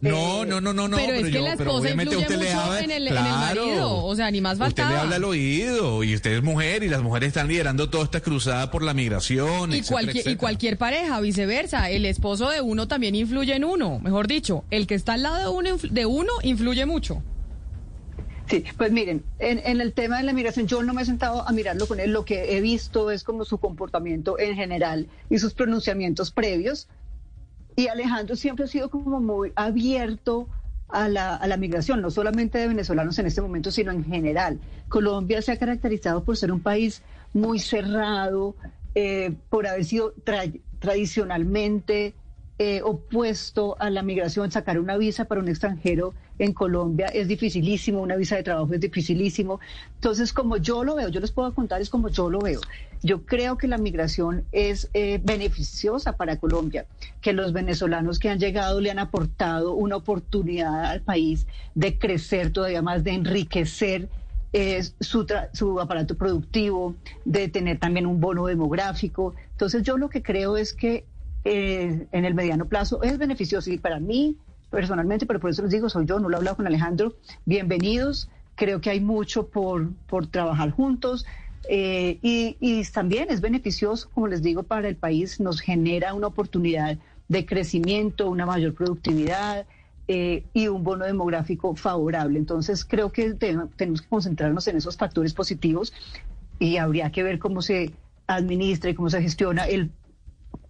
No, 0.00 0.44
no, 0.44 0.60
no, 0.60 0.74
no, 0.74 0.88
no. 0.88 0.96
Pero, 0.96 1.14
es 1.14 1.32
que 1.32 1.40
la 1.40 1.54
esposa 1.54 1.90
influye 1.90 2.16
mucho 2.16 2.36
le 2.36 2.52
habla, 2.52 2.80
en, 2.80 2.90
el, 2.90 3.08
claro, 3.08 3.26
en, 3.26 3.60
el, 3.62 3.68
marido. 3.68 4.04
O 4.04 4.14
sea, 4.14 4.30
ni 4.30 4.40
más 4.42 4.58
faltaba. 4.58 4.88
Usted 4.88 4.94
le 4.94 5.02
habla 5.02 5.16
al 5.16 5.24
oído 5.24 6.04
y 6.04 6.14
usted 6.14 6.32
es 6.32 6.42
mujer 6.42 6.82
y 6.82 6.88
las 6.88 7.02
mujeres 7.02 7.28
están 7.28 7.48
liderando 7.48 7.88
toda 7.88 8.04
esta 8.04 8.20
cruzada 8.20 8.70
por 8.70 8.82
la 8.82 8.92
migración. 8.92 9.72
Y, 9.72 9.82
cualquier, 9.82 10.28
y 10.28 10.36
cualquier 10.36 10.76
pareja, 10.76 11.18
viceversa. 11.20 11.88
El 11.88 12.04
esposo 12.04 12.50
de 12.50 12.60
uno 12.60 12.86
también 12.88 13.14
influye 13.14 13.54
en 13.54 13.64
uno. 13.64 13.98
Mejor 14.00 14.26
dicho, 14.26 14.64
el 14.70 14.86
que 14.86 14.94
está 14.94 15.14
al 15.14 15.22
lado 15.22 15.38
de 15.38 15.48
uno, 15.48 15.78
de 15.90 16.06
uno 16.06 16.32
influye 16.42 16.84
mucho. 16.84 17.22
Sí, 18.48 18.64
pues 18.76 18.92
miren, 18.92 19.24
en, 19.38 19.80
el 19.80 19.92
tema 19.92 20.18
de 20.18 20.22
la 20.22 20.32
migración, 20.32 20.66
yo 20.66 20.82
no 20.82 20.94
me 20.94 21.02
he 21.02 21.04
sentado 21.04 21.46
a 21.46 21.52
mirarlo 21.52 21.86
con 21.86 21.98
él. 21.98 22.12
Lo 22.12 22.24
que 22.24 22.56
he 22.56 22.60
visto 22.60 23.10
es 23.10 23.24
como 23.24 23.44
su 23.44 23.58
comportamiento 23.58 24.38
en 24.38 24.54
general 24.54 25.08
y 25.28 25.38
sus 25.38 25.52
pronunciamientos 25.54 26.30
previos. 26.30 26.88
Y 27.74 27.88
Alejandro 27.88 28.36
siempre 28.36 28.64
ha 28.64 28.68
sido 28.68 28.88
como 28.88 29.20
muy 29.20 29.52
abierto 29.56 30.48
a 30.88 31.08
la, 31.08 31.34
a 31.34 31.46
la 31.48 31.56
migración, 31.56 32.00
no 32.00 32.10
solamente 32.10 32.58
de 32.58 32.68
venezolanos 32.68 33.18
en 33.18 33.26
este 33.26 33.42
momento, 33.42 33.70
sino 33.72 33.90
en 33.90 34.04
general. 34.04 34.60
Colombia 34.88 35.42
se 35.42 35.52
ha 35.52 35.58
caracterizado 35.58 36.22
por 36.22 36.36
ser 36.36 36.52
un 36.52 36.60
país 36.60 37.02
muy 37.34 37.58
cerrado, 37.58 38.54
eh, 38.94 39.34
por 39.50 39.66
haber 39.66 39.84
sido 39.84 40.14
tradicionalmente 40.78 42.14
eh, 42.58 42.80
opuesto 42.82 43.76
a 43.78 43.90
la 43.90 44.02
migración, 44.02 44.50
sacar 44.50 44.80
una 44.80 44.96
visa 44.96 45.26
para 45.26 45.42
un 45.42 45.48
extranjero 45.48 46.14
en 46.38 46.52
Colombia 46.52 47.06
es 47.06 47.28
dificilísimo, 47.28 48.00
una 48.00 48.16
visa 48.16 48.36
de 48.36 48.42
trabajo 48.42 48.72
es 48.74 48.80
dificilísimo. 48.80 49.60
Entonces, 49.94 50.32
como 50.32 50.56
yo 50.56 50.84
lo 50.84 50.96
veo, 50.96 51.08
yo 51.08 51.20
les 51.20 51.32
puedo 51.32 51.52
contar, 51.54 51.80
es 51.80 51.90
como 51.90 52.08
yo 52.08 52.30
lo 52.30 52.40
veo. 52.40 52.60
Yo 53.02 53.24
creo 53.24 53.56
que 53.56 53.68
la 53.68 53.78
migración 53.78 54.44
es 54.52 54.90
eh, 54.94 55.20
beneficiosa 55.22 56.16
para 56.16 56.38
Colombia, 56.38 56.86
que 57.20 57.32
los 57.32 57.52
venezolanos 57.52 58.18
que 58.18 58.30
han 58.30 58.38
llegado 58.38 58.80
le 58.80 58.90
han 58.90 58.98
aportado 58.98 59.74
una 59.74 59.96
oportunidad 59.96 60.86
al 60.86 61.02
país 61.02 61.46
de 61.74 61.98
crecer 61.98 62.52
todavía 62.52 62.82
más, 62.82 63.04
de 63.04 63.12
enriquecer 63.12 64.08
eh, 64.52 64.82
su, 65.00 65.26
su, 65.52 65.80
aparato 65.80 66.16
productivo, 66.16 66.94
de 67.24 67.48
tener 67.48 67.78
también 67.78 68.06
un 68.06 68.20
bono 68.20 68.46
demográfico. 68.46 69.34
Entonces 69.52 69.82
yo 69.82 69.98
lo 69.98 70.08
que 70.08 70.22
creo 70.22 70.56
es 70.56 70.72
que 70.72 71.04
eh, 71.44 72.06
en 72.10 72.24
el 72.24 72.34
mediano 72.34 72.66
plazo 72.66 73.02
es 73.02 73.18
beneficioso 73.18 73.70
y 73.70 73.78
para 73.78 74.00
mí 74.00 74.36
personalmente, 74.70 75.26
pero 75.26 75.40
por 75.40 75.50
eso 75.50 75.62
les 75.62 75.70
digo, 75.70 75.88
soy 75.88 76.06
yo, 76.06 76.18
no 76.18 76.28
lo 76.28 76.36
he 76.36 76.38
hablado 76.38 76.56
con 76.56 76.66
Alejandro, 76.66 77.14
bienvenidos, 77.44 78.28
creo 78.54 78.80
que 78.80 78.90
hay 78.90 79.00
mucho 79.00 79.48
por, 79.48 79.92
por 80.06 80.26
trabajar 80.26 80.70
juntos. 80.70 81.26
Eh, 81.68 82.18
y, 82.22 82.84
también 82.92 83.28
es 83.30 83.40
beneficioso, 83.40 84.08
como 84.14 84.28
les 84.28 84.42
digo, 84.42 84.62
para 84.62 84.88
el 84.88 84.96
país, 84.96 85.40
nos 85.40 85.60
genera 85.60 86.14
una 86.14 86.28
oportunidad 86.28 86.98
de 87.28 87.44
crecimiento, 87.44 88.30
una 88.30 88.46
mayor 88.46 88.74
productividad 88.74 89.66
eh, 90.06 90.44
y 90.52 90.68
un 90.68 90.84
bono 90.84 91.04
demográfico 91.04 91.74
favorable. 91.74 92.38
Entonces, 92.38 92.84
creo 92.84 93.10
que 93.10 93.34
tenemos 93.34 94.02
que 94.02 94.08
concentrarnos 94.08 94.68
en 94.68 94.76
esos 94.76 94.96
factores 94.96 95.34
positivos 95.34 95.92
y 96.58 96.76
habría 96.76 97.10
que 97.10 97.24
ver 97.24 97.38
cómo 97.38 97.62
se 97.62 97.92
administra 98.28 98.90
y 98.90 98.94
cómo 98.94 99.10
se 99.10 99.20
gestiona 99.22 99.66
el 99.66 99.90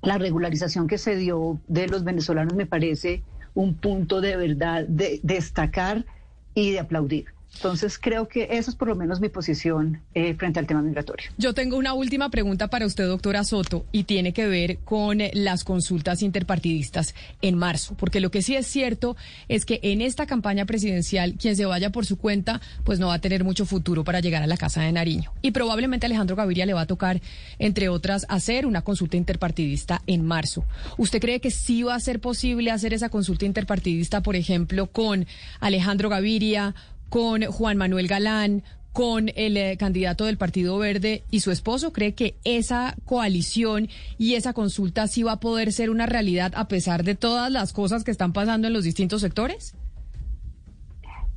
la 0.02 0.18
regularización 0.18 0.86
que 0.86 0.98
se 0.98 1.16
dio 1.16 1.58
de 1.66 1.88
los 1.88 2.04
venezolanos 2.04 2.54
me 2.54 2.66
parece 2.66 3.22
un 3.56 3.80
punto 3.80 4.20
de 4.20 4.36
verdad 4.36 4.86
de 4.88 5.20
destacar 5.24 6.06
y 6.54 6.72
de 6.72 6.80
aplaudir. 6.80 7.35
Entonces 7.54 7.98
creo 7.98 8.28
que 8.28 8.48
esa 8.50 8.70
es 8.70 8.76
por 8.76 8.88
lo 8.88 8.96
menos 8.96 9.20
mi 9.20 9.28
posición 9.28 10.02
eh, 10.14 10.34
frente 10.34 10.60
al 10.60 10.66
tema 10.66 10.82
migratorio. 10.82 11.30
Yo 11.38 11.54
tengo 11.54 11.76
una 11.76 11.94
última 11.94 12.28
pregunta 12.30 12.68
para 12.68 12.86
usted, 12.86 13.06
doctora 13.06 13.44
Soto, 13.44 13.86
y 13.92 14.04
tiene 14.04 14.32
que 14.32 14.46
ver 14.46 14.78
con 14.78 15.20
eh, 15.20 15.30
las 15.32 15.64
consultas 15.64 16.22
interpartidistas 16.22 17.14
en 17.40 17.56
marzo, 17.56 17.94
porque 17.96 18.20
lo 18.20 18.30
que 18.30 18.42
sí 18.42 18.56
es 18.56 18.66
cierto 18.66 19.16
es 19.48 19.64
que 19.64 19.80
en 19.82 20.02
esta 20.02 20.26
campaña 20.26 20.66
presidencial 20.66 21.34
quien 21.38 21.56
se 21.56 21.64
vaya 21.64 21.90
por 21.90 22.04
su 22.04 22.18
cuenta, 22.18 22.60
pues 22.84 22.98
no 22.98 23.08
va 23.08 23.14
a 23.14 23.20
tener 23.20 23.42
mucho 23.42 23.64
futuro 23.64 24.04
para 24.04 24.20
llegar 24.20 24.42
a 24.42 24.46
la 24.46 24.56
Casa 24.56 24.82
de 24.82 24.92
Nariño. 24.92 25.32
Y 25.40 25.52
probablemente 25.52 26.06
Alejandro 26.06 26.36
Gaviria 26.36 26.66
le 26.66 26.74
va 26.74 26.82
a 26.82 26.86
tocar, 26.86 27.20
entre 27.58 27.88
otras, 27.88 28.26
hacer 28.28 28.66
una 28.66 28.82
consulta 28.82 29.16
interpartidista 29.16 30.02
en 30.06 30.24
marzo. 30.24 30.64
¿Usted 30.98 31.20
cree 31.20 31.40
que 31.40 31.50
sí 31.50 31.82
va 31.82 31.94
a 31.94 32.00
ser 32.00 32.20
posible 32.20 32.70
hacer 32.70 32.92
esa 32.92 33.08
consulta 33.08 33.46
interpartidista, 33.46 34.22
por 34.22 34.36
ejemplo, 34.36 34.86
con 34.86 35.26
Alejandro 35.60 36.08
Gaviria? 36.08 36.74
Con 37.08 37.44
Juan 37.44 37.76
Manuel 37.76 38.08
Galán, 38.08 38.62
con 38.96 39.30
el 39.34 39.58
eh, 39.58 39.76
candidato 39.78 40.24
del 40.24 40.38
Partido 40.38 40.78
Verde 40.78 41.22
y 41.30 41.40
su 41.40 41.50
esposo? 41.50 41.92
¿Cree 41.92 42.14
que 42.14 42.38
esa 42.44 42.96
coalición 43.04 43.90
y 44.16 44.36
esa 44.36 44.54
consulta 44.54 45.06
sí 45.06 45.22
va 45.22 45.32
a 45.32 45.40
poder 45.40 45.72
ser 45.74 45.90
una 45.90 46.06
realidad 46.06 46.52
a 46.56 46.66
pesar 46.66 47.04
de 47.04 47.14
todas 47.14 47.52
las 47.52 47.74
cosas 47.74 48.04
que 48.04 48.10
están 48.10 48.32
pasando 48.32 48.68
en 48.68 48.72
los 48.72 48.84
distintos 48.84 49.20
sectores? 49.20 49.74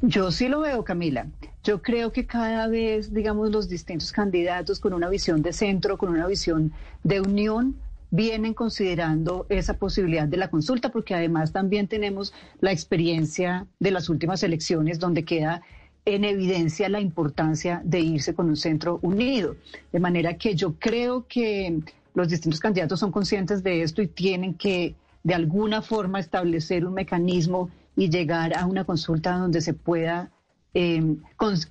Yo 0.02 0.32
sí 0.32 0.48
lo 0.48 0.62
veo, 0.62 0.86
Camila. 0.86 1.28
Yo 1.62 1.82
creo 1.82 2.14
que 2.14 2.26
cada 2.26 2.68
vez, 2.68 3.14
digamos, 3.14 3.52
los 3.52 3.68
distintos 3.68 4.14
candidatos 4.14 4.80
con 4.80 4.94
una 4.94 5.10
visión 5.10 5.42
de 5.42 5.52
centro, 5.52 5.98
con 5.98 6.10
una 6.10 6.28
visión 6.28 6.72
de 7.04 7.20
unión, 7.20 7.76
vienen 8.12 8.54
considerando 8.54 9.46
esa 9.50 9.76
posibilidad 9.76 10.28
de 10.28 10.38
la 10.38 10.50
consulta, 10.50 10.90
porque 10.90 11.14
además 11.14 11.52
también 11.52 11.88
tenemos 11.88 12.34
la 12.60 12.72
experiencia 12.72 13.68
de 13.80 13.92
las 13.92 14.10
últimas 14.10 14.44
elecciones 14.44 15.00
donde 15.00 15.26
queda 15.26 15.62
en 16.06 16.24
evidencia 16.24 16.90
la 16.90 17.00
importancia 17.00 17.82
de 17.84 18.00
irse 18.00 18.34
con 18.34 18.48
un 18.50 18.56
centro 18.56 19.00
unido. 19.02 19.56
De 19.92 20.00
manera 20.00 20.38
que 20.38 20.56
yo 20.56 20.74
creo 20.80 21.28
que 21.28 21.80
los 22.14 22.30
distintos 22.30 22.60
candidatos 22.60 23.00
son 23.00 23.12
conscientes 23.12 23.64
de 23.64 23.84
esto 23.84 24.02
y 24.02 24.08
tienen 24.08 24.56
que 24.56 24.96
de 25.24 25.34
alguna 25.34 25.82
forma 25.82 26.20
establecer 26.20 26.86
un 26.86 26.94
mecanismo 26.94 27.70
y 27.96 28.10
llegar 28.10 28.58
a 28.58 28.66
una 28.66 28.86
consulta 28.86 29.38
donde 29.38 29.62
se 29.62 29.74
pueda 29.74 30.32
eh, 30.74 31.16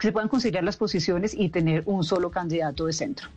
se 0.00 0.12
puedan 0.12 0.28
considerar 0.28 0.64
las 0.64 0.76
posiciones 0.76 1.32
y 1.32 1.50
tener 1.50 1.82
un 1.86 2.02
solo 2.02 2.30
candidato 2.30 2.86
de 2.86 2.92
centro. 2.92 3.28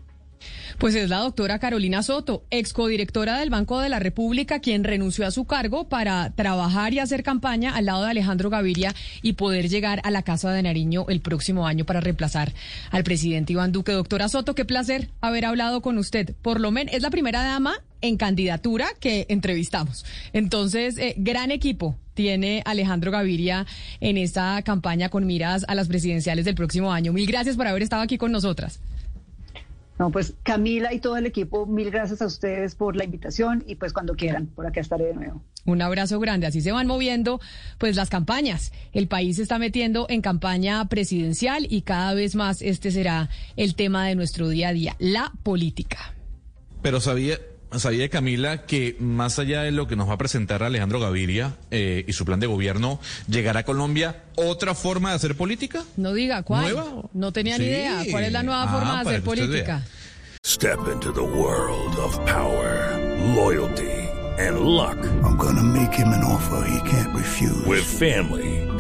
Pues 0.78 0.96
es 0.96 1.10
la 1.10 1.18
doctora 1.18 1.60
Carolina 1.60 2.04
Soto, 2.04 2.44
ex 2.50 2.74
codirectora 2.74 3.40
del 3.40 3.50
Banco 3.50 3.80
de 3.80 3.90
la 3.90 4.00
República, 4.00 4.60
quien 4.60 4.84
renunció 4.84 5.26
a 5.26 5.32
su 5.32 5.46
cargo 5.46 5.90
para 5.90 6.32
trabajar 6.32 6.94
y 6.94 7.00
hacer 7.00 7.24
campaña 7.24 7.76
al 7.76 7.86
lado 7.86 8.04
de 8.04 8.12
Alejandro 8.12 8.50
Gaviria 8.50 8.96
y 9.22 9.34
poder 9.34 9.70
llegar 9.70 10.02
a 10.04 10.12
la 10.12 10.24
Casa 10.24 10.52
de 10.52 10.64
Nariño 10.64 11.06
el 11.10 11.22
próximo 11.22 11.68
año 11.68 11.86
para 11.86 12.02
reemplazar 12.02 12.54
al 12.90 13.04
presidente 13.04 13.54
Iván 13.54 13.72
Duque. 13.72 13.92
Doctora 13.92 14.30
Soto, 14.30 14.56
qué 14.56 14.66
placer 14.66 15.10
haber 15.22 15.46
hablado 15.46 15.82
con 15.82 15.98
usted. 15.98 16.36
Por 16.42 16.60
lo 16.60 16.72
menos 16.72 16.94
es 16.94 17.02
la 17.02 17.10
primera 17.10 17.44
dama 17.44 17.76
en 18.02 18.18
candidatura 18.18 18.88
que 19.00 19.26
entrevistamos. 19.30 20.06
Entonces, 20.34 20.98
eh, 20.98 21.14
gran 21.18 21.52
equipo 21.52 21.96
tiene 22.14 22.62
Alejandro 22.66 23.12
Gaviria 23.12 23.66
en 24.00 24.18
esta 24.18 24.62
campaña 24.64 25.10
con 25.10 25.26
miras 25.26 25.66
a 25.68 25.76
las 25.76 25.88
presidenciales 25.88 26.46
del 26.46 26.56
próximo 26.56 26.92
año. 26.92 27.14
Mil 27.14 27.26
gracias 27.26 27.56
por 27.56 27.68
haber 27.68 27.84
estado 27.84 28.02
aquí 28.02 28.18
con 28.18 28.32
nosotras. 28.32 28.80
No, 30.02 30.10
pues 30.10 30.34
Camila 30.42 30.96
y 30.96 31.00
todo 31.00 31.16
el 31.16 31.28
equipo, 31.28 31.68
mil 31.68 31.92
gracias 31.92 32.24
a 32.24 32.26
ustedes 32.26 32.74
por 32.74 32.96
la 32.96 33.04
invitación 33.04 33.64
y 33.68 33.76
pues 33.76 33.94
cuando 33.94 34.16
quieran, 34.16 34.48
por 34.48 34.66
acá 34.66 34.82
estaré 34.82 35.06
de 35.06 35.14
nuevo. 35.14 35.44
Un 35.64 35.80
abrazo 35.80 36.20
grande. 36.20 36.48
Así 36.48 36.60
se 36.60 36.72
van 36.72 36.88
moviendo 36.88 37.40
pues 37.78 37.96
las 37.96 38.10
campañas. 38.10 38.72
El 38.94 39.08
país 39.08 39.36
se 39.36 39.44
está 39.44 39.60
metiendo 39.60 40.08
en 40.10 40.24
campaña 40.24 40.84
presidencial 40.90 41.68
y 41.70 41.84
cada 41.84 42.16
vez 42.16 42.34
más 42.34 42.64
este 42.64 42.90
será 42.90 43.30
el 43.58 43.76
tema 43.76 44.08
de 44.08 44.16
nuestro 44.16 44.50
día 44.50 44.70
a 44.70 44.74
día, 44.74 44.96
la 44.98 45.34
política. 45.44 46.16
Pero 46.82 47.00
sabía, 47.00 47.38
sabía 47.80 48.10
Camila 48.10 48.66
que 48.66 48.96
más 49.00 49.40
allá 49.40 49.62
de 49.64 49.72
lo 49.72 49.88
que 49.88 49.96
nos 49.96 50.10
va 50.10 50.14
a 50.14 50.18
presentar 50.18 50.64
Alejandro 50.64 51.00
Gaviria 51.00 51.56
eh, 51.72 52.04
y 52.08 52.14
su 52.14 52.26
plan 52.26 52.40
de 52.40 52.48
gobierno, 52.48 53.00
llegará 53.28 53.62
a 53.62 53.64
Colombia 53.64 54.24
otra 54.36 54.76
forma 54.76 55.10
de 55.12 55.16
hacer 55.16 55.36
política. 55.36 55.84
No 55.98 56.14
diga 56.14 56.44
cuál. 56.44 56.76
No 57.14 57.32
tenía 57.32 57.58
ni 57.58 57.66
idea. 57.66 58.04
¿Cuál 58.12 58.24
es 58.26 58.32
la 58.32 58.44
nueva 58.44 58.64
Ah, 58.64 58.72
forma 58.74 59.04
de 59.04 59.10
hacer 59.10 59.24
política? 59.24 59.84
Step 60.46 60.80
into 60.92 61.12
the 61.14 61.22
world 61.22 61.98
of 62.00 62.18
power, 62.26 62.98
loyalty, 63.36 63.88
and 64.40 64.60
luck. 64.62 64.98
I'm 65.24 65.38
gonna 65.38 65.62
make 65.62 65.94
him 65.94 66.08
an 66.10 66.24
offer 66.24 66.66
he 66.68 66.80
can't 66.90 67.14
refuse. 67.16 67.66
With 67.68 67.84
family, 67.84 68.61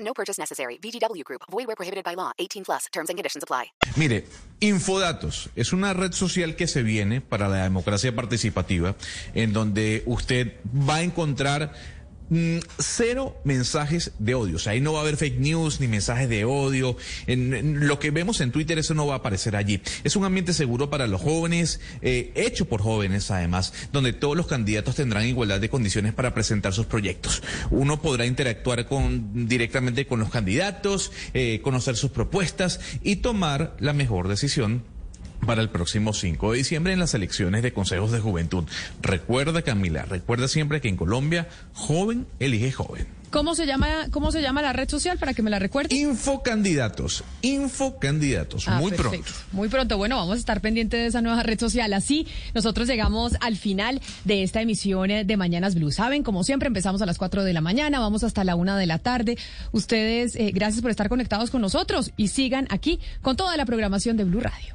No 0.00 0.12
purchase 0.14 0.38
necessary. 0.38 0.78
VGW 0.78 1.24
Group. 1.24 1.42
Void 1.50 1.66
where 1.66 1.76
prohibited 1.76 2.04
by 2.04 2.14
law. 2.14 2.32
18 2.38 2.64
plus. 2.64 2.86
Terms 2.92 3.08
and 3.10 3.16
conditions 3.16 3.42
apply. 3.42 3.72
Mire, 3.96 4.24
Infodatos 4.60 5.50
es 5.54 5.72
una 5.72 5.92
red 5.92 6.12
social 6.12 6.56
que 6.56 6.66
se 6.66 6.82
viene 6.82 7.20
para 7.20 7.48
la 7.48 7.62
democracia 7.62 8.14
participativa, 8.14 8.96
en 9.34 9.52
donde 9.52 10.02
usted 10.06 10.54
va 10.66 10.96
a 10.96 11.02
encontrar 11.02 11.72
mm, 12.30 12.58
cero 12.78 13.36
mensajes 13.44 14.12
de 14.18 14.34
odio. 14.34 14.56
O 14.56 14.58
sea, 14.58 14.72
ahí 14.72 14.80
no 14.80 14.92
va 14.92 15.00
a 15.00 15.02
haber 15.02 15.16
fake 15.16 15.38
news 15.38 15.80
ni 15.80 15.88
mensajes 15.88 16.28
de 16.28 16.44
odio. 16.44 16.96
En, 17.26 17.54
en 17.54 17.86
lo 17.86 17.98
que 17.98 18.10
vemos 18.10 18.40
en 18.40 18.52
Twitter, 18.52 18.78
eso 18.78 18.94
no 18.94 19.06
va 19.06 19.14
a 19.14 19.18
aparecer 19.18 19.56
allí. 19.56 19.80
Es 20.04 20.16
un 20.16 20.24
ambiente 20.24 20.52
seguro 20.52 20.90
para 20.90 21.06
los 21.06 21.20
jóvenes, 21.20 21.80
eh, 22.02 22.32
hecho 22.34 22.66
por 22.66 22.82
jóvenes 22.82 23.30
además, 23.30 23.72
donde 23.92 24.12
todos 24.12 24.36
los 24.36 24.46
candidatos 24.46 24.96
tendrán 24.96 25.26
igualdad 25.26 25.60
de 25.60 25.68
condiciones 25.68 26.14
para 26.14 26.34
presentar 26.34 26.72
sus 26.72 26.86
proyectos. 26.86 27.42
Uno 27.70 28.00
podrá 28.00 28.26
interactuar 28.26 28.86
con, 28.86 29.48
directamente 29.48 30.06
con 30.06 30.20
los 30.20 30.30
candidatos, 30.30 31.12
eh, 31.34 31.60
conocer 31.62 31.96
sus 31.96 32.10
propuestas 32.10 32.80
y 33.02 33.16
tomar 33.16 33.76
la 33.78 33.92
mejor 33.92 34.28
decisión 34.28 34.95
para 35.46 35.62
el 35.62 35.68
próximo 35.70 36.12
5 36.12 36.52
de 36.52 36.58
diciembre 36.58 36.92
en 36.92 36.98
las 36.98 37.14
elecciones 37.14 37.62
de 37.62 37.72
consejos 37.72 38.12
de 38.12 38.20
juventud. 38.20 38.64
Recuerda, 39.00 39.62
Camila, 39.62 40.04
recuerda 40.04 40.48
siempre 40.48 40.80
que 40.80 40.88
en 40.88 40.96
Colombia, 40.96 41.48
joven 41.72 42.26
elige 42.40 42.72
joven. 42.72 43.06
¿Cómo 43.30 43.54
se 43.56 43.66
llama, 43.66 43.88
cómo 44.12 44.30
se 44.32 44.40
llama 44.40 44.62
la 44.62 44.72
red 44.72 44.88
social 44.88 45.18
para 45.18 45.34
que 45.34 45.42
me 45.42 45.50
la 45.50 45.58
recuerde? 45.58 45.94
Infocandidatos, 45.94 47.24
infocandidatos, 47.42 48.66
Ah, 48.68 48.78
muy 48.80 48.92
perfecto. 48.92 49.24
pronto. 49.26 49.40
Muy 49.52 49.68
pronto. 49.68 49.98
Bueno, 49.98 50.16
vamos 50.16 50.36
a 50.36 50.38
estar 50.38 50.60
pendientes 50.60 51.00
de 51.00 51.06
esa 51.06 51.20
nueva 51.22 51.42
red 51.42 51.58
social. 51.58 51.92
Así, 51.92 52.26
nosotros 52.54 52.86
llegamos 52.88 53.34
al 53.40 53.56
final 53.56 54.00
de 54.24 54.42
esta 54.42 54.62
emisión 54.62 55.10
eh, 55.10 55.24
de 55.24 55.36
Mañanas 55.36 55.74
Blue. 55.74 55.90
Saben, 55.90 56.22
como 56.22 56.44
siempre, 56.44 56.68
empezamos 56.68 57.02
a 57.02 57.06
las 57.06 57.18
4 57.18 57.42
de 57.44 57.52
la 57.52 57.60
mañana, 57.60 57.98
vamos 58.00 58.22
hasta 58.24 58.44
la 58.44 58.54
1 58.56 58.76
de 58.76 58.86
la 58.86 58.98
tarde. 59.00 59.36
Ustedes, 59.72 60.36
eh, 60.36 60.52
gracias 60.54 60.80
por 60.80 60.90
estar 60.90 61.08
conectados 61.08 61.50
con 61.50 61.60
nosotros 61.60 62.12
y 62.16 62.28
sigan 62.28 62.66
aquí 62.70 63.00
con 63.22 63.36
toda 63.36 63.56
la 63.56 63.66
programación 63.66 64.16
de 64.16 64.24
Blue 64.24 64.40
Radio. 64.40 64.74